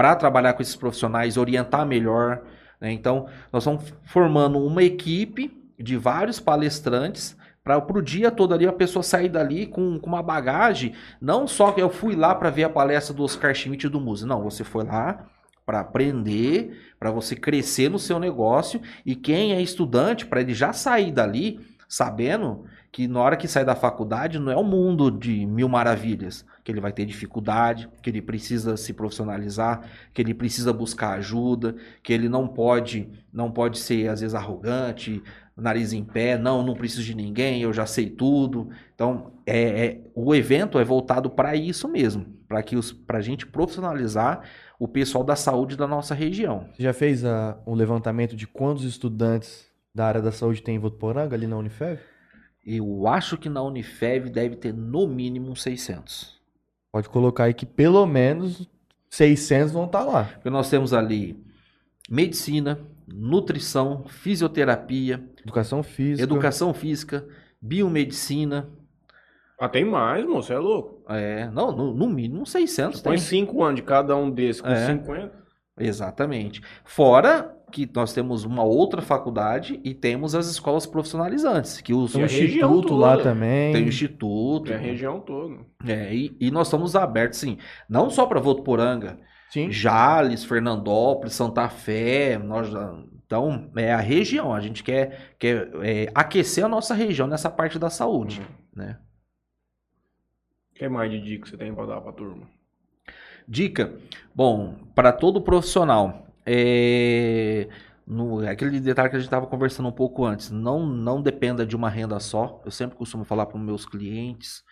[0.00, 2.40] para trabalhar com esses profissionais, orientar melhor.
[2.80, 2.90] né?
[2.90, 8.72] Então, nós estamos formando uma equipe de vários palestrantes para o dia todo ali a
[8.72, 10.94] pessoa sair dali com, com uma bagagem.
[11.20, 14.00] Não só que eu fui lá para ver a palestra do Oscar Schmidt e do
[14.00, 14.24] Muse.
[14.24, 15.26] Não, você foi lá
[15.66, 18.80] para aprender, para você crescer no seu negócio.
[19.04, 23.64] E quem é estudante, para ele já sair dali sabendo que na hora que sai
[23.64, 28.10] da faculdade não é um mundo de mil maravilhas, que ele vai ter dificuldade, que
[28.10, 29.82] ele precisa se profissionalizar,
[30.12, 35.22] que ele precisa buscar ajuda, que ele não pode, não pode ser às vezes arrogante,
[35.56, 38.70] nariz em pé, não, não preciso de ninguém, eu já sei tudo.
[38.94, 43.22] Então, é, é- o evento é voltado para isso mesmo, para que os para a
[43.22, 44.42] gente profissionalizar
[44.78, 46.66] o pessoal da saúde da nossa região.
[46.78, 51.36] Já fez a, um levantamento de quantos estudantes da área da saúde tem em Votuporanga,
[51.36, 52.00] ali na Unifev?
[52.64, 56.38] Eu acho que na Unifev deve ter no mínimo uns 600.
[56.92, 58.68] Pode colocar aí que pelo menos
[59.08, 60.24] 600 vão estar lá.
[60.24, 61.42] Porque nós temos ali
[62.08, 66.22] medicina, nutrição, fisioterapia, Educação física.
[66.22, 67.26] educação física,
[67.62, 68.68] biomedicina.
[69.58, 71.02] Ah, tem mais, moço, você é louco.
[71.08, 73.22] É, não, no, no mínimo 600 Põe tem.
[73.24, 74.86] 5 anos de cada um desses com É.
[74.86, 75.32] 50.
[75.78, 76.60] Exatamente.
[76.84, 82.24] Fora que nós temos uma outra faculdade e temos as escolas profissionalizantes, que os Tem
[82.24, 83.72] a região instituto lá também.
[83.72, 85.64] tem o instituto, É a região toda.
[85.86, 87.56] é, e, e nós estamos abertos, sim,
[87.88, 89.18] não só para Votuporanga,
[89.48, 89.70] Sim.
[89.70, 92.68] Jales, Fernandópolis, Santa Fé, nós,
[93.26, 94.54] então é a região.
[94.54, 98.40] A gente quer, quer é, aquecer a nossa região nessa parte da saúde,
[98.74, 98.98] né?
[100.70, 102.46] O que mais de dica você tem pra dar pra turma?
[103.46, 103.92] Dica,
[104.34, 107.68] bom, para todo profissional, é,
[108.06, 111.76] no, aquele detalhe que a gente estava conversando um pouco antes, não, não dependa de
[111.76, 112.60] uma renda só.
[112.64, 114.62] Eu sempre costumo falar para os meus clientes,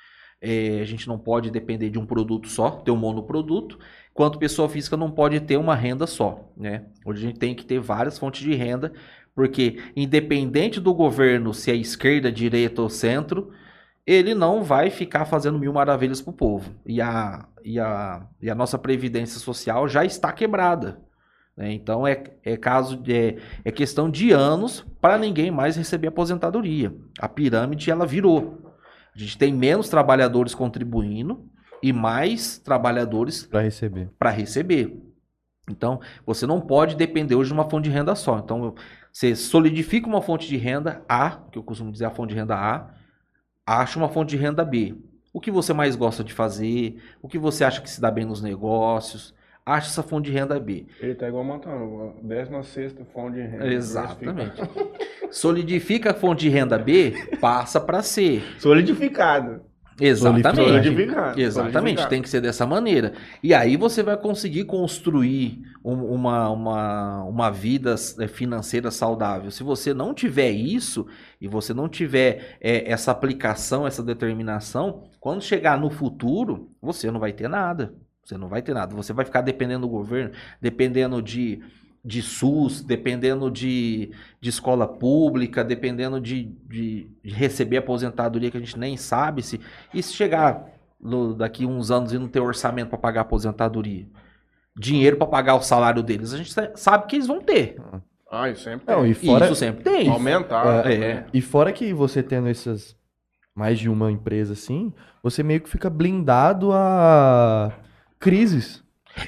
[0.41, 3.79] é, a gente não pode depender de um produto só, ter um monoproduto,
[4.11, 6.87] enquanto pessoa física não pode ter uma renda só, né?
[7.05, 8.93] Hoje a gente tem que ter várias fontes de renda,
[9.35, 13.53] porque independente do governo, se é esquerda, direita ou centro,
[14.07, 16.75] ele não vai ficar fazendo mil maravilhas pro povo.
[16.87, 21.01] E a, e a, e a nossa previdência social já está quebrada.
[21.59, 21.73] Né?
[21.73, 26.95] Então é, é caso de, é, é questão de anos para ninguém mais receber aposentadoria.
[27.19, 28.73] A pirâmide ela virou.
[29.15, 31.45] A gente tem menos trabalhadores contribuindo
[31.83, 34.09] e mais trabalhadores Pra receber.
[34.17, 35.03] para receber.
[35.69, 38.39] Então, você não pode depender hoje de uma fonte de renda só.
[38.39, 38.75] Então,
[39.13, 42.55] você solidifica uma fonte de renda A, que eu costumo dizer a fonte de renda
[42.57, 42.91] A,
[43.67, 44.95] acha uma fonte de renda B.
[45.33, 47.03] O que você mais gosta de fazer?
[47.21, 49.35] O que você acha que se dá bem nos negócios?
[49.69, 50.87] Acha essa fonte de renda B.
[51.01, 52.15] Ele tá igual matando.
[52.23, 53.67] 16 fonte de renda.
[53.67, 54.63] Exatamente.
[55.31, 58.43] Solidifica a fonte de renda B, passa para C.
[58.59, 59.61] Solidificado.
[60.01, 60.55] Exatamente.
[60.57, 62.09] Solidificado, Exatamente, solidificado.
[62.11, 63.15] tem que ser dessa maneira.
[63.43, 69.51] E aí você vai conseguir construir um- uma, uma, uma vida eh, financeira saudável.
[69.51, 71.05] Se você não tiver isso
[71.41, 77.19] e você não tiver eh, essa aplicação, essa determinação, quando chegar no futuro, você não
[77.19, 77.93] vai ter nada.
[78.29, 78.95] Você não vai ter nada.
[78.95, 81.63] Você vai ficar dependendo do governo, dependendo de,
[82.05, 88.61] de SUS, dependendo de, de escola pública, dependendo de, de, de receber aposentadoria que a
[88.61, 89.59] gente nem sabe se.
[89.95, 90.63] E se chegar
[91.01, 94.07] no- daqui uns anos e não ter orçamento para pagar a aposentadoria?
[94.79, 97.77] Dinheiro para pagar o salário deles, a gente sa- sabe que eles vão ter.
[98.31, 99.11] Ah, isso sempre Não, tem.
[99.11, 100.07] e fora, Isso sempre tem.
[100.11, 100.87] Aumentar.
[100.93, 101.25] É.
[101.33, 102.95] e fora que você tendo essas
[103.55, 104.93] mais de uma empresa assim,
[105.23, 107.73] você meio que fica blindado a
[108.19, 108.83] crises.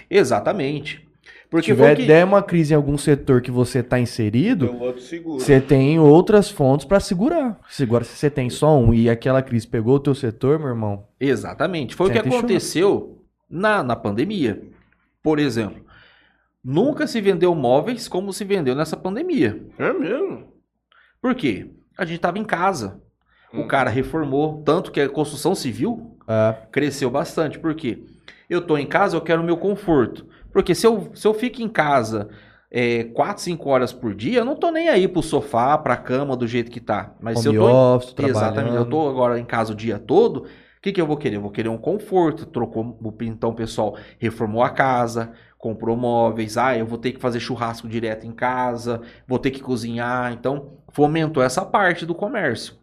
[0.09, 1.07] Exatamente.
[1.49, 4.71] Porque Se tiver o que- der uma crise em algum setor que você tá inserido,
[4.71, 4.93] O
[5.39, 7.59] você tem outras fontes pra segurar.
[7.69, 10.69] Se Agora, se você tem só um e aquela crise pegou o teu setor, meu
[10.69, 11.95] irmão, Exatamente.
[11.97, 13.19] Foi o que aconteceu
[13.49, 14.63] na, na pandemia.
[15.21, 15.85] Por exemplo,
[16.63, 19.61] nunca se vendeu móveis como se vendeu nessa pandemia.
[19.77, 20.45] É mesmo?
[21.21, 21.69] Por quê?
[21.99, 23.01] A gente estava em casa.
[23.53, 23.67] O Hum.
[23.67, 27.59] cara reformou, tanto que a construção civil é, cresceu bastante.
[27.59, 27.99] Por quê?
[28.51, 30.27] Eu tô em casa, eu quero o meu conforto.
[30.53, 32.29] Porque se eu, se eu fico em casa
[32.71, 36.37] é, 4, 5 horas por dia, eu não tô nem aí pro sofá, pra cama,
[36.37, 37.15] do jeito que tá.
[37.21, 38.77] Mas se home eu tô em- office, Exatamente.
[38.77, 40.45] Eu tô agora em casa o dia todo.
[40.45, 41.37] O que, que eu vou querer?
[41.37, 42.47] Eu vou querer um conforto.
[42.47, 46.57] Trocou, então o pessoal reformou a casa, comprou móveis.
[46.57, 50.33] Ah, eu vou ter que fazer churrasco direto em casa, vou ter que cozinhar.
[50.33, 52.79] Então, fomentou essa parte do comércio.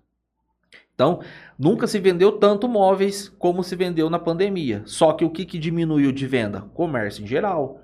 [0.93, 1.19] Então,
[1.57, 4.81] nunca se vendeu tanto móveis como se vendeu na pandemia.
[4.85, 6.61] Só que o que, que diminuiu de venda?
[6.73, 7.81] Comércio em geral.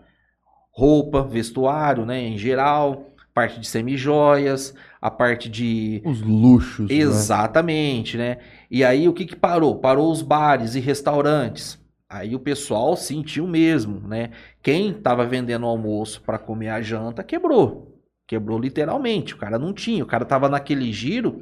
[0.71, 2.19] Roupa, vestuário, né?
[2.21, 3.09] Em geral.
[3.33, 6.87] Parte de semijoias, a parte de Os luxos.
[6.87, 6.95] né?
[6.97, 8.37] Exatamente, né?
[8.69, 9.79] E aí o que que parou?
[9.79, 11.79] Parou os bares e restaurantes.
[12.07, 14.29] Aí o pessoal sentiu mesmo, né?
[14.61, 17.91] Quem estava vendendo almoço para comer a janta quebrou.
[18.27, 19.33] Quebrou literalmente.
[19.33, 20.03] O cara não tinha.
[20.03, 21.41] O cara tava naquele giro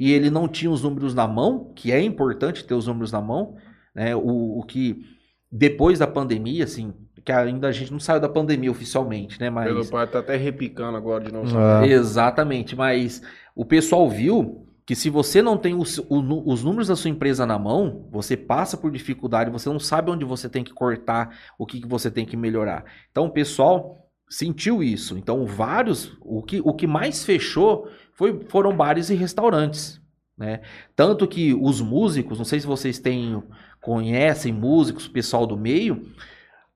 [0.00, 3.20] e ele não tinha os números na mão, que é importante ter os números na
[3.20, 3.56] mão,
[3.94, 4.16] né?
[4.16, 5.04] O, o que
[5.52, 9.50] depois da pandemia, assim, que ainda a gente não saiu da pandemia oficialmente, né?
[9.50, 11.54] Mas Meu pai tá até repicando agora de novo.
[11.54, 11.86] Ah.
[11.86, 13.20] Exatamente, mas
[13.54, 17.44] o pessoal viu que se você não tem os, o os números da sua empresa
[17.44, 21.66] na mão, você passa por dificuldade, você não sabe onde você tem que cortar, o
[21.66, 22.86] que, que você tem que melhorar.
[23.10, 25.18] Então o pessoal sentiu isso.
[25.18, 27.86] Então vários, o que, o que mais fechou
[28.20, 29.98] foi, foram bares e restaurantes.
[30.36, 30.60] Né?
[30.94, 33.42] Tanto que os músicos, não sei se vocês têm,
[33.80, 36.06] conhecem músicos, pessoal do meio,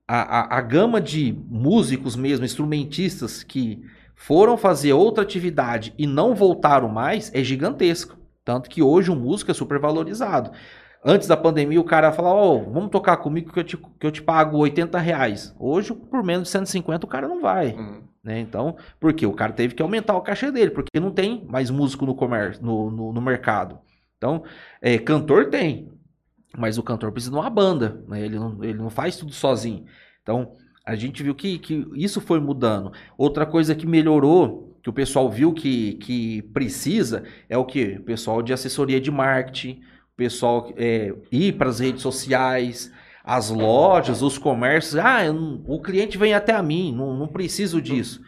[0.09, 3.83] a, a, a gama de músicos mesmo, instrumentistas que
[4.15, 8.17] foram fazer outra atividade e não voltaram mais é gigantesco.
[8.43, 10.51] Tanto que hoje o músico é super valorizado.
[11.05, 14.11] Antes da pandemia, o cara falava, ó, vamos tocar comigo que eu, te, que eu
[14.11, 15.55] te pago 80 reais.
[15.59, 17.77] Hoje, por menos de 150, o cara não vai.
[17.79, 18.04] Hum.
[18.25, 18.41] Né?
[18.41, 19.27] Então, por quê?
[19.27, 22.65] O cara teve que aumentar o cachê dele, porque não tem mais músico no comércio,
[22.65, 23.79] no, no, no mercado.
[24.17, 24.43] Então,
[24.81, 25.93] é, cantor tem,
[26.57, 28.23] mas o cantor precisa de uma banda, né?
[28.23, 29.85] ele, não, ele não faz tudo sozinho.
[30.23, 30.55] Então,
[30.87, 32.93] a gente viu que, que isso foi mudando.
[33.19, 37.97] Outra coisa que melhorou, que o pessoal viu que, que precisa, é o que?
[37.99, 39.83] O pessoal de assessoria de marketing,
[40.15, 42.91] o pessoal é, ir para as redes sociais,
[43.25, 44.97] as lojas, os comércios.
[44.97, 45.21] Ah,
[45.67, 48.21] o cliente vem até a mim, não, não preciso disso.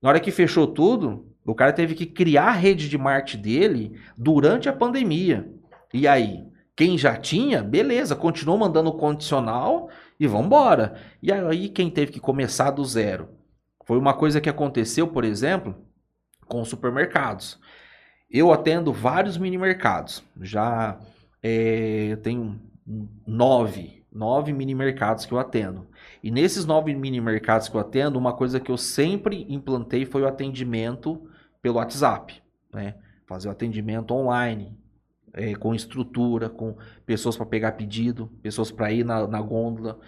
[0.00, 4.00] Na hora que fechou tudo, o cara teve que criar a rede de marketing dele
[4.16, 5.52] durante a pandemia.
[5.92, 6.42] E aí,
[6.74, 10.94] quem já tinha, beleza, continuou mandando condicional e vambora.
[11.22, 13.28] E aí, quem teve que começar do zero?
[13.84, 15.74] Foi uma coisa que aconteceu, por exemplo,
[16.46, 17.58] com os supermercados.
[18.30, 20.22] Eu atendo vários mini mercados.
[20.40, 20.98] Já
[21.42, 22.58] é, tenho
[23.26, 25.86] nove, nove mini mercados que eu atendo.
[26.22, 30.22] E nesses nove mini mercados que eu atendo, uma coisa que eu sempre implantei foi
[30.22, 31.28] o atendimento
[31.62, 32.42] pelo WhatsApp,
[32.72, 32.94] né?
[33.26, 34.76] Fazer o atendimento online,
[35.32, 36.76] é, com estrutura, com
[37.06, 40.00] pessoas para pegar pedido, pessoas para ir na, na gôndola,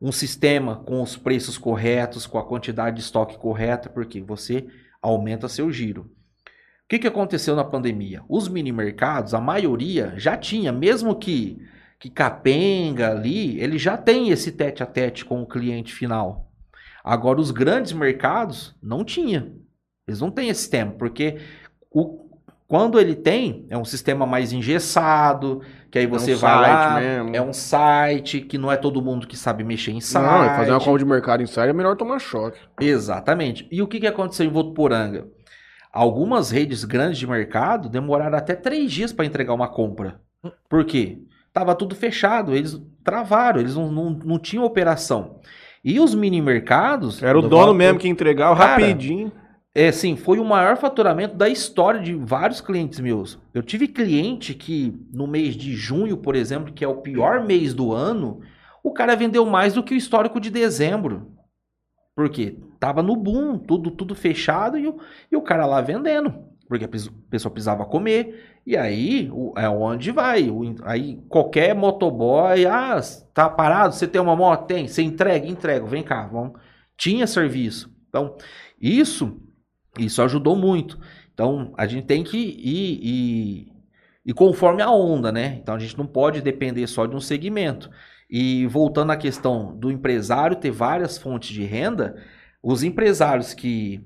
[0.00, 4.66] um sistema com os preços corretos, com a quantidade de estoque correta, porque você
[5.00, 6.02] aumenta seu giro.
[6.02, 8.22] O que, que aconteceu na pandemia?
[8.28, 11.60] Os mini mercados, a maioria já tinha, mesmo que
[11.98, 16.50] que capenga ali, ele já tem esse tete a tete com o cliente final.
[17.02, 19.52] Agora, os grandes mercados não tinha.
[20.06, 21.38] Eles não têm esse sistema, porque
[21.90, 22.28] o,
[22.68, 27.00] quando ele tem, é um sistema mais engessado, que aí você um vai site lá,
[27.00, 27.36] mesmo.
[27.36, 30.24] é um site que não é todo mundo que sabe mexer em site.
[30.24, 32.58] Não, e fazer uma compra de mercado em série é melhor tomar choque.
[32.80, 33.66] Exatamente.
[33.70, 35.26] E o que, que aconteceu em Votuporanga?
[35.90, 40.20] Algumas redes grandes de mercado demoraram até três dias para entregar uma compra.
[40.68, 41.22] Por quê?
[41.58, 45.40] Tava tudo fechado, eles travaram, eles não, não, não tinham operação.
[45.84, 47.20] E os mini mercados.
[47.20, 49.32] Era o do dono mesmo que entregava Cara, rapidinho.
[49.74, 53.40] É, sim, foi o maior faturamento da história de vários clientes meus.
[53.52, 57.74] Eu tive cliente que no mês de junho, por exemplo, que é o pior mês
[57.74, 58.40] do ano,
[58.80, 61.32] o cara vendeu mais do que o histórico de dezembro.
[62.14, 62.56] Por quê?
[62.78, 64.96] Tava no boom, tudo, tudo fechado e o,
[65.32, 66.32] e o cara lá vendendo.
[66.68, 68.60] Porque a pes- pessoa precisava comer.
[68.66, 70.48] E aí é onde vai.
[70.84, 73.00] Aí qualquer motoboy, ah,
[73.34, 74.66] tá parado, você tem uma moto?
[74.66, 74.86] Tem.
[74.86, 75.46] Você entrega?
[75.46, 75.86] Entrega.
[75.86, 76.60] Vem cá, vamos.
[76.96, 77.90] Tinha serviço.
[78.08, 78.36] Então,
[78.80, 79.40] isso
[79.98, 80.98] isso ajudou muito.
[81.32, 83.72] Então, a gente tem que ir, ir,
[84.26, 85.58] ir conforme a onda, né?
[85.60, 87.90] Então, a gente não pode depender só de um segmento.
[88.30, 92.16] E voltando à questão do empresário ter várias fontes de renda,
[92.62, 94.00] os empresários que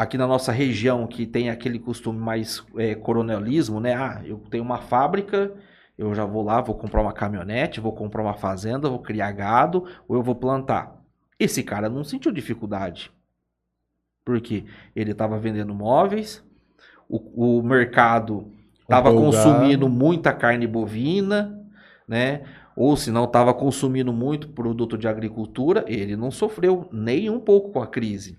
[0.00, 3.94] aqui na nossa região que tem aquele costume mais é, coronelismo, né?
[3.94, 5.52] Ah, eu tenho uma fábrica,
[5.98, 9.84] eu já vou lá, vou comprar uma caminhonete, vou comprar uma fazenda, vou criar gado,
[10.08, 10.98] ou eu vou plantar.
[11.38, 13.12] Esse cara não sentiu dificuldade.
[14.24, 14.64] Porque
[14.96, 16.42] ele estava vendendo móveis,
[17.06, 18.50] o, o mercado
[18.80, 21.62] estava consumindo muita carne bovina,
[22.08, 22.42] né?
[22.74, 27.72] Ou se não estava consumindo muito produto de agricultura, ele não sofreu nem um pouco
[27.72, 28.38] com a crise.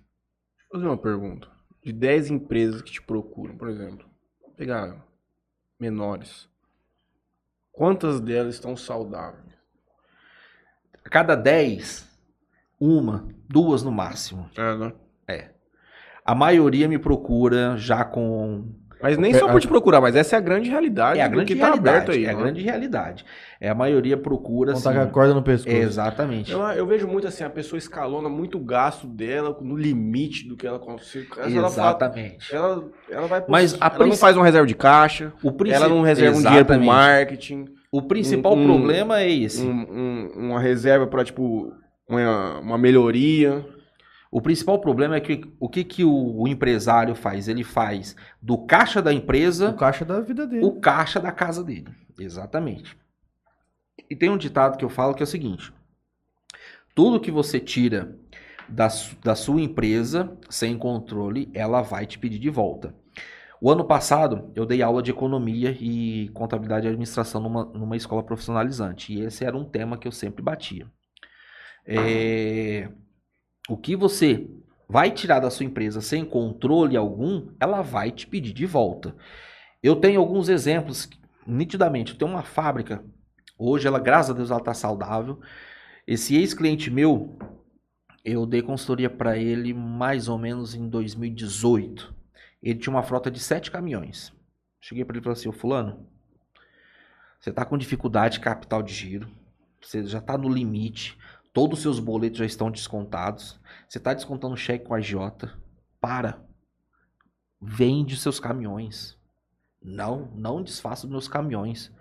[0.72, 1.51] Fazer uma pergunta.
[1.84, 4.08] De 10 empresas que te procuram, por exemplo,
[4.42, 5.04] vou pegar
[5.80, 6.50] menores.
[7.72, 9.52] Quantas delas estão saudáveis?
[11.04, 12.08] A cada 10,
[12.80, 14.50] uma, duas no máximo.
[14.56, 14.94] É, né?
[16.24, 20.38] A maioria me procura já com Mas nem só por te procurar, mas essa é
[20.38, 21.96] a grande realidade É a do grande que tá realidade.
[21.98, 22.26] aberto aí.
[22.26, 22.40] é a né?
[22.42, 23.26] grande realidade.
[23.60, 25.00] É a maioria procura Não tá assim.
[25.00, 25.76] com a corda no pescoço.
[25.76, 26.52] Exatamente.
[26.52, 30.56] Eu, eu vejo muito assim, a pessoa escalona muito o gasto dela no limite do
[30.56, 31.28] que ela consegue.
[31.46, 32.54] Exatamente.
[32.56, 35.52] ela, ela vai pro- Mas a ela não princi- faz uma reserva de caixa, O
[35.52, 36.88] princi- ela não reserva um dinheiro pro Exatamente.
[36.88, 39.62] marketing, O principal um- um- problema é esse.
[39.66, 41.72] um- um- uma reserva pra, tipo,
[42.10, 43.66] uma, uma melhoria.
[44.32, 47.50] O principal problema é que o que, que o, o empresário faz?
[47.50, 50.64] Ele faz do caixa da empresa O caixa da vida dele.
[50.64, 51.90] o caixa da casa dele.
[52.18, 52.98] Exatamente.
[54.10, 55.74] E tem um ditado que eu falo que é o seguinte:
[56.96, 58.18] tudo que você tira
[58.70, 58.88] da,
[59.22, 62.96] da sua empresa sem controle, ela vai te pedir de volta.
[63.60, 68.24] O ano passado, eu dei aula de economia e contabilidade e administração numa, numa escola
[68.24, 69.14] profissionalizante.
[69.14, 70.88] E esse era um tema que eu sempre batia.
[71.86, 72.90] É,
[73.70, 74.48] o que você
[74.88, 79.16] vai tirar da sua empresa sem controle algum, ela vai te pedir de volta.
[79.82, 81.10] Eu tenho alguns exemplos,
[81.48, 82.12] nitidamente.
[82.12, 83.04] Eu tenho uma fábrica,
[83.58, 85.40] hoje ela, graças a Deus, ela está saudável.
[86.06, 87.38] Esse ex-cliente meu,
[88.24, 92.14] eu dei consultoria para ele mais ou menos em 2018.
[92.62, 94.34] Ele tinha uma frota de sete caminhões.
[94.80, 96.06] Cheguei para ele e falei assim: Ô Fulano,
[97.40, 99.28] você está com dificuldade de capital de giro,
[99.82, 101.18] você já está no limite,
[101.54, 105.54] todos os seus boletos já estão descontados, você está descontando cheque com a agiota.
[106.00, 106.42] Para.
[107.62, 109.18] Vende seus caminhões.
[109.82, 111.92] Não, não desfaça os meus caminhões.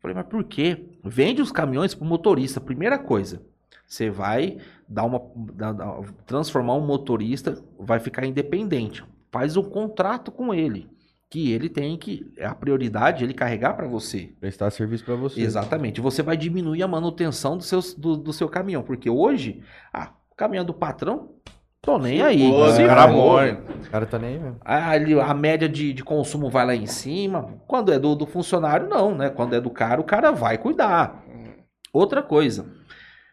[0.00, 0.98] Falei, mas por quê?
[1.04, 2.60] Vende os caminhões pro motorista.
[2.60, 3.44] Primeira coisa,
[3.86, 4.58] você vai
[4.88, 5.20] dar uma,
[6.26, 9.04] transformar um motorista, vai ficar independente.
[9.30, 10.90] Faz um contrato com ele,
[11.32, 14.34] que ele tem que a prioridade é ele carregar para você.
[14.38, 15.40] Prestar serviço pra você.
[15.40, 15.98] Exatamente.
[15.98, 19.62] Você vai diminuir a manutenção do, seus, do, do seu caminhão, porque hoje,
[19.94, 21.30] ah, o caminhão do patrão,
[21.80, 22.42] tô nem aí.
[22.76, 23.52] Se cara morre.
[23.52, 24.58] O cara tá nem aí mesmo.
[24.62, 27.58] A, ele- a média de, de consumo vai lá em cima.
[27.66, 29.30] Quando é do, do funcionário, não, né?
[29.30, 31.24] Quando é do cara, o cara vai cuidar.
[31.94, 32.74] Outra coisa,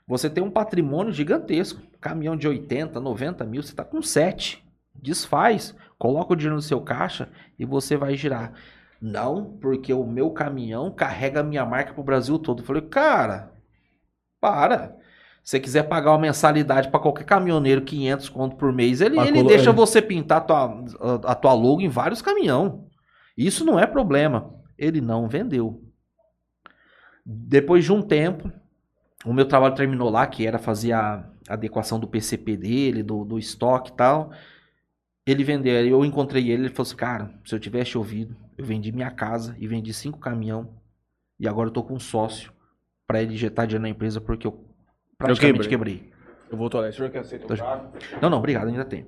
[0.07, 1.81] você tem um patrimônio gigantesco.
[1.99, 4.63] Caminhão de 80, 90 mil, você tá com 7.
[4.95, 8.53] Desfaz, coloca o dinheiro no seu caixa e você vai girar.
[9.01, 12.61] Não, porque o meu caminhão carrega a minha marca pro Brasil todo.
[12.61, 13.51] Eu falei, cara,
[14.41, 14.97] para.
[15.43, 19.43] Se você quiser pagar uma mensalidade para qualquer caminhoneiro, 500 conto por mês, ele, ele
[19.43, 19.73] deixa é.
[19.73, 22.87] você pintar a tua, a, a tua logo em vários caminhão.
[23.37, 24.53] Isso não é problema.
[24.77, 25.81] Ele não vendeu.
[27.25, 28.51] Depois de um tempo,
[29.25, 33.39] o meu trabalho terminou lá, que era fazer a adequação do PCP dele, do, do
[33.39, 34.31] estoque e tal.
[35.29, 38.91] Ele vendeu, eu encontrei ele, ele falou assim, cara, se eu tivesse ouvido, eu vendi
[38.91, 40.73] minha casa e vendi cinco caminhão
[41.39, 42.51] e agora eu tô com um sócio
[43.07, 44.65] para ele injetar dinheiro na empresa porque eu
[45.17, 45.97] praticamente quebrei.
[45.97, 46.19] quebrei.
[46.51, 46.93] Eu vou tolerar.
[46.93, 48.19] O senhor quer aceitar Tô-?
[48.21, 49.05] Não, não, obrigado, ainda tem.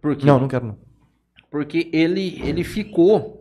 [0.00, 0.26] Por quê?
[0.26, 0.78] Não, não quero não.
[1.50, 3.40] Porque ele, ele ficou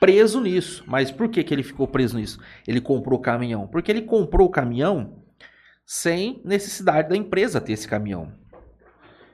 [0.00, 0.82] preso nisso.
[0.86, 2.40] Mas por que, que ele ficou preso nisso?
[2.66, 3.66] Ele comprou o caminhão.
[3.66, 5.22] Porque ele comprou o caminhão
[5.84, 8.32] sem necessidade da empresa ter esse caminhão.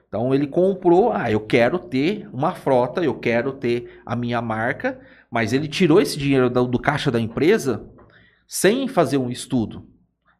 [0.08, 4.98] Então ele comprou, ah, eu quero ter uma frota, eu quero ter a minha marca,
[5.30, 7.86] mas ele tirou esse dinheiro do, do caixa da empresa
[8.46, 9.86] sem fazer um estudo.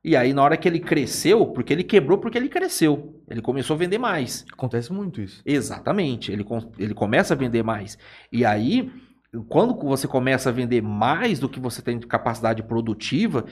[0.03, 3.21] E aí, na hora que ele cresceu, porque ele quebrou porque ele cresceu.
[3.29, 4.47] Ele começou a vender mais.
[4.51, 5.43] Acontece muito isso.
[5.45, 6.33] Exatamente.
[6.33, 6.47] Ele,
[6.79, 7.99] ele começa a vender mais.
[8.33, 8.91] E aí,
[9.49, 13.45] quando você começa a vender mais do que você tem de capacidade produtiva,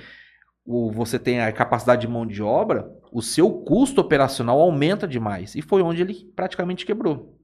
[0.64, 5.55] ou você tem a capacidade de mão de obra, o seu custo operacional aumenta demais.
[5.55, 7.35] E foi onde ele praticamente quebrou.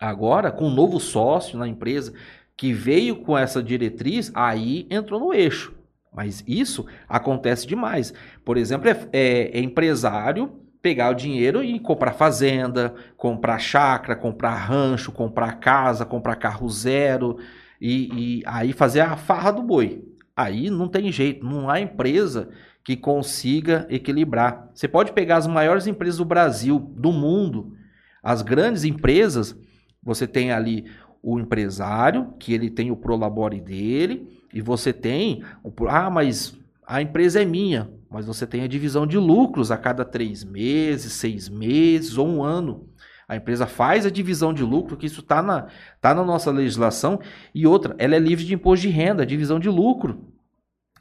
[0.00, 2.12] Agora, com um novo sócio na empresa
[2.56, 5.74] que veio com essa diretriz, aí entrou no eixo.
[6.12, 8.12] Mas isso acontece demais.
[8.44, 14.54] Por exemplo, é, é- é empresário pegar o dinheiro e comprar fazenda, comprar chácara, comprar
[14.54, 17.38] rancho, comprar casa, comprar carro zero
[17.80, 20.04] e, e aí fazer a farra do boi.
[20.36, 22.48] Aí não tem jeito, não há empresa
[22.84, 24.70] que consiga equilibrar.
[24.74, 27.76] Você pode pegar as maiores empresas do Brasil, do mundo,
[28.22, 29.56] as grandes empresas,
[30.02, 30.86] você tem ali
[31.22, 35.42] o empresário, que ele tem o prolabore dele, e você tem,
[35.88, 36.56] ah, mas
[36.86, 41.12] a empresa é minha, mas você tem a divisão de lucros a cada três meses,
[41.12, 42.88] seis meses ou um ano.
[43.26, 45.68] A empresa faz a divisão de lucro, que isso está na,
[46.00, 47.18] tá na nossa legislação.
[47.54, 50.26] E outra, ela é livre de imposto de renda, divisão de lucro.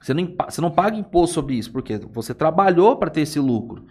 [0.02, 3.86] Você não, você não paga imposto sobre isso, porque você trabalhou para ter esse lucro.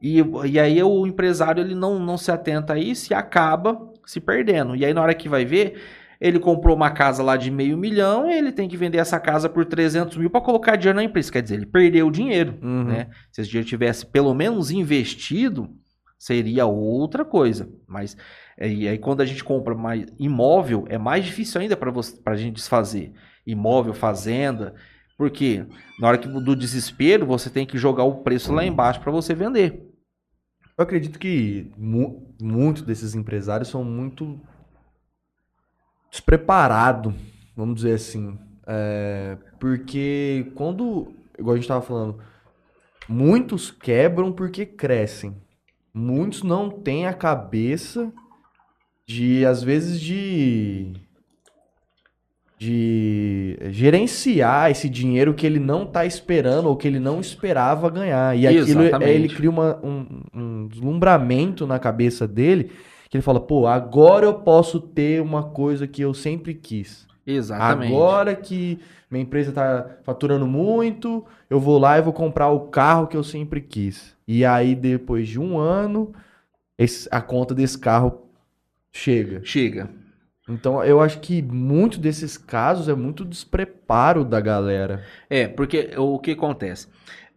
[0.00, 4.20] E, e aí o empresário ele não, não se atenta a isso e acaba se
[4.20, 4.74] perdendo.
[4.74, 5.82] E aí na hora que vai ver,
[6.20, 9.48] ele comprou uma casa lá de meio milhão e ele tem que vender essa casa
[9.48, 11.32] por 300 mil para colocar dinheiro na empresa.
[11.32, 12.58] Quer dizer, ele perdeu o dinheiro.
[12.62, 12.84] Uhum.
[12.84, 13.08] Né?
[13.32, 15.68] Se esse dinheiro tivesse pelo menos investido,
[16.18, 17.68] seria outra coisa.
[17.86, 18.16] Mas
[18.56, 21.92] é, e aí quando a gente compra mais imóvel, é mais difícil ainda para
[22.26, 23.12] a gente desfazer.
[23.46, 24.74] Imóvel, fazenda.
[25.20, 25.66] Porque
[25.98, 29.34] na hora que, do desespero, você tem que jogar o preço lá embaixo para você
[29.34, 29.86] vender.
[30.78, 34.40] Eu acredito que mu muitos desses empresários são muito
[36.10, 37.12] despreparados,
[37.54, 38.38] vamos dizer assim.
[38.66, 42.18] É, porque quando, igual a gente estava falando,
[43.06, 45.36] muitos quebram porque crescem.
[45.92, 48.10] Muitos não têm a cabeça
[49.06, 50.94] de, às vezes, de
[52.60, 58.36] de gerenciar esse dinheiro que ele não está esperando ou que ele não esperava ganhar.
[58.36, 59.10] E aquilo, é- Exatamente.
[59.12, 62.70] ele cria uma- um, um deslumbramento na cabeça dele,
[63.08, 67.08] que ele fala, pô, agora eu posso ter uma coisa que eu sempre quis.
[67.26, 67.94] Exatamente.
[67.94, 68.78] Agora que
[69.10, 73.24] minha empresa está faturando muito, eu vou lá e vou comprar o carro que eu
[73.24, 74.14] sempre quis.
[74.28, 76.12] E aí, depois de um ano,
[76.78, 78.26] esse- a conta desse carro
[78.92, 79.40] chega.
[79.44, 79.88] Chega.
[80.50, 85.04] Então, eu acho que muito desses casos é muito despreparo da galera.
[85.28, 86.88] É, porque o que acontece?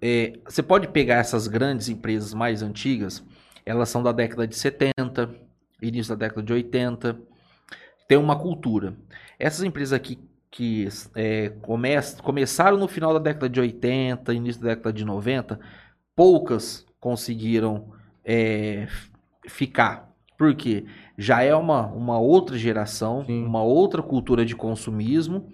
[0.02, 3.24] É, você pode pegar essas grandes empresas mais antigas,
[3.66, 5.30] elas são da década de 70,
[5.82, 7.18] início da década de 80,
[8.08, 8.96] tem uma cultura.
[9.40, 10.20] Essas empresas aqui
[10.52, 11.90] que é, come-
[12.24, 15.60] começaram no final da década de 80, início da década de 90,
[16.16, 17.92] poucas conseguiram
[18.26, 18.88] é,
[19.48, 20.10] ficar.
[20.38, 20.86] Por quê?
[21.18, 23.46] Já é uma, uma outra geração, Sim.
[23.46, 25.48] uma outra cultura de consumismo,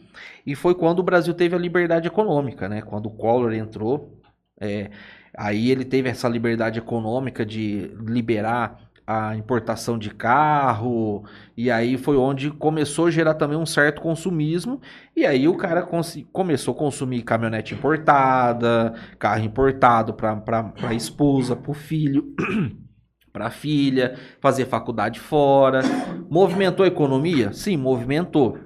[0.45, 2.81] e foi quando o Brasil teve a liberdade econômica, né?
[2.81, 4.19] Quando o Collor entrou,
[4.59, 4.89] é,
[5.35, 11.23] aí ele teve essa liberdade econômica de liberar a importação de carro,
[11.57, 14.79] e aí foi onde começou a gerar também um certo consumismo,
[15.15, 15.81] e aí o cara
[16.31, 22.35] começou a consumir caminhonete importada, carro importado para a esposa, para o filho,
[23.39, 25.79] para a filha, fazer faculdade fora.
[26.29, 27.53] Movimentou a economia?
[27.53, 28.57] Sim, movimentou.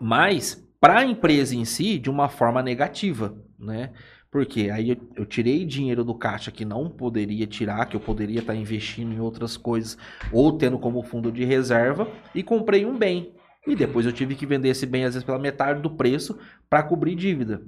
[0.00, 3.92] Mas para a empresa em si, de uma forma negativa, né?
[4.28, 8.40] Porque aí eu, eu tirei dinheiro do caixa que não poderia tirar, que eu poderia
[8.40, 9.96] estar investindo em outras coisas,
[10.32, 13.32] ou tendo como fundo de reserva, e comprei um bem.
[13.64, 16.36] E depois eu tive que vender esse bem, às vezes, pela metade do preço
[16.68, 17.62] para cobrir dívida.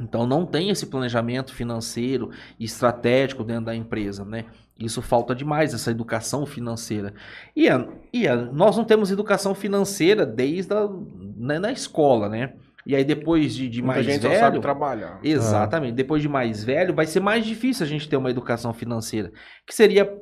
[0.00, 4.46] Então não tem esse planejamento financeiro e estratégico dentro da empresa, né?
[4.78, 7.14] Isso falta demais, essa educação financeira.
[7.54, 7.68] E,
[8.12, 10.88] e nós não temos educação financeira desde a,
[11.36, 12.54] né, na escola, né?
[12.86, 14.38] E aí depois de, de mais gente velho...
[14.38, 15.18] sabe trabalhar.
[15.22, 15.94] Exatamente.
[15.94, 19.32] Depois de mais velho, vai ser mais difícil a gente ter uma educação financeira.
[19.66, 20.12] Que seria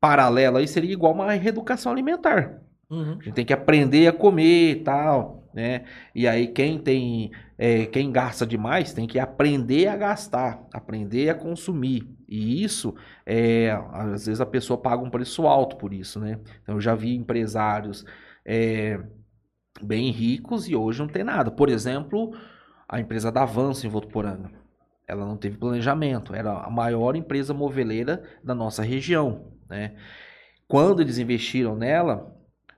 [0.00, 2.60] paralela aí, seria igual uma reeducação alimentar.
[2.90, 3.16] Uhum.
[3.20, 5.84] A gente tem que aprender a comer e tal, né?
[6.14, 11.34] E aí quem tem, é, quem gasta demais tem que aprender a gastar, aprender a
[11.34, 12.08] consumir.
[12.28, 12.94] E isso,
[13.26, 16.38] é, às vezes a pessoa paga um preço alto por isso, né?
[16.62, 18.04] Então eu já vi empresários
[18.44, 19.00] é,
[19.82, 21.50] bem ricos e hoje não tem nada.
[21.50, 22.32] Por exemplo,
[22.88, 24.50] a empresa da Avanço em Votuporanga.
[25.06, 29.94] Ela não teve planejamento, era a maior empresa moveleira da nossa região, né?
[30.66, 32.34] Quando eles investiram nela,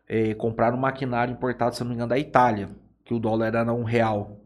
[0.09, 2.69] eh, compraram um maquinário importado, se não me engano, da Itália,
[3.05, 4.41] que o dólar era um real.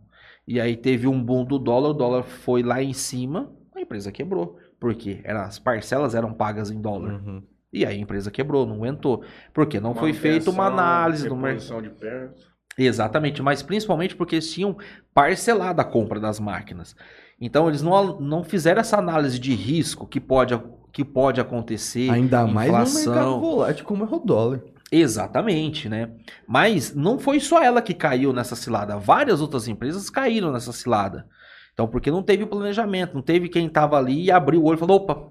[0.46, 4.10] E aí teve um boom do dólar, o dólar foi lá em cima, a empresa
[4.10, 4.58] quebrou.
[4.80, 5.20] Por quê?
[5.24, 7.14] Era, as parcelas eram pagas em dólar.
[7.14, 7.42] Uhum.
[7.72, 9.22] E aí a empresa quebrou, não aguentou.
[9.52, 11.82] Porque não foi feita uma análise do mercado.
[11.82, 12.48] de perto.
[12.78, 14.76] Exatamente, mas principalmente porque eles tinham
[15.12, 16.94] parcelado a compra das máquinas.
[17.40, 20.58] Então eles não, não fizeram essa análise de risco que pode,
[20.92, 22.08] que pode acontecer.
[22.08, 23.12] Ainda mais no inflação.
[23.12, 24.62] mercado volátil como é o dólar.
[24.90, 26.10] Exatamente, né?
[26.46, 31.26] Mas não foi só ela que caiu nessa cilada, várias outras empresas caíram nessa cilada.
[31.72, 34.80] Então, porque não teve planejamento, não teve quem estava ali e abriu o olho e
[34.80, 35.30] falou: opa,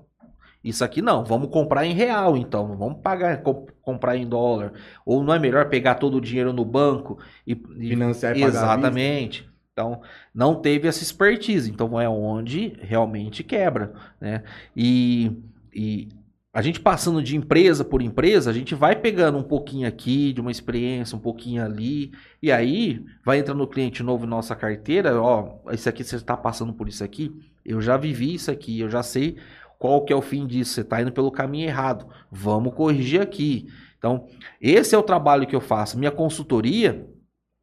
[0.63, 4.73] isso aqui não, vamos comprar em real, então, não vamos pagar, co- comprar em dólar.
[5.05, 8.49] Ou não é melhor pegar todo o dinheiro no banco e, e Financiar e pagar
[8.49, 9.49] Exatamente.
[9.73, 10.01] Então,
[10.34, 11.69] não teve essa expertise.
[11.69, 14.43] Então, é onde realmente quebra, né?
[14.75, 15.31] E,
[15.73, 16.09] e
[16.57, 20.41] a gente passando de empresa por empresa, a gente vai pegando um pouquinho aqui, de
[20.41, 22.11] uma experiência, um pouquinho ali,
[22.41, 26.35] e aí vai entrando o cliente novo em nossa carteira, ó, isso aqui você está
[26.35, 27.31] passando por isso aqui,
[27.63, 29.38] eu já vivi isso aqui, eu já sei
[29.77, 33.67] qual que é o fim disso, você está indo pelo caminho errado, vamos corrigir aqui.
[33.99, 34.25] Então,
[34.59, 35.95] esse é o trabalho que eu faço.
[35.99, 37.07] Minha consultoria,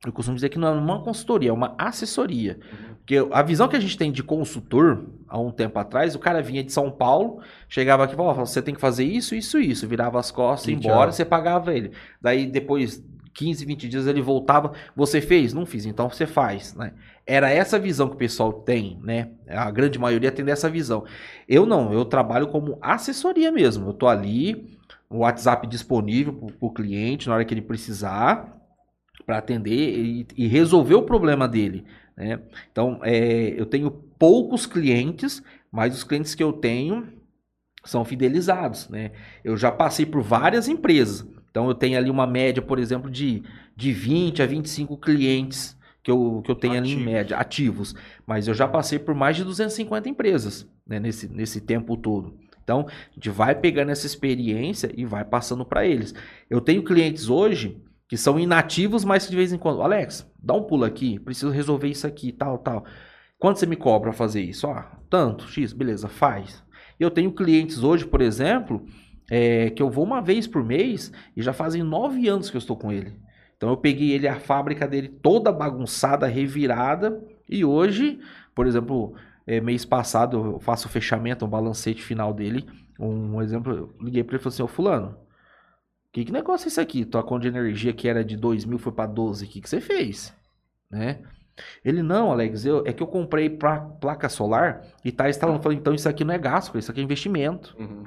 [0.07, 2.61] eu costumo dizer que não é uma consultoria, é uma assessoria.
[3.05, 6.41] Porque a visão que a gente tem de consultor, há um tempo atrás, o cara
[6.41, 9.87] vinha de São Paulo, chegava aqui e falava, você tem que fazer isso, isso, isso.
[9.87, 11.13] Virava as costas, E embora, tchau.
[11.13, 11.93] você pagava ele.
[12.19, 13.05] Daí depois,
[13.35, 15.53] 15, 20 dias, ele voltava, você fez?
[15.53, 16.95] Não fiz, então você faz, né?
[17.27, 19.29] Era essa visão que o pessoal tem, né?
[19.49, 21.05] A grande maioria tem dessa visão.
[21.47, 23.91] Eu não, eu trabalho como assessoria mesmo.
[23.91, 24.79] Eu tô ali,
[25.11, 28.51] o WhatsApp disponível para o cliente na hora que ele precisar
[29.27, 31.85] para atender e, e resolver o problema dele.
[32.17, 32.41] Né?
[32.71, 37.09] Então, é, eu tenho poucos clientes, mas os clientes que eu tenho
[37.85, 38.89] são fidelizados.
[38.89, 39.13] Né?
[39.43, 41.27] Eu já passei por várias empresas.
[41.51, 43.43] Então, eu tenho ali uma média, por exemplo, de,
[43.77, 47.13] de 20 a 25 clientes que eu, que eu tenho ali em Ativos.
[47.13, 47.95] média, ativos.
[48.27, 52.37] Mas eu já passei por mais de 250 empresas né, nesse, nesse tempo todo.
[52.63, 56.15] Então, a gente vai pegando essa experiência e vai passando para eles.
[56.49, 57.81] Eu tenho clientes hoje
[58.15, 61.51] que são inativos, mas que de vez em quando, Alex, dá um pulo aqui, preciso
[61.51, 62.85] resolver isso aqui, tal, tal.
[63.41, 64.69] Quanto você me cobra fazer isso?
[64.69, 66.63] Ah, tanto, X, beleza, faz.
[66.99, 68.87] Eu tenho clientes hoje, por exemplo,
[69.29, 72.61] é, que eu vou uma vez por mês e já fazem nove anos que eu
[72.61, 73.13] estou com ele.
[73.57, 77.21] Então eu peguei ele, a fábrica dele toda bagunçada, revirada,
[77.51, 78.21] e hoje,
[78.55, 82.65] por exemplo, é, mês passado eu faço o fechamento, um balancete final dele.
[82.97, 85.17] Um exemplo, eu liguei para ele e falei assim, ô fulano,
[86.15, 87.05] que, que negócio é esse aqui?
[87.05, 89.69] Tua conta de energia que era de 2 mil foi para 12, o que, que
[89.69, 90.33] você fez?
[90.89, 91.19] Né?
[91.85, 95.59] Ele, não, Alex, eu, é que eu comprei pra, placa solar e tá instalando.
[95.59, 97.77] Eu falei, então isso aqui não é gasto, isso aqui é investimento.
[97.79, 98.05] Uhum.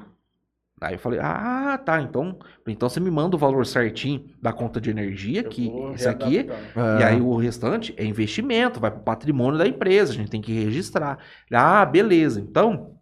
[0.80, 4.80] Aí eu falei, ah, tá, então, então você me manda o valor certinho da conta
[4.80, 7.02] de energia, Eu que isso aqui, readaptar.
[7.02, 10.40] e aí o restante é investimento, vai para o patrimônio da empresa, a gente tem
[10.40, 11.18] que registrar.
[11.52, 12.40] Ah, beleza.
[12.40, 12.97] Então,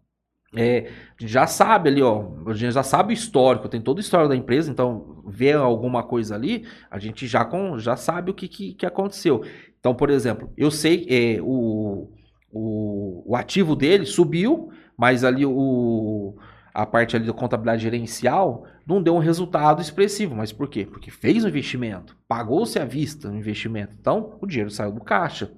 [0.56, 4.30] é, já sabe ali, ó, a gente já sabe o histórico, tem todo o histórico
[4.30, 8.48] da empresa, então vê alguma coisa ali, a gente já, com, já sabe o que,
[8.48, 9.44] que, que aconteceu.
[9.80, 12.10] Então, por exemplo, eu sei é, o,
[12.52, 16.36] o, o ativo dele subiu, mas ali o,
[16.74, 20.36] a parte ali da contabilidade gerencial não deu um resultado expressivo.
[20.36, 20.86] Mas por quê?
[20.86, 23.96] Porque fez o investimento, pagou-se à vista o investimento.
[24.00, 25.52] Então, o dinheiro saiu do caixa.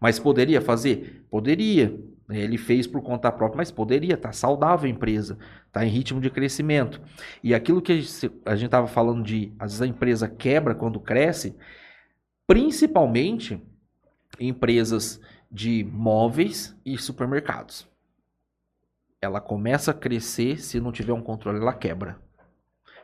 [0.00, 1.24] Mas poderia fazer?
[1.30, 1.94] Poderia.
[2.30, 4.16] Ele fez por conta própria, mas poderia.
[4.16, 5.38] Tá saudável a empresa,
[5.72, 7.00] tá em ritmo de crescimento.
[7.42, 7.92] E aquilo que
[8.44, 11.56] a gente estava falando de, às vezes a empresa quebra quando cresce,
[12.46, 13.60] principalmente
[14.38, 15.20] empresas
[15.50, 17.88] de móveis e supermercados.
[19.20, 22.18] Ela começa a crescer, se não tiver um controle, ela quebra.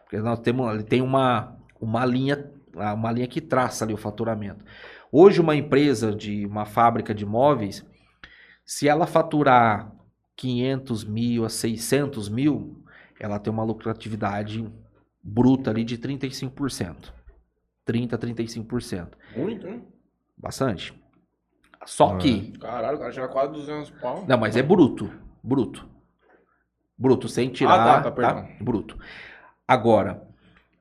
[0.03, 4.65] Porque nós temos, ele tem uma, uma linha, uma linha que traça ali o faturamento.
[5.11, 7.85] Hoje uma empresa de uma fábrica de móveis,
[8.67, 9.93] se ela faturar
[10.35, 12.85] 500 mil a 600 mil,
[13.19, 14.69] ela tem uma lucratividade
[15.23, 17.13] bruta ali de 35%.
[17.85, 19.09] 30 a 35%.
[19.37, 19.87] Muito, hein?
[20.37, 20.93] Bastante.
[21.87, 24.25] Só que Caralho, o cara tira quase 200 pau.
[24.27, 25.11] não, mas é bruto.
[25.43, 25.89] Bruto.
[26.99, 27.81] Bruto, sem tirar.
[27.81, 28.49] Ah, tá, tá, perdão.
[28.61, 28.99] Bruto.
[29.69, 30.27] Agora,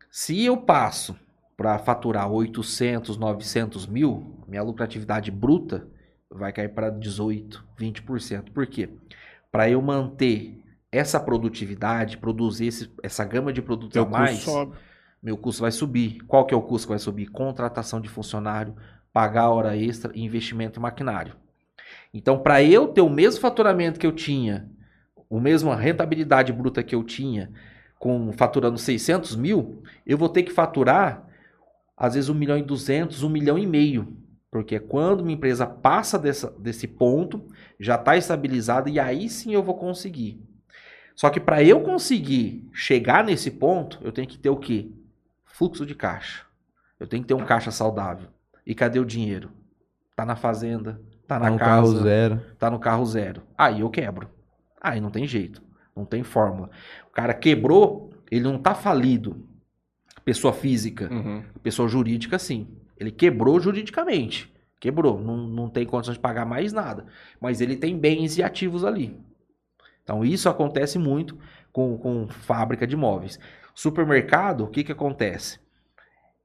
[0.10, 1.16] se eu passo
[1.56, 5.88] para faturar 800, 900 mil, minha lucratividade bruta
[6.38, 8.52] vai cair para 18, 20%.
[8.52, 8.90] Por quê?
[9.52, 14.76] Para eu manter essa produtividade, produzir esse- essa gama de produtos a mais, custo sobe.
[15.22, 16.20] meu custo vai subir.
[16.28, 17.28] Qual que é o custo que vai subir?
[17.28, 18.76] Contratação de funcionário,
[19.12, 21.36] pagar hora extra e investimento em maquinário.
[22.14, 24.70] Então, para eu ter o mesmo faturamento que eu tinha,
[25.30, 27.52] o mesmo rentabilidade bruta que eu tinha,
[27.99, 31.28] com faturando 600 mil, eu vou ter que faturar,
[31.98, 34.16] às vezes, 1 milhão e 200, 1 milhão e meio
[34.56, 37.45] Porque quando uma empresa passa dessa, desse ponto,
[37.77, 40.41] já está estabilizada e aí sim eu vou conseguir.
[41.14, 44.90] Só que para eu conseguir chegar nesse ponto, eu tenho que ter o quê?
[45.44, 46.45] Fluxo de caixa.
[46.98, 48.30] Eu tenho que ter um caixa saudável.
[48.65, 49.52] E cadê o dinheiro?
[50.15, 52.41] Tá na fazenda, tá na Tá no casa, carro zero.
[52.57, 53.41] tá no carro zero.
[53.57, 54.30] Aí eu quebro.
[54.82, 55.61] Aí não tem jeito.
[55.94, 56.69] Não tem fórmula.
[57.10, 59.45] O cara quebrou, ele não tá falido.
[60.23, 61.10] Pessoa física.
[61.11, 61.44] Uhum.
[61.61, 62.69] Pessoa jurídica, sim.
[62.97, 64.53] Ele quebrou juridicamente.
[64.80, 65.19] Quebrou.
[65.19, 67.05] Não, não tem condições de pagar mais nada.
[67.39, 69.19] Mas ele tem bens e ativos ali.
[70.03, 71.38] Então, isso acontece muito
[71.73, 73.39] com, com fábrica de móveis.
[73.73, 75.59] Supermercado, o que, que acontece?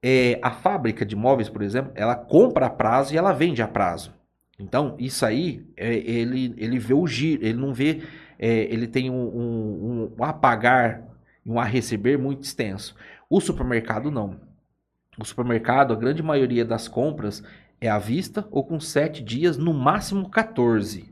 [0.03, 3.67] É, a fábrica de móveis, por exemplo, ela compra a prazo e ela vende a
[3.67, 4.13] prazo.
[4.59, 8.01] Então, isso aí, é, ele, ele vê o giro, ele não vê,
[8.37, 11.03] é, ele tem um, um, um a pagar
[11.45, 12.95] e um a receber muito extenso.
[13.29, 14.39] O supermercado não.
[15.17, 17.43] O supermercado, a grande maioria das compras
[17.79, 21.11] é à vista ou com 7 dias, no máximo 14.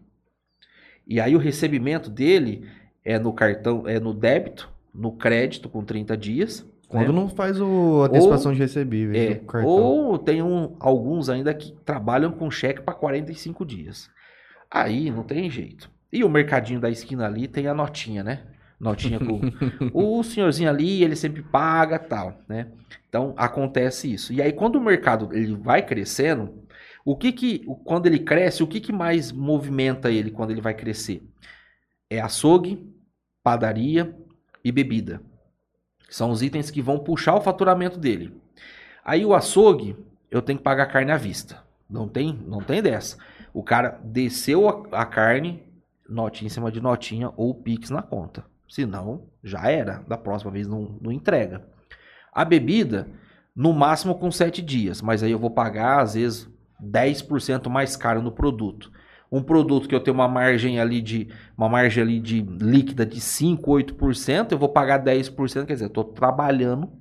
[1.05, 2.67] E aí o recebimento dele
[3.03, 6.65] é no cartão, é no débito, no crédito com 30 dias.
[6.87, 7.19] Quando né?
[7.19, 12.31] não faz o, a antecipação de recebíveis É, ou tem um- alguns ainda que trabalham
[12.31, 14.09] com cheque para 45 dias.
[14.71, 15.89] Aí não tem jeito.
[16.11, 18.41] E o mercadinho da esquina ali tem a notinha, né?
[18.79, 19.41] Notinha com
[19.93, 22.67] o senhorzinho ali, ele sempre paga, tal, né?
[23.09, 24.31] Então acontece isso.
[24.31, 26.63] E aí quando o mercado ele vai crescendo,
[27.03, 30.73] o que que quando ele cresce, o que que mais movimenta ele quando ele vai
[30.73, 31.23] crescer?
[32.09, 32.87] É açougue,
[33.43, 34.15] padaria
[34.63, 35.21] e bebida.
[36.09, 38.33] São os itens que vão puxar o faturamento dele.
[39.03, 39.95] Aí o açougue,
[40.31, 41.63] eu tenho que pagar carne à vista.
[41.89, 43.17] Não tem, não tem dessa.
[43.53, 45.63] O cara desceu a, a carne,
[46.07, 48.45] notinha em cima de notinha ou Pix na conta.
[48.69, 50.03] Senão, já era.
[50.07, 51.65] Da próxima vez não, não entrega.
[52.31, 53.07] A bebida,
[53.55, 55.01] no máximo com 7 dias.
[55.01, 56.47] Mas aí eu vou pagar, às vezes,
[56.81, 58.91] 10% mais caro no produto.
[59.31, 61.27] Um produto que eu tenho uma margem ali de
[61.57, 65.89] uma margem ali de líquida de 5, 8%, eu vou pagar 10%, quer dizer, eu
[65.89, 66.91] tô trabalhando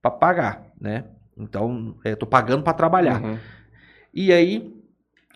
[0.00, 1.04] para pagar, né?
[1.36, 3.22] Então, eu tô pagando para trabalhar.
[3.22, 3.38] Uhum.
[4.14, 4.72] E aí,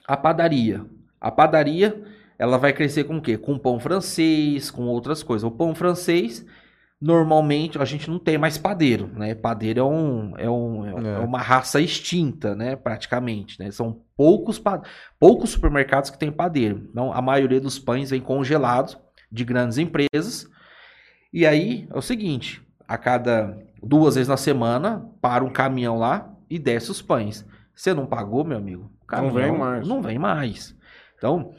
[0.07, 0.85] a padaria.
[1.21, 2.03] A padaria,
[2.39, 3.37] ela vai crescer com o quê?
[3.37, 5.45] Com pão francês, com outras coisas.
[5.45, 6.45] O pão francês,
[7.01, 9.35] normalmente, a gente não tem mais padeiro, né?
[9.35, 11.15] Padeiro é, um, é, um, é, É.
[11.15, 12.77] é uma raça extinta, né?
[12.77, 13.71] Praticamente, né?
[13.71, 14.63] São poucos,
[15.19, 16.89] poucos supermercados que tem padeiro.
[16.91, 18.99] Então, a maioria dos pães vem congelados
[19.31, 20.49] de grandes empresas.
[21.33, 26.31] E aí, é o seguinte, a cada duas vezes na semana, para um caminhão lá
[26.49, 27.45] e desce os pães.
[27.75, 28.91] Você não pagou, meu amigo?
[29.03, 29.89] o Não vem mais.
[29.89, 30.77] Não vem mais.
[31.17, 31.55] Então,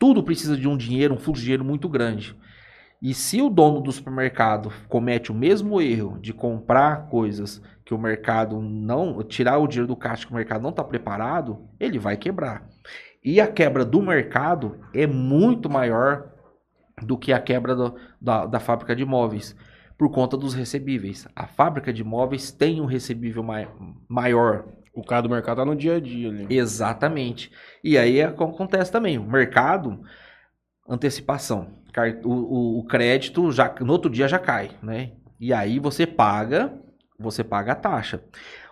[0.00, 2.34] tudo precisa de um dinheiro, um fluxo de dinheiro muito grande.
[3.02, 7.98] E se o dono do supermercado comete o mesmo erro de comprar coisas que o
[7.98, 9.22] mercado não.
[9.22, 12.66] tirar o dinheiro do caixa que o mercado não está preparado, ele vai quebrar.
[13.22, 16.30] E a quebra do mercado é muito maior
[17.02, 19.54] do que a quebra do- da, da fábrica de imóveis,
[19.98, 21.28] por conta dos recebíveis.
[21.36, 23.68] A fábrica de imóveis tem um recebível mai-
[24.08, 26.46] maior, O cara do mercado tá no dia a dia.
[26.50, 27.50] Exatamente.
[27.82, 29.18] E aí é acontece também.
[29.18, 30.00] O mercado,
[30.88, 31.78] antecipação.
[32.24, 35.12] O, o- o crédito já no outro dia já cai, né?
[35.38, 36.72] E aí você paga,
[37.18, 38.22] você paga a taxa.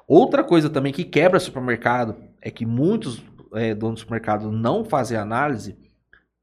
[0.07, 3.23] Outra coisa também que quebra supermercado é que muitos
[3.55, 5.77] é, donos de supermercado não fazem análise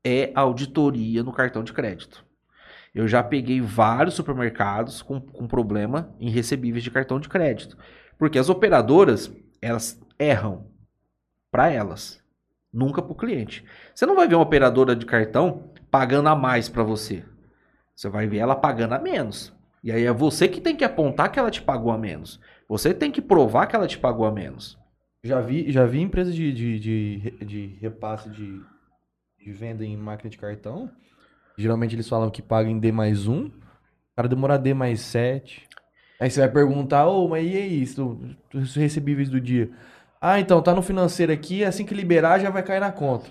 [0.03, 2.23] é auditoria no cartão de crédito.
[2.93, 7.77] Eu já peguei vários supermercados com, com problema em recebíveis de cartão de crédito.
[8.17, 9.31] Porque as operadoras,
[9.65, 10.67] elas erram
[11.51, 12.21] para elas,
[12.71, 13.65] nunca para o cliente.
[13.93, 17.23] Você não vai ver uma operadora de cartão pagando a mais para você.
[17.95, 19.53] Você vai ver ela pagando a menos.
[19.83, 22.39] E aí é você que tem que apontar que ela te pagou a menos.
[22.67, 24.77] Você tem que provar que ela te pagou a menos.
[25.23, 28.61] Já vi, já vi empresa de, de, de, de repasse de,
[29.39, 30.91] de venda em máquina de cartão.
[31.57, 33.45] Geralmente eles falam que paga em D mais um.
[33.45, 33.51] O
[34.15, 35.67] cara demora D mais 7.
[36.19, 38.19] Aí você vai perguntar, ô, mas e aí, isso,
[38.53, 39.69] os recebíveis do dia?
[40.21, 43.29] Ah, então, tá no financeiro aqui, assim que liberar já vai cair na conta.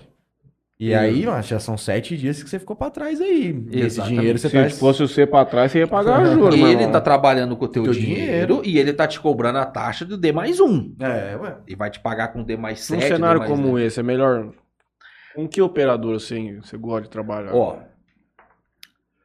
[0.77, 3.65] E aí, mano, já são sete dias que você ficou pra trás aí.
[3.71, 4.69] Esse dinheiro você Se tá...
[4.71, 7.83] fosse você pra trás, você ia pagar juros, meu ele tá trabalhando com o teu,
[7.83, 8.61] Teu dinheiro, dinheiro.
[8.65, 10.93] e ele tá te cobrando a taxa do D mais um.
[10.99, 11.57] É, ué.
[11.65, 13.07] E vai te pagar com D mais Num 7.
[13.07, 13.87] cenário D mais como 10.
[13.87, 14.51] esse, é melhor.
[15.33, 17.55] Com que operadora você, você gosta de trabalhar?
[17.55, 17.77] Ó,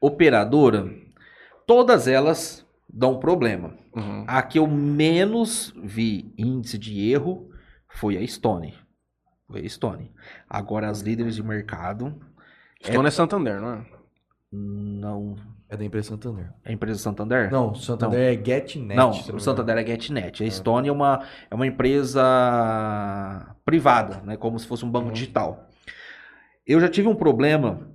[0.01, 0.89] operadora,
[1.67, 3.75] todas elas dão problema.
[3.95, 4.25] Uhum.
[4.27, 7.51] A que eu menos vi índice de erro
[7.89, 8.75] foi a Stone.
[9.47, 10.11] Foi a Stone.
[10.49, 12.15] Agora as líderes de mercado,
[12.83, 13.87] Stone é Santander, não é?
[14.53, 15.37] não,
[15.69, 16.53] É da empresa Santander.
[16.65, 17.51] É a empresa Santander?
[17.53, 18.97] Não, Santander é GetNet.
[18.97, 20.43] Não, o Santander é GetNet.
[20.43, 22.21] A Stone é uma, é uma empresa
[23.65, 24.37] privada, né?
[24.37, 25.13] Como se fosse um banco Uhum.
[25.13, 25.69] digital.
[26.67, 27.89] Eu já tive um problema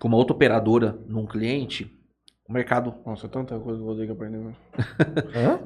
[0.00, 1.95] com uma outra operadora num cliente.
[2.48, 2.94] O mercado.
[3.04, 4.38] Nossa, tanta coisa que eu vou ter que aprender.
[4.38, 4.56] engano.
[5.34, 5.60] Hã?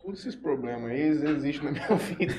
[0.00, 2.34] Todos esses problemas aí eles existem na minha vida.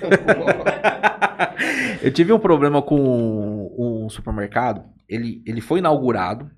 [2.02, 4.86] Eu tive um problema com um supermercado.
[5.08, 6.50] Ele, ele foi inaugurado.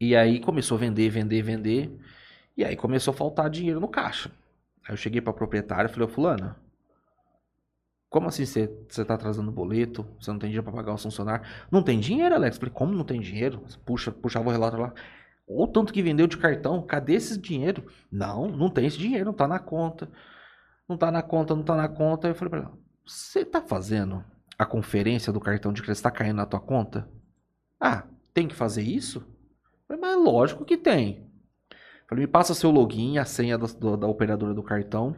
[0.00, 1.96] E aí começou a vender, vender, vender.
[2.56, 4.30] E aí começou a faltar dinheiro no caixa.
[4.86, 6.56] Aí eu cheguei pra proprietária e falei, ô fulana,
[8.16, 10.06] como assim você você tá atrasando o boleto?
[10.18, 11.46] Você não tem dinheiro pra pagar os funcionários?
[11.70, 12.56] Não tem dinheiro, Alex.
[12.56, 13.62] Falei, como não tem dinheiro?
[13.84, 14.94] Puxa, puxava o relato lá.
[15.46, 17.84] O tanto que vendeu de cartão, cadê esse dinheiro?
[18.10, 20.10] Não, não tem esse dinheiro, não tá na conta.
[20.88, 22.28] Não tá na conta, não tá na conta.
[22.28, 24.24] Eu falei pra ela, você tá fazendo
[24.58, 27.06] a conferência do cartão de crédito, tá caindo na tua conta?
[27.78, 29.26] Ah, tem que fazer isso?
[29.86, 31.30] Falei, mas lógico que tem.
[32.08, 35.16] Falei, me passa seu login, a senha da, do- da operadora do cartão.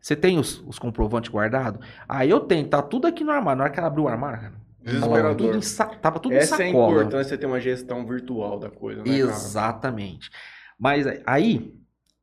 [0.00, 1.86] Você tem os, os comprovantes guardados?
[2.08, 3.58] Ah, eu tenho, tá tudo aqui no armário.
[3.58, 4.52] Na hora que ela abriu o armário, cara,
[4.82, 5.36] tava Desesperador.
[5.36, 6.92] tudo em, sa- tava tudo Essa em é a sacola.
[7.02, 9.16] importância de ter uma gestão virtual da coisa, né, cara?
[9.16, 10.30] Exatamente.
[10.78, 11.74] Mas aí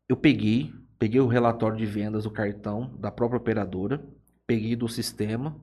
[0.10, 4.04] eu peguei, peguei o relatório de vendas do cartão da própria operadora,
[4.48, 5.56] peguei do sistema,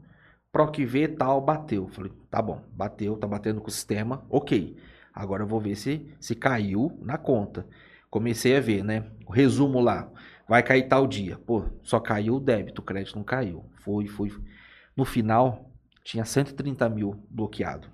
[0.53, 1.89] Proc V tal, bateu.
[1.89, 4.77] Falei, tá bom, bateu, tá batendo com o sistema, ok.
[5.13, 7.67] Agora eu vou ver se, se caiu na conta.
[8.15, 9.03] Comecei a ver, né?
[9.27, 10.09] O resumo lá.
[10.49, 11.37] Vai cair tal dia.
[11.37, 13.65] Pô, só caiu o débito, o crédito não caiu.
[13.81, 14.31] Foi, foi.
[14.97, 15.69] No final,
[16.05, 17.89] tinha 130 mil bloqueado.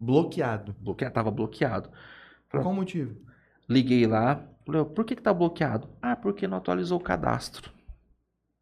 [0.00, 0.74] Bloqueado.
[0.80, 1.92] Bloqueado, tava bloqueado.
[2.50, 3.14] Por qual motivo?
[3.68, 5.88] Liguei lá, falei, "Ó, por que, que tá bloqueado?
[6.02, 7.70] Ah, porque não atualizou o cadastro.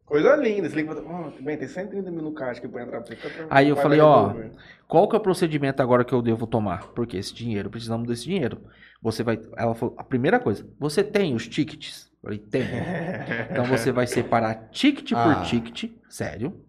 [0.05, 0.69] Coisa linda.
[0.69, 3.15] Você liga fala, oh, bem, tem 130 mil no caixa aqui pra entrar pra
[3.49, 4.51] Aí eu falei, ó, resolver.
[4.87, 6.89] Qual que é o procedimento agora que eu devo tomar?
[6.89, 8.61] Porque esse dinheiro, precisamos desse dinheiro.
[9.05, 9.39] Você vai.
[9.55, 12.11] Ela falou, a primeira coisa, você tem os tickets?
[12.15, 12.65] Eu falei, tenho.
[13.51, 15.43] Então você vai separar ticket por Ah.
[15.43, 16.65] ticket, sério.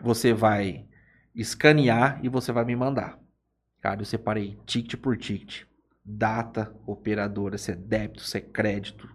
[0.00, 0.86] Você vai
[1.34, 3.18] escanear e você vai me mandar.
[3.80, 5.64] Cara, eu separei ticket por ticket.
[6.04, 9.08] Data, operadora, se é débito, se é crédito.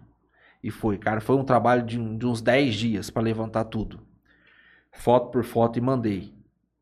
[0.62, 4.06] E foi, cara, foi um trabalho de, de uns 10 dias para levantar tudo.
[4.92, 6.34] Foto por foto e mandei.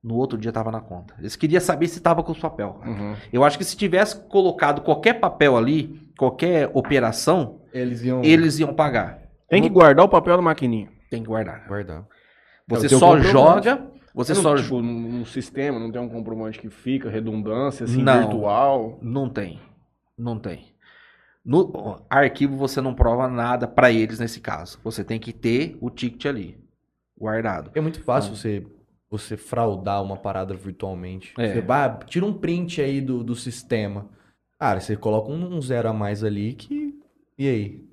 [0.05, 1.15] No outro dia tava na conta.
[1.19, 2.79] Eles queriam saber se tava com os papel.
[2.85, 3.15] Uhum.
[3.33, 8.75] Eu acho que se tivesse colocado qualquer papel ali, qualquer operação, Eles iam eles iam
[8.75, 9.23] pagar.
[9.49, 10.91] Tem que guardar o papel da maquininha.
[11.11, 11.67] Tem que guardar.
[11.67, 12.05] guardar.
[12.69, 13.83] Você É só joga,
[14.15, 18.03] você não, só tipo, no, no sistema não tem um comprovante que fica, redundância, assim,
[18.03, 18.21] Não.
[18.21, 18.99] virtual.
[19.01, 19.59] Não tem.
[20.19, 20.67] Não tem.
[21.45, 24.79] No arquivo você não prova nada pra eles nesse caso.
[24.85, 26.59] Você tem que ter o ticket ali,
[27.19, 27.71] guardado.
[27.75, 28.67] É muito fácil você,
[29.19, 31.33] você fraudar uma parada virtualmente.
[31.39, 31.53] É.
[31.55, 34.09] Você vai, tira um print aí do, do sistema.
[34.59, 36.95] Cara, você coloca um, um zero a mais ali que.
[37.39, 37.85] E aí?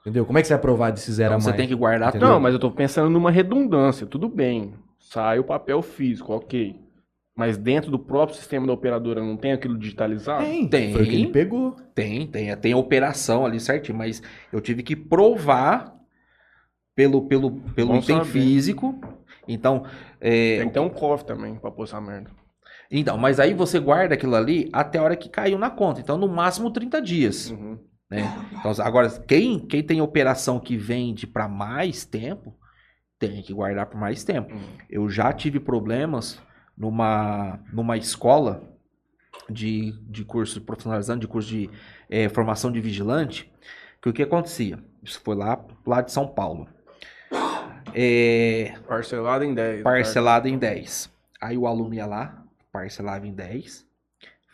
[0.00, 0.24] Entendeu?
[0.24, 1.56] Como é que você vai provar desse zero Então a você mais?
[1.58, 2.28] tem que guardar Entendeu?
[2.28, 2.34] tudo.
[2.34, 4.06] Não, mas eu tô pensando numa redundância.
[4.06, 4.72] Tudo bem.
[4.98, 6.76] Sai o papel físico, ok.
[7.36, 10.44] Mas dentro do próprio sistema da operadora não tem aquilo digitalizado?
[10.44, 10.68] Tem.
[10.68, 10.92] Tem.
[10.92, 11.76] Foi o que ele pegou.
[11.94, 15.96] Tem, tem, tem a operação ali certinho, mas eu tive que provar
[16.94, 18.30] pelo, pelo, pelo item saber.
[18.30, 19.00] físico.
[19.52, 19.84] Então,
[20.20, 22.30] é, Tem que ter um cofre também pra pôr essa merda.
[22.90, 26.00] então, mas aí você guarda aquilo ali até a hora que caiu na conta.
[26.00, 27.50] Então, no máximo 30 dias.
[27.50, 27.78] Uhum.
[28.10, 28.22] né?
[28.58, 32.56] Então, agora, quem, quem tem operação que vende para mais tempo,
[33.18, 34.54] tem que guardar por mais tempo.
[34.54, 34.78] Uhum.
[34.88, 36.40] Eu já tive problemas
[36.76, 38.62] numa, numa escola
[39.48, 41.70] de, de curso profissionalizante, de curso de
[42.08, 43.52] eh, formação de vigilante,
[44.00, 44.82] que o que acontecia?
[45.02, 46.66] Isso foi lá, lá de São Paulo.
[47.94, 49.82] É, Parcelado em 10.
[49.82, 51.10] parcelado em 10.
[51.40, 53.86] Aí o aluno ia lá, parcelava em 10,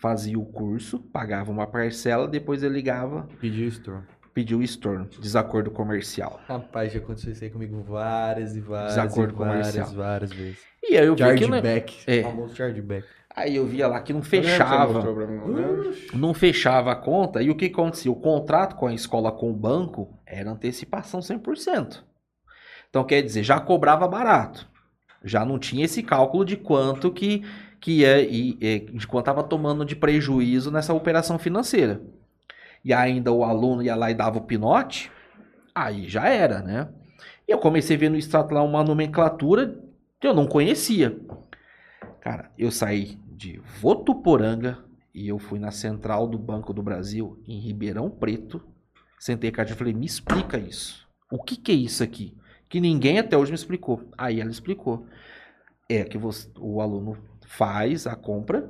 [0.01, 4.03] fazia o curso, pagava uma parcela, depois ele ligava, Pediu store.
[4.33, 6.41] pediu o estorno, desacordo comercial.
[6.47, 9.97] Rapaz, já aconteceu isso aí comigo várias e várias Desacordo e várias, comercial.
[9.97, 10.59] várias vezes.
[10.89, 11.97] E aí eu vi que não, Chargeback.
[12.07, 12.21] É.
[12.21, 13.07] O famoso chargeback.
[13.35, 15.03] aí eu via lá que não Você fechava.
[15.49, 15.93] né?
[16.15, 18.13] não fechava a conta e o que acontecia?
[18.13, 22.05] O contrato com a escola com o banco era antecipação 100%.
[22.91, 24.69] Então quer dizer, já cobrava barato.
[25.23, 27.43] Já não tinha esse cálculo de quanto que,
[27.81, 28.55] que ia, e,
[28.93, 32.01] de quanto estava tomando de prejuízo nessa operação financeira.
[32.85, 35.11] E ainda o aluno ia lá e dava o pinote,
[35.75, 36.89] aí já era, né?
[37.49, 39.79] E eu comecei a ver no extrato lá uma nomenclatura
[40.21, 41.19] que eu não conhecia.
[42.21, 44.79] Cara, eu saí de Votuporanga
[45.15, 48.63] e eu fui na central do Banco do Brasil, em Ribeirão Preto.
[49.19, 51.07] Sentei com a e falei, me explica isso.
[51.31, 52.37] O que, que é isso aqui?
[52.69, 54.03] Que ninguém até hoje me explicou.
[54.17, 55.07] Aí ela explicou.
[55.89, 57.17] É que você- o aluno
[57.47, 58.69] faz a compra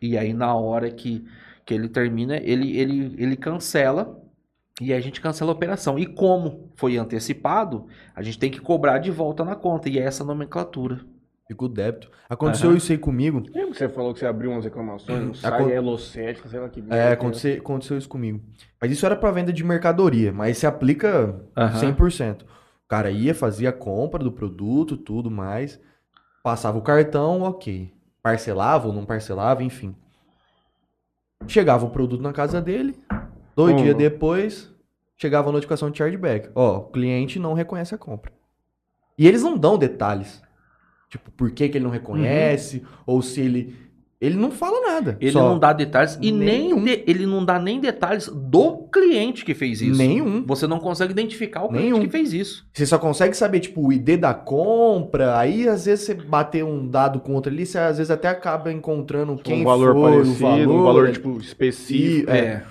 [0.00, 1.24] e aí na hora que,
[1.64, 4.20] que ele termina, ele, ele, ele cancela
[4.80, 5.98] e aí a gente cancela a operação.
[5.98, 9.88] E como foi antecipado, a gente tem que cobrar de volta na conta.
[9.88, 11.00] E é essa nomenclatura.
[11.48, 12.08] Fica o débito.
[12.28, 12.76] Aconteceu Aham.
[12.78, 13.42] isso aí comigo.
[13.52, 16.60] Lembra que você falou que você abriu umas reclamações no Acon- site Elo 7, sei
[16.60, 18.40] lá que É, aconteceu, aconteceu isso comigo.
[18.80, 21.80] Mas isso era pra venda de mercadoria, mas se aplica Aham.
[21.80, 22.44] 100%.
[22.90, 25.80] O cara ia, fazia a compra do produto, tudo mais,
[26.42, 27.94] passava o cartão, ok.
[28.20, 29.94] Parcelava ou não parcelava, enfim.
[31.46, 32.98] Chegava o produto na casa dele,
[33.54, 34.74] dois dias depois,
[35.16, 36.50] chegava a notificação de chargeback.
[36.52, 38.32] Ó, o cliente não reconhece a compra.
[39.16, 40.42] E eles não dão detalhes.
[41.08, 43.89] Tipo, por que, que ele não reconhece, ou se ele...
[44.20, 45.16] Ele não fala nada.
[45.18, 46.84] Ele só não dá detalhes e nem Nenhum.
[46.84, 49.96] de- ele não dá nem detalhes do cliente que fez isso.
[49.96, 50.44] Nenhum.
[50.46, 52.00] Você não consegue identificar o cliente Nenhum.
[52.00, 52.66] que fez isso.
[52.70, 56.86] Você só consegue saber, tipo, o ID da compra, aí às vezes você bater um
[56.86, 60.34] dado com outro ali, você às vezes até acaba encontrando quem um valor foi, parecido,
[60.34, 60.68] o valor.
[60.68, 62.30] um valor, é- tipo, específico.
[62.30, 62.62] E, é.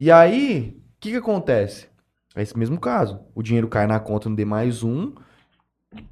[0.00, 1.86] E aí, o que que acontece?
[2.34, 3.20] É esse mesmo caso.
[3.32, 5.12] O dinheiro cai na conta no D mais um,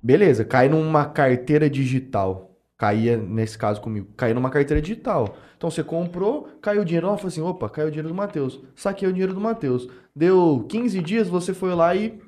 [0.03, 2.48] beleza, cai numa carteira digital.
[2.79, 5.37] Caía, nesse caso comigo, caía numa carteira digital.
[5.57, 8.61] Então você comprou, caiu o dinheiro, ela falou assim, opa, caiu o dinheiro do Matheus.
[8.77, 9.89] Saquei o dinheiro do Matheus.
[10.15, 12.21] Deu 15 dias, você foi lá e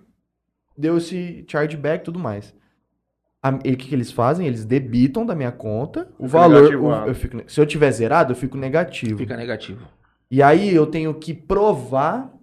[0.76, 2.52] deu esse chargeback e tudo mais.
[3.42, 4.46] O que, que eles fazem?
[4.46, 6.74] Eles debitam da minha conta o Fica valor.
[6.74, 9.18] o- eu fico- se eu tiver zerado, eu fico negativo.
[9.18, 9.86] Fica negativo.
[10.30, 12.34] E aí eu tenho que provar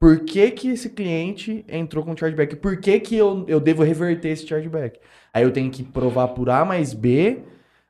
[0.00, 2.56] por que, que esse cliente entrou com chargeback.
[2.56, 4.98] Por que, que eu, eu devo reverter esse chargeback.
[5.34, 7.40] Aí eu tenho que provar por A mais B.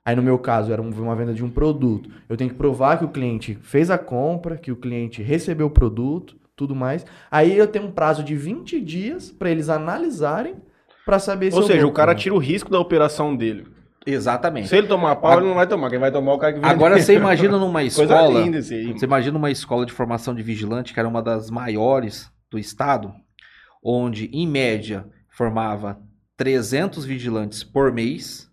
[0.05, 2.11] Aí no meu caso era um- uma venda de um produto.
[2.29, 5.71] Eu tenho que provar que o cliente fez a compra, que o cliente recebeu o
[5.71, 7.05] produto, tudo mais.
[7.31, 10.57] Aí eu tenho um prazo de 20 dias para eles analisarem
[11.05, 13.67] para saber se Ou eu seja, vou- o cara tira o risco da operação dele.
[14.07, 14.69] Exatamente.
[14.69, 15.89] Se ele tomar pau, ele não vai tomar.
[15.89, 16.73] Quem vai tomar é o cara que vende.
[16.73, 18.41] Agora você imagina numa Coisa escola.
[18.41, 18.93] linda esse aí.
[18.93, 23.15] Você imagina uma escola de formação de vigilante, que era uma das maiores do estado,
[23.83, 25.99] onde, em média, formava
[26.37, 28.51] 300 vigilantes por mês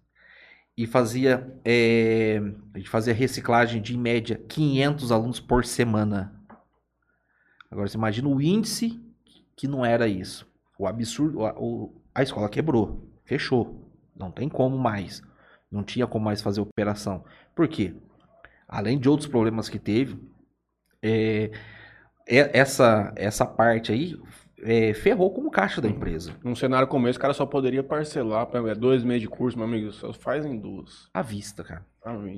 [0.78, 2.40] e fazia, é,
[2.74, 6.34] a gente fazia reciclagem de, em média, 500 alunos por semana.
[7.70, 8.99] Agora, você imagina o índice
[9.56, 10.48] que não era isso.
[10.78, 13.90] O absurdo, a, o- a escola quebrou, fechou.
[14.16, 15.22] Não tem como mais.
[15.72, 17.24] Não tinha como mais fazer operação.
[17.56, 17.94] Por quê?
[18.68, 20.20] Além de outros problemas que teve,
[21.03, 21.52] é,
[22.28, 24.20] é- essa, essa parte aí
[24.63, 26.33] é, ferrou com o caixa da empresa.
[26.43, 28.47] Num cenário como esse, o cara só poderia parcelar.
[28.67, 29.91] É dois meses de curso, meu amigo.
[29.91, 31.09] Só faz em duas.
[31.13, 31.85] À vista, cara.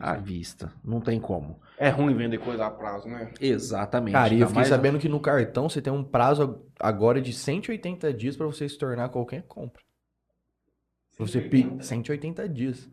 [0.02, 0.72] À vista.
[0.84, 1.60] Não tem como.
[1.78, 3.32] É ruim vender coisa a prazo, né?
[3.40, 4.14] Exatamente.
[4.14, 7.32] Cara, e eu fiquei mais- sabendo que no cartão você tem um prazo agora de
[7.32, 9.82] 180 dias para você se tornar qualquer compra.
[11.18, 12.90] Você pi- 180 dias.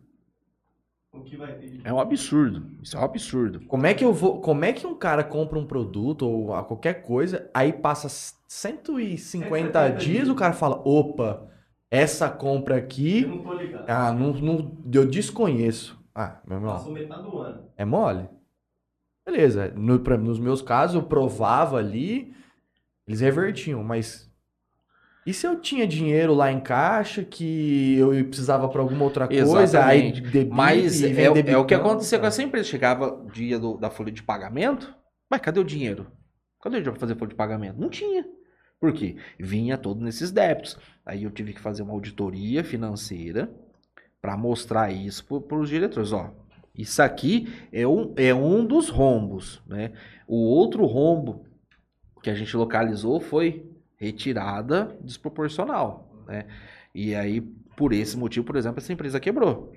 [1.13, 1.81] O que vai ter?
[1.83, 2.69] É um absurdo.
[2.81, 3.61] Isso é um absurdo.
[3.67, 6.63] Como é que eu vou, como é que um cara compra um produto ou a
[6.63, 8.07] qualquer coisa, aí passa
[8.47, 11.47] 150 dias, o cara fala: "Opa,
[11.89, 13.87] essa compra Eu aqui, não tô ligado.
[13.87, 15.99] ah, não, não eu desconheço".
[16.15, 17.71] Ah, meu irmão, Passou metade do ano.
[17.77, 18.29] é mole?
[19.25, 22.33] Beleza, no, pra- nos meus casos eu provava ali,
[23.07, 24.30] eles revertiam, mas
[25.25, 29.85] e se eu tinha dinheiro lá em caixa que eu precisava pra alguma outra coisa,
[29.85, 30.21] aí Exatamente.
[30.21, 32.27] debita Mas e é, é o que acontecia com cara.
[32.29, 32.67] essa empresa.
[32.67, 34.93] Chegava o dia do- da folha de pagamento,
[35.29, 36.07] mas cadê o dinheiro?
[36.61, 37.79] Cadê o dinheiro pra fazer folha de pagamento?
[37.79, 38.25] Não tinha.
[38.79, 39.15] Por quê?
[39.39, 40.77] Vinha todo nesses débitos.
[41.05, 43.51] Aí eu tive que fazer uma auditoria financeira
[44.19, 46.11] para mostrar isso para os diretores.
[46.11, 46.31] Ó,
[46.75, 49.61] isso aqui é um, é um dos rombos.
[49.67, 49.91] Né?
[50.27, 51.45] O outro rombo
[52.23, 53.70] que a gente localizou foi
[54.01, 56.11] retirada desproporcional.
[56.27, 56.47] Né?
[56.93, 57.39] E aí,
[57.77, 59.71] por esse motivo, por exemplo, essa empresa quebrou.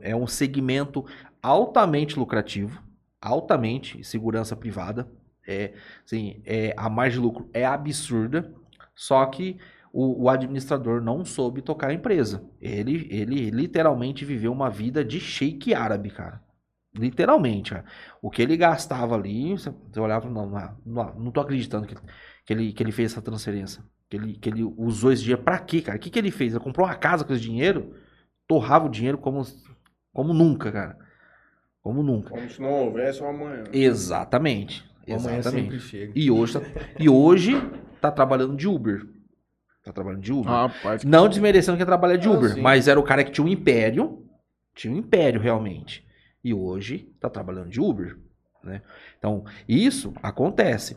[0.00, 1.04] É um segmento
[1.42, 2.80] altamente lucrativo,
[3.20, 5.10] altamente segurança privada.
[5.44, 5.72] É,
[6.04, 8.54] assim, é, a margem de lucro é absurda,
[8.94, 9.58] só que
[9.92, 12.44] o, o administrador não soube tocar a empresa.
[12.60, 16.40] Ele, ele literalmente viveu uma vida de sheik árabe, cara.
[16.94, 17.84] Literalmente, cara.
[18.22, 20.48] O que ele gastava ali, você olhava, não,
[20.86, 21.96] não, não tô acreditando que,
[22.48, 23.82] que, ele, que ele fez essa transferência.
[24.08, 25.98] Que ele, que ele usou esse dinheiro pra quê, cara?
[25.98, 26.54] O que, que ele fez?
[26.54, 27.94] Ele comprou uma casa com esse dinheiro?
[28.46, 29.46] Torrava o dinheiro como,
[30.14, 30.98] como nunca, cara.
[31.82, 32.30] Como nunca.
[32.30, 33.64] Como se não houvesse um amanhã.
[33.70, 34.82] Exatamente.
[35.06, 35.78] O amanhã sempre Exatamente.
[35.80, 36.12] chega.
[36.16, 36.60] E hoje, tá,
[36.98, 37.52] e hoje
[38.00, 39.06] tá trabalhando de Uber.
[39.84, 40.50] Tá trabalhando de Uber.
[40.50, 42.62] Rapaz, Não desmerecendo que trabalha de Ah, Uber, sim.
[42.62, 44.24] mas era o cara que tinha um império.
[44.74, 46.02] Tinha um império realmente.
[46.42, 48.16] E hoje tá trabalhando de Uber.
[48.64, 48.80] Né?
[49.18, 50.96] Então, isso acontece.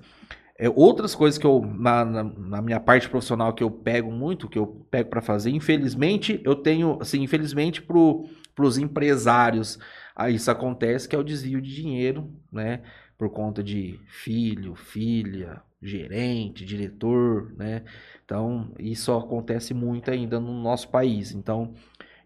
[0.62, 4.48] É, outras coisas que eu, na, na, na minha parte profissional, que eu pego muito,
[4.48, 9.80] que eu pego para fazer, infelizmente, eu tenho, assim, infelizmente, para os empresários,
[10.16, 12.84] aí isso acontece, que é o desvio de dinheiro, né?
[13.18, 17.84] por conta de filho, filha, gerente, diretor, né?
[18.26, 21.32] Então, isso acontece muito ainda no nosso país.
[21.32, 21.76] Então,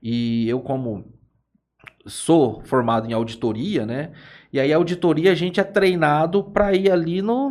[0.01, 1.13] e eu como
[2.05, 4.13] sou formado em auditoria, né?
[4.55, 7.49] E aí a auditoria a gente é treinado para ir ali no,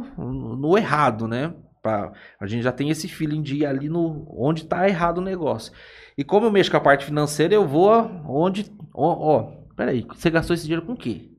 [0.57, 1.53] no errado, né?
[1.83, 2.11] Pra,
[2.41, 5.71] a gente já tem esse feeling de ir ali no onde está errado o negócio.
[6.17, 7.91] E como eu mexo com a parte financeira, eu vou
[8.27, 8.73] onde.
[8.95, 9.43] Ó, ó,
[9.77, 11.31] peraí, você gastou esse dinheiro com o quê?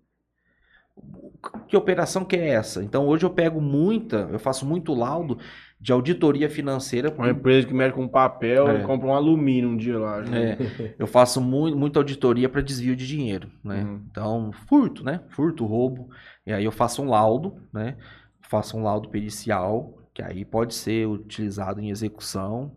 [1.68, 2.84] Que operação que é essa?
[2.84, 5.40] Então hoje eu pego muita, eu faço muito laudo
[5.80, 7.14] de auditoria financeira.
[7.16, 8.82] Uma empresa que mexe com papel É.
[8.82, 10.22] e compra um alumínio um dia lá.
[10.22, 10.52] né?
[10.60, 13.84] É, eu faço muito, muita auditoria para desvio de dinheiro, né?
[13.84, 14.02] Uhum.
[14.10, 15.22] Então, furto, né?
[15.30, 16.10] Furto, roubo.
[16.46, 17.98] E aí eu faço um laudo, né?
[18.42, 22.72] Faço um laudo pericial, que aí pode ser utilizado em execução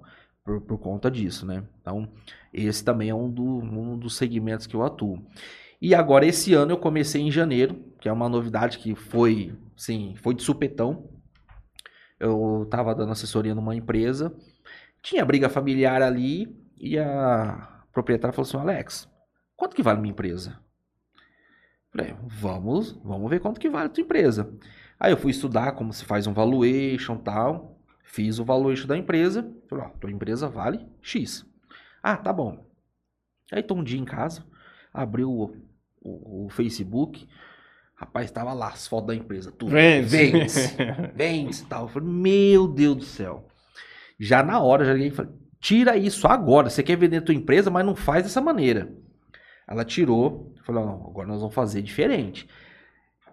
[0.45, 1.63] por, por conta disso, né?
[1.81, 2.09] Então,
[2.53, 5.23] esse também é um, do- um dos segmentos que eu atuo.
[5.81, 10.15] E agora, esse ano, eu comecei em janeiro, que é uma novidade que foi, sim,
[10.17, 11.05] foi de supetão.
[12.19, 14.35] Eu estava dando assessoria numa empresa,
[15.03, 19.09] tinha briga familiar ali, e a proprietária falou assim, Alex,
[19.57, 20.59] quanto que vale minha empresa?
[21.91, 24.53] Falei, vamos, vamos ver quanto que vale a tua empresa.
[25.01, 29.51] Aí eu fui estudar como se faz um valuation tal, fiz o valuation da empresa,
[29.69, 31.47] falei, ó, tua empresa vale X.
[32.03, 32.67] Ah, tá bom.
[33.51, 34.45] Aí tô um dia em casa,
[34.93, 35.55] abri o,
[36.01, 37.29] o, o Facebook,
[37.99, 39.73] rapaz, tava lá as fotos da empresa, tudo.
[39.73, 40.09] Vende.
[40.09, 40.47] Vende,
[41.15, 41.83] vende e tal.
[41.83, 43.49] Eu falei, meu Deus do céu.
[44.19, 46.71] Já na hora, já liguei e falei, tira isso agora.
[46.71, 48.93] Você quer vender tua empresa, mas não faz dessa maneira.
[49.67, 52.49] Ela tirou, falou, não, agora nós vamos fazer diferente.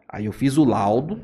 [0.09, 1.21] Aí eu fiz o laudo.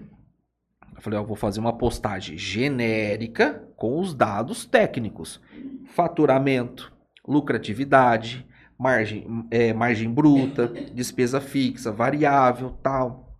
[0.95, 5.41] Eu falei, ó, vou fazer uma postagem genérica com os dados técnicos.
[5.87, 6.93] Faturamento,
[7.27, 8.47] lucratividade,
[8.77, 13.30] margem, é, margem bruta, despesa fixa, variável, tal.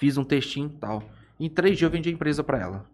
[0.00, 1.02] Fiz um textinho, tal.
[1.38, 2.86] Em três dias eu vendi a empresa para ela.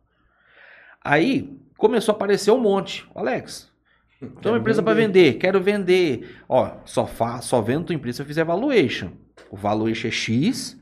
[1.01, 3.09] Aí começou a aparecer um monte.
[3.15, 3.73] Alex,
[4.43, 6.43] tem uma empresa para vender, quero vender.
[6.49, 9.13] Ó, só fa só vendo tua empresa se eu fizer valuation.
[9.49, 10.77] O valuation é X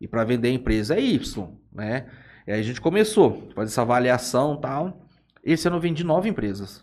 [0.00, 2.10] e para vender a empresa é Y, né?
[2.46, 5.02] E aí a gente começou a fazer essa avaliação e tal.
[5.44, 6.82] Esse ano eu vendi nove empresas.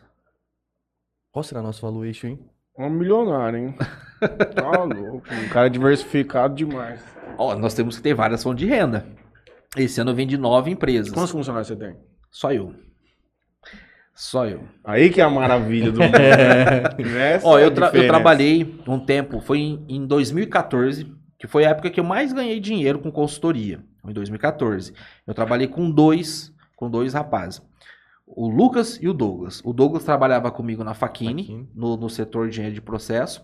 [1.32, 2.40] Qual será nosso valuation, hein?
[2.78, 3.76] Um milionário, hein?
[4.56, 5.24] Tá louco.
[5.32, 7.02] Um cara diversificado demais.
[7.38, 9.06] Ó, nós temos que ter várias fontes de renda.
[9.76, 11.12] Esse ano eu vendi nove empresas.
[11.14, 11.96] Quantos funcionários você tem?
[12.32, 12.74] Só eu.
[14.14, 14.64] Só eu.
[14.84, 16.12] Aí que é a maravilha do mundo.
[17.44, 21.66] Ó, é a eu, tra- eu trabalhei um tempo, foi em, em 2014, que foi
[21.66, 23.84] a época que eu mais ganhei dinheiro com consultoria.
[24.08, 24.94] Em 2014.
[25.28, 27.62] Eu trabalhei com dois, com dois rapazes.
[28.26, 29.62] O Lucas e o Douglas.
[29.66, 31.68] O Douglas trabalhava comigo na Faquini.
[31.76, 33.44] no, no setor de engenharia de processo.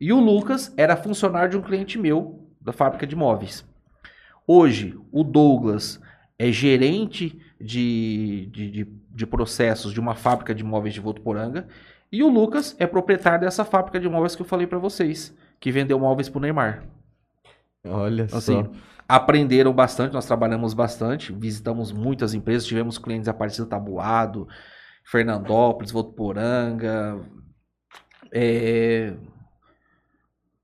[0.00, 3.64] E o Lucas era funcionário de um cliente meu, da fábrica de móveis.
[4.46, 6.00] Hoje, o Douglas
[6.38, 11.66] é gerente de, de, de, de processos de uma fábrica de móveis de Votuporanga.
[12.12, 15.72] E o Lucas é proprietário dessa fábrica de móveis que eu falei pra vocês, que
[15.72, 16.84] vendeu móveis pro Neymar.
[17.86, 18.70] Olha Assim, só.
[19.08, 24.48] aprenderam bastante, nós trabalhamos bastante, visitamos muitas empresas, tivemos clientes a partir do Tabuado,
[25.04, 27.20] Fernandópolis, Votuporanga,
[28.32, 29.14] é,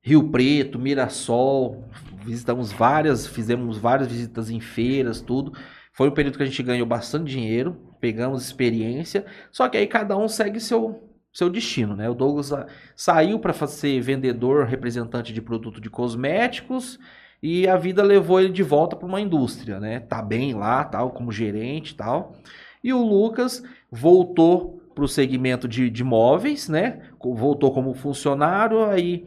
[0.02, 1.84] Rio Preto, Mirassol,
[2.24, 5.52] visitamos várias, fizemos várias visitas em feiras, tudo.
[5.92, 10.16] Foi um período que a gente ganhou bastante dinheiro, pegamos experiência, só que aí cada
[10.16, 12.10] um segue seu seu destino, né?
[12.10, 12.66] O Douglas ah,
[12.96, 16.98] saiu para ser vendedor, representante de produto de cosméticos,
[17.42, 20.00] e a vida levou ele de volta para uma indústria, né?
[20.00, 22.36] Tá bem lá, tal, como gerente, tal.
[22.82, 27.00] E o Lucas voltou para o segmento de, de móveis, né?
[27.22, 29.24] Voltou como funcionário, aí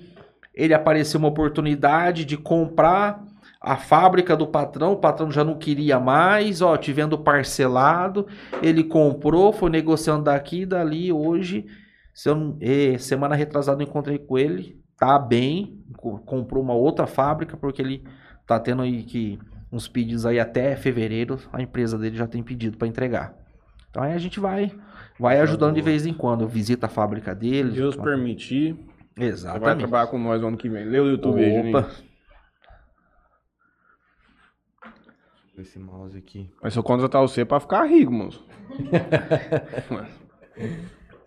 [0.54, 3.24] ele apareceu uma oportunidade de comprar
[3.60, 8.28] a fábrica do patrão, o patrão já não queria mais, ó, te vendo parcelado,
[8.62, 11.66] ele comprou, foi negociando daqui e dali, hoje,
[12.14, 16.74] se eu não- eh, semana retrasada eu encontrei com ele, tá bem, co- comprou uma
[16.74, 18.04] outra fábrica, porque ele
[18.46, 19.40] tá tendo aí que
[19.72, 23.34] uns pedidos aí até fevereiro, a empresa dele já tem pedido para entregar.
[23.90, 24.72] Então aí a gente vai
[25.20, 27.72] vai ajudando de vez em quando, visita a fábrica dele.
[27.72, 28.76] Deus permitir.
[29.16, 29.78] Você vai Exatamente.
[29.80, 30.86] trabalhar com nós no ano que vem.
[30.86, 31.78] Lê o YouTube aí, Juninho.
[31.78, 31.90] Opa,
[35.58, 36.50] Esse mouse aqui.
[36.62, 38.44] Mas se eu contratar você pra ficar rico, moço.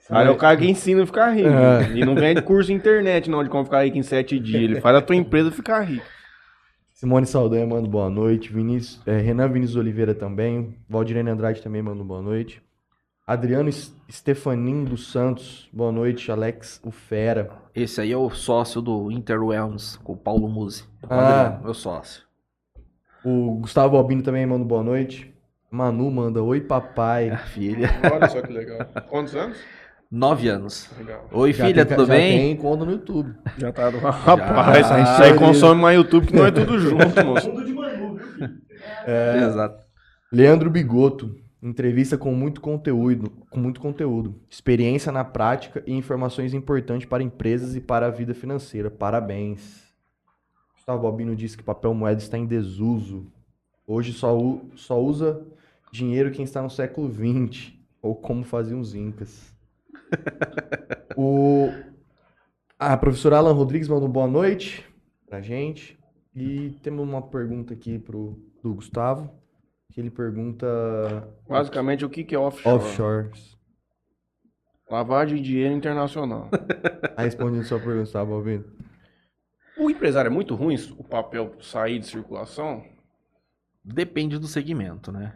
[0.09, 1.49] Cara, é o cara que ensina a ficar rico.
[1.49, 1.93] É.
[1.97, 4.63] E não vende curso internet, não, de como ficar rico em sete dias.
[4.63, 6.07] Ele faz a tua empresa ficar rica.
[6.93, 8.53] Simone Saldanha manda boa noite.
[8.53, 10.77] Vinícius, é, Renan Vinícius Oliveira também.
[10.89, 12.63] Valdirene Andrade também manda boa noite.
[13.27, 13.69] Adriano
[14.09, 16.31] Stefaninho dos Santos, boa noite.
[16.31, 17.51] Alex, o Fera.
[17.75, 20.85] esse aí é o sócio do Interwelms, com o Paulo Musi.
[21.03, 21.41] O Ah.
[21.41, 22.23] Adriano, meu sócio.
[23.25, 25.35] O Gustavo Albino também manda boa noite.
[25.69, 27.29] Manu manda oi papai.
[27.31, 27.91] A filha.
[28.13, 28.79] Olha só que legal.
[29.11, 29.59] Quantos anos?
[30.09, 30.89] Nove anos.
[30.97, 31.29] Legal.
[31.33, 32.39] Oi, Já filha, tem- tudo já bem?
[32.39, 33.35] tem conta no YouTube.
[33.59, 33.99] Já tá do...
[33.99, 35.01] Rapaz, Já.
[35.03, 37.49] isso aí consome mais YouTube que não é tudo junto, moço.
[37.51, 38.53] Mundo de Manu, viu, filho?
[39.49, 39.85] Exato.
[40.33, 47.09] Leandro Bigoto, entrevista com muito conteúdo, com muito conteúdo, experiência na prática e informações importantes
[47.09, 48.91] para empresas e para a vida financeira.
[48.91, 49.87] Parabéns.
[50.75, 53.27] Gustavo Albino disse que papel moeda está em desuso.
[53.87, 54.37] Hoje só,
[54.75, 55.45] só usa
[55.91, 57.73] dinheiro quem está no século XX,
[58.03, 59.55] ou como faziam os incas.
[61.17, 61.71] o
[62.79, 64.85] a professora Alan Rodrigues mandou boa noite
[65.27, 65.99] pra gente.
[66.35, 69.31] E temos uma pergunta aqui pro, do Gustavo,
[69.93, 70.67] que ele pergunta
[71.49, 72.77] Basicamente, o que que é offshore?
[72.77, 73.57] offshores.
[74.91, 76.49] Lavagem de dinheiro internacional.
[77.17, 78.65] Aí respondendo sua pergunta, Gustavo Albino.
[79.77, 82.85] o empresário é muito ruim o papel sair de circulação?
[83.85, 85.35] Depende do segmento, né?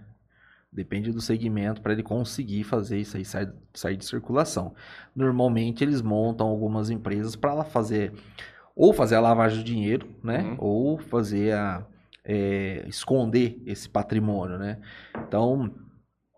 [0.72, 4.72] Depende do segmento para ele conseguir fazer isso aí sair, sair de circulação.
[5.16, 8.12] Normalmente eles montam algumas empresas para fazer
[8.76, 10.42] ou fazer a lavagem de dinheiro, né?
[10.42, 10.56] Uhum.
[10.58, 11.84] Ou fazer a
[12.24, 14.78] é, esconder esse patrimônio, né?
[15.26, 15.74] Então,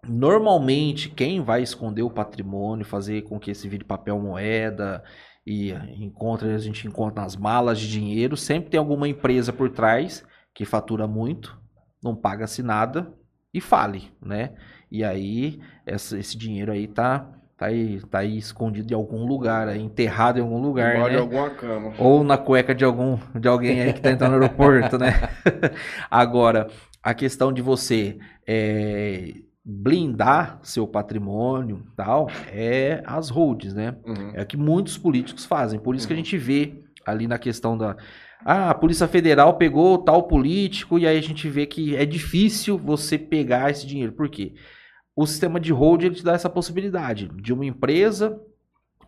[0.07, 5.03] normalmente quem vai esconder o patrimônio, fazer com que esse vire papel moeda
[5.47, 10.25] e encontra a gente encontra nas malas de dinheiro, sempre tem alguma empresa por trás
[10.55, 11.61] que fatura muito,
[12.03, 13.13] não paga-se nada
[13.55, 14.55] e fale, né?
[14.91, 17.29] E aí essa- esse dinheiro aí tá
[17.63, 21.15] tá aí, tá aí escondido em algum lugar, aí, enterrado em algum lugar, Embaixo né?
[21.15, 21.93] de alguma cama.
[21.97, 25.13] Ou na cueca de algum de alguém aí que tá entrando no aeroporto, né?
[26.11, 26.67] Agora,
[27.01, 29.35] a questão de você é,
[29.65, 33.95] blindar seu patrimônio tal é as holds, né?
[34.05, 34.33] Uhum.
[34.35, 35.79] É o que muitos políticos fazem.
[35.79, 36.75] Por isso que a gente vê
[37.07, 37.97] ali na questão da.
[38.45, 42.77] Ah, a Polícia Federal pegou tal político e aí a gente vê que é difícil
[42.77, 44.11] você pegar esse dinheiro.
[44.11, 44.53] Por quê?
[45.15, 48.41] O sistema de hold ele te dá essa possibilidade de uma empresa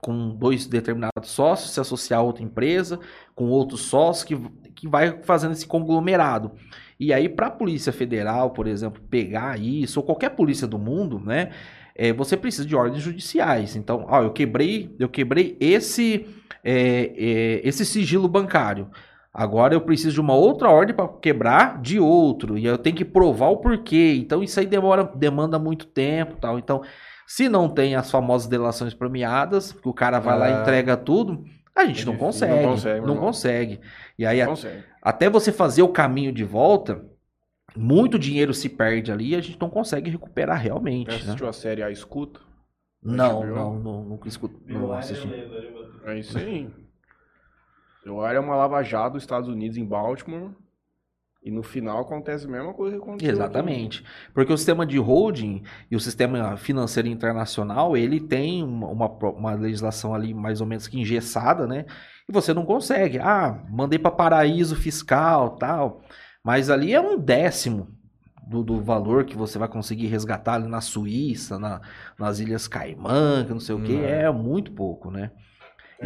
[0.01, 3.01] com dois determinados sócios se associar a outra empresa,
[3.35, 4.37] com outros sócios que,
[4.75, 6.53] que vai fazendo esse conglomerado.
[7.01, 11.19] E aí, para a Polícia Federal, por exemplo, pegar isso, ou qualquer polícia do mundo,
[11.19, 11.51] né?
[11.95, 13.77] é, você precisa de ordens judiciais.
[13.77, 16.27] Então, ó, eu quebrei, eu quebrei esse,
[16.63, 18.91] é, é, esse sigilo bancário.
[19.37, 22.57] Agora eu preciso de uma outra ordem para quebrar de outro.
[22.57, 24.15] E eu tenho que provar o porquê.
[24.17, 26.57] Então isso aí demora, demanda muito tempo tal.
[26.57, 26.83] Então,
[27.27, 30.61] se não tem as famosas delações premiadas, que o cara vai lá e Ah.
[30.63, 31.43] entrega tudo,
[31.75, 32.19] a gente É não difícil.
[32.19, 32.63] consegue.
[32.63, 33.81] Não consegue, não consegue.
[34.17, 34.85] E aí, Consegue.
[35.03, 37.05] até você fazer o caminho de volta,
[37.77, 41.09] muito dinheiro se perde ali e a gente não consegue recuperar realmente.
[41.11, 41.17] Né?
[41.17, 42.39] assistiu a série A Escuta?
[43.03, 44.55] Não, não, não, nunca escuto.
[44.65, 45.29] Não assisti.
[46.07, 46.71] É isso aí.
[48.23, 50.51] Área é uma lava-jato dos Estados Unidos em Baltimore.
[51.43, 53.29] E no final acontece a mesma coisa que aconteceu.
[53.31, 53.37] aqui.
[53.37, 54.03] Exatamente.
[54.33, 59.53] Porque o sistema de holding e o sistema financeiro internacional, ele tem uma, uma, uma
[59.55, 61.85] legislação ali mais ou menos que engessada, né?
[62.27, 63.19] E você não consegue.
[63.19, 66.01] Ah, mandei para paraíso fiscal, tal.
[66.43, 67.89] Mas ali é um décimo
[68.49, 71.83] do, do valor que você vai conseguir resgatar ali na Suíça, na-
[72.19, 73.93] nas Ilhas Caimã, que não sei o que.
[73.93, 74.03] Hum.
[74.05, 75.31] É muito pouco, né?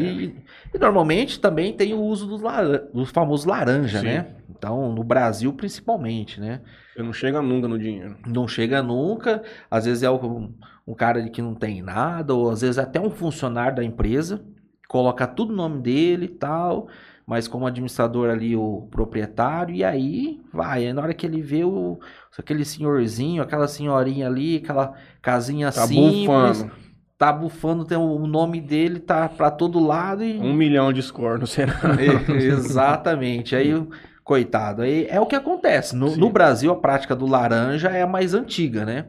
[0.04, 0.36] E,
[0.74, 4.06] e normalmente também tem o uso dos, laran- dos famosos laranja, Sim.
[4.06, 4.26] né?
[4.50, 6.60] Então, no Brasil principalmente, né?
[6.94, 8.16] Você não chega nunca no dinheiro.
[8.26, 9.42] não chega nunca.
[9.70, 10.52] Às vezes é um,
[10.86, 14.42] um cara que não tem nada, ou às vezes é até um funcionário da empresa,
[14.88, 16.88] coloca tudo no nome dele e tal,
[17.26, 20.86] mas como administrador ali o proprietário, e aí vai.
[20.86, 21.98] Aí na hora que ele vê o,
[22.36, 26.72] aquele senhorzinho, aquela senhorinha ali, aquela casinha Tá simples, bufando.
[27.18, 30.38] Tá bufando, tem o nome dele, tá pra todo lado e.
[30.38, 32.00] Um milhão de score no Senado.
[32.00, 33.56] Exatamente.
[33.56, 33.74] Aí,
[34.22, 35.96] coitado, aí é o que acontece.
[35.96, 39.06] No, no Brasil, a prática do laranja é a mais antiga, né?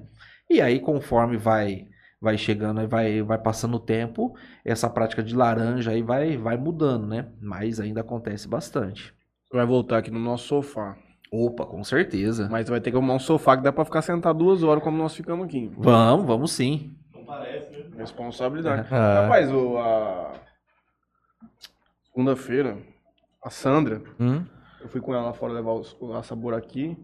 [0.49, 1.85] E aí, conforme vai
[2.21, 6.57] vai chegando, aí vai, vai passando o tempo, essa prática de laranja aí vai, vai
[6.57, 7.27] mudando, né?
[7.41, 9.13] Mas ainda acontece bastante.
[9.53, 10.97] Vai voltar aqui no nosso sofá.
[11.31, 12.49] Opa, com certeza.
[12.51, 14.97] Mas vai ter que arrumar um sofá que dá pra ficar sentado duas horas como
[14.97, 15.71] nós ficamos aqui.
[15.77, 16.91] Vamos, vamos sim.
[17.13, 17.68] Não parece?
[17.99, 18.87] Responsabilidade.
[18.91, 20.33] Ah, Rapaz, o, a...
[22.11, 22.77] segunda-feira,
[23.43, 24.43] a Sandra, hum?
[24.81, 26.97] eu fui com ela lá fora levar os- o a sabor aqui.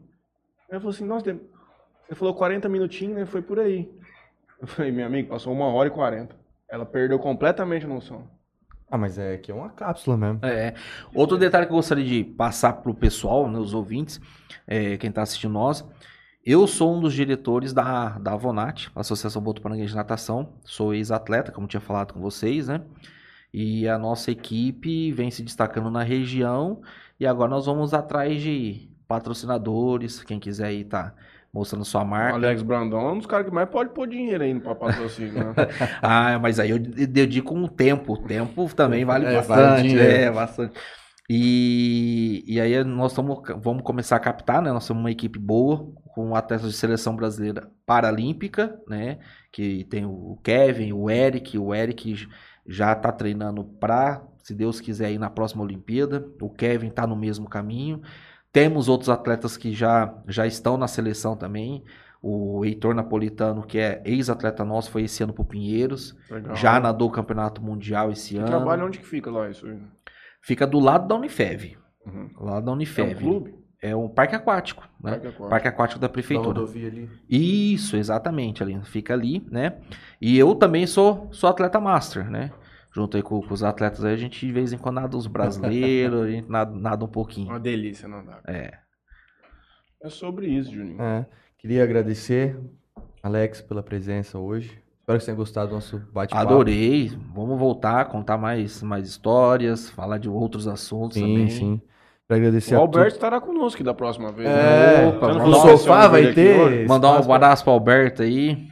[0.70, 1.38] Ela falou assim, nossa,
[2.08, 3.26] você falou 40 minutinhos, né?
[3.26, 3.90] Foi por aí.
[4.60, 6.36] Eu falei, meu amigo, passou uma hora e 40.
[6.70, 8.28] Ela perdeu completamente a noção.
[8.90, 10.40] Ah, mas é que é uma cápsula mesmo.
[10.44, 10.74] É.
[11.14, 14.20] Outro detalhe que eu gostaria de passar pro pessoal, né, os ouvintes,
[14.68, 15.84] é, quem tá assistindo nós,
[16.46, 21.68] eu sou um dos diretores da, da Avonat, Associação Botuparanguense de Natação, sou ex-atleta, como
[21.68, 22.82] tinha falado com vocês, né?
[23.54, 26.82] E a nossa equipe vem se destacando na região
[27.20, 31.14] e agora nós vamos atrás de patrocinadores, quem quiser aí tá
[31.54, 32.36] mostrando sua O marca.
[32.36, 35.34] Alex Brandão é um dos caras que mais pode pôr dinheiro aí pra patrocínio.
[35.34, 35.54] Né?
[36.02, 38.14] Ah, mas aí eu de- dedico um tempo.
[38.14, 39.88] O tempo também vale É, vale bastante.
[39.88, 40.12] dinheiro.
[40.12, 40.74] é, bastante.
[41.30, 44.72] E, e aí nós tamo, vamos começar a captar, né?
[44.72, 49.20] Nós somos uma equipe boa, com atletas de seleção brasileira paralímpica, né?
[49.52, 51.58] Que tem o Kevin, o Eric.
[51.60, 52.28] O Eric
[52.66, 56.26] já tá treinando pra, se Deus quiser, ir na próxima Olimpíada.
[56.42, 58.02] O Kevin tá no mesmo caminho.
[58.52, 61.84] Temos outros atletas que já, já estão na seleção também.
[62.22, 66.16] O Heitor Napolitano, que é ex-atleta nosso, foi esse ano pro Pinheiros.
[66.32, 66.56] Legal.
[66.56, 68.48] Já nadou o Campeonato Mundial esse Que ano.
[68.48, 69.78] trabalho onde que fica lá isso aí?
[70.42, 71.78] Fica do lado da Unifev.
[72.06, 72.30] Uhum.
[72.40, 73.16] Lá da É um Unifev.
[73.20, 73.65] clube?
[73.88, 75.12] É um parque aquático, né?
[75.12, 75.50] Parque aquático.
[75.50, 76.60] Parque aquático da Da prefeitura.
[76.60, 77.10] rodovia ali.
[77.30, 78.80] Isso, exatamente, ali.
[78.84, 79.78] Fica ali, né?
[80.20, 82.52] E eu também sou, sou atleta master, né?
[82.92, 85.28] Junto aí com, com os atletas aí, a gente de vez em quando nada os
[85.28, 87.50] brasileiros, a gente nada, nada um pouquinho.
[87.50, 88.40] Uma delícia, não dá.
[88.48, 88.74] É.
[90.02, 91.02] É sobre isso, Juninho.
[91.02, 91.26] É.
[91.58, 92.58] Queria agradecer,
[93.22, 94.82] Alex, pela presença hoje.
[95.02, 96.42] Espero que você tenha gostado do nosso bate-papo.
[96.42, 97.10] Adorei.
[97.34, 101.50] Vamos voltar, contar mais, mais histórias, falar de outros assuntos Sim, também.
[101.50, 101.82] sim.
[102.28, 104.50] Quero agradecer O Alberto estará conosco da próxima vez.
[104.50, 105.08] É, né?
[105.10, 106.88] Opa, no que sofá vai ter-?
[106.88, 108.68] Mandar um abraço pro Alberto aí.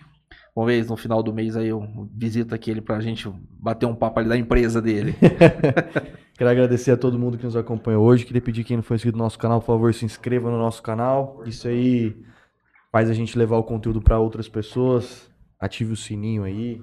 [0.55, 3.27] Vamos ver no final do mês aí eu visito aqui ele pra gente
[3.59, 5.15] bater um papo ali da empresa dele.
[6.35, 8.25] Quero agradecer a todo mundo que nos acompanhou hoje.
[8.25, 10.81] Queria pedir quem não foi inscrito no nosso canal, por favor, se inscreva no nosso
[10.81, 11.43] canal.
[11.45, 12.15] Isso aí
[12.91, 15.29] faz a gente levar o conteúdo para outras pessoas.
[15.59, 16.81] Ative o sininho aí.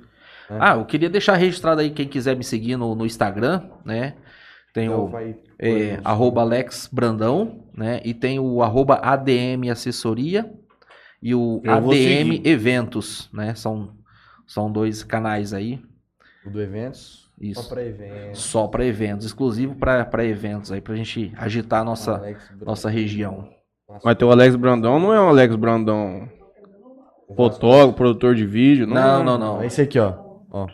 [0.49, 4.15] ah, eu queria deixar registrado aí quem quiser me seguir no, no Instagram, né?
[4.73, 5.19] Tem Então o
[5.59, 8.01] é, arroba Alex Brandão, né?
[8.05, 10.53] E tem o arroba ADM Assessoria
[11.23, 12.41] e o Eu ADM.
[12.45, 13.55] Eventos, né?
[13.55, 13.95] São,
[14.47, 15.83] são dois canais aí.
[16.47, 17.29] o do eventos.
[17.41, 17.63] Isso.
[17.63, 18.41] Só para eventos.
[18.41, 23.49] Só para eventos, exclusivo para eventos aí, pra gente agitar a nossa, Alex nossa região.
[24.05, 26.29] Mas tem o Alex Brandão, não é o Alex Brandão
[27.35, 29.39] fotógrafo, produtor de vídeo, Não, não.
[29.39, 29.63] não, não.
[29.63, 30.15] É esse aqui, ó.
[30.51, 30.67] ó.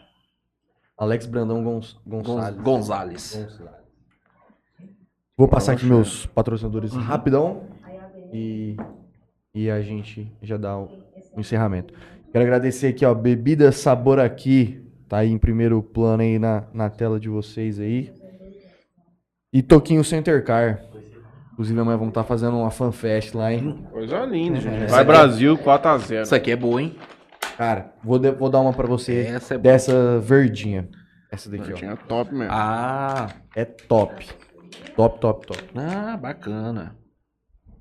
[0.98, 1.97] Alex Brandão Gonçalves.
[2.06, 2.62] Gonzales.
[2.62, 3.56] Gonçalves.
[5.39, 7.65] Vou passar aqui meus patrocinadores rapidão
[8.33, 8.75] e,
[9.55, 10.89] e a gente já dá o,
[11.35, 11.93] o encerramento.
[12.33, 16.89] Quero agradecer aqui, ó, Bebida Sabor Aqui, tá aí em primeiro plano aí na, na
[16.89, 18.11] tela de vocês aí.
[19.53, 20.83] E Toquinho Center Car.
[21.53, 23.87] Inclusive amanhã vamos estar fazendo uma fanfest lá, hein?
[23.91, 24.85] Coisa linda, Juninho.
[24.85, 26.23] Essa Vai aqui é- Brasil 4x0.
[26.23, 26.97] Isso aqui é boa, hein?
[27.59, 29.63] Cara, vou, de- vou dar uma pra você Essa é boa.
[29.73, 30.89] dessa verdinha.
[31.31, 31.77] Essa daqui, ó.
[31.77, 32.53] Tinha top mesmo.
[32.53, 34.27] Ah, É top.
[34.95, 35.65] Top, top, top.
[35.75, 36.97] ah, bacana.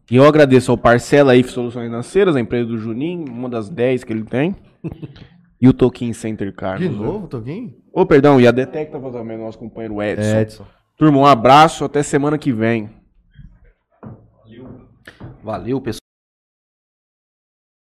[0.10, 4.03] E eu agradeço ao Parcela IF Soluções Financeiras, a empresa do Juninho, uma das 10
[4.03, 4.56] que ele tem.
[5.60, 6.77] e o Toquinho Center Car.
[6.77, 7.73] De novo, Toquinho?
[7.91, 10.40] Ô, perdão, e a Detecta também, nosso companheiro Edson.
[10.40, 10.65] Edson.
[10.98, 12.90] Turma, um abraço, até semana que vem.
[15.44, 16.05] Valeu, pessoal.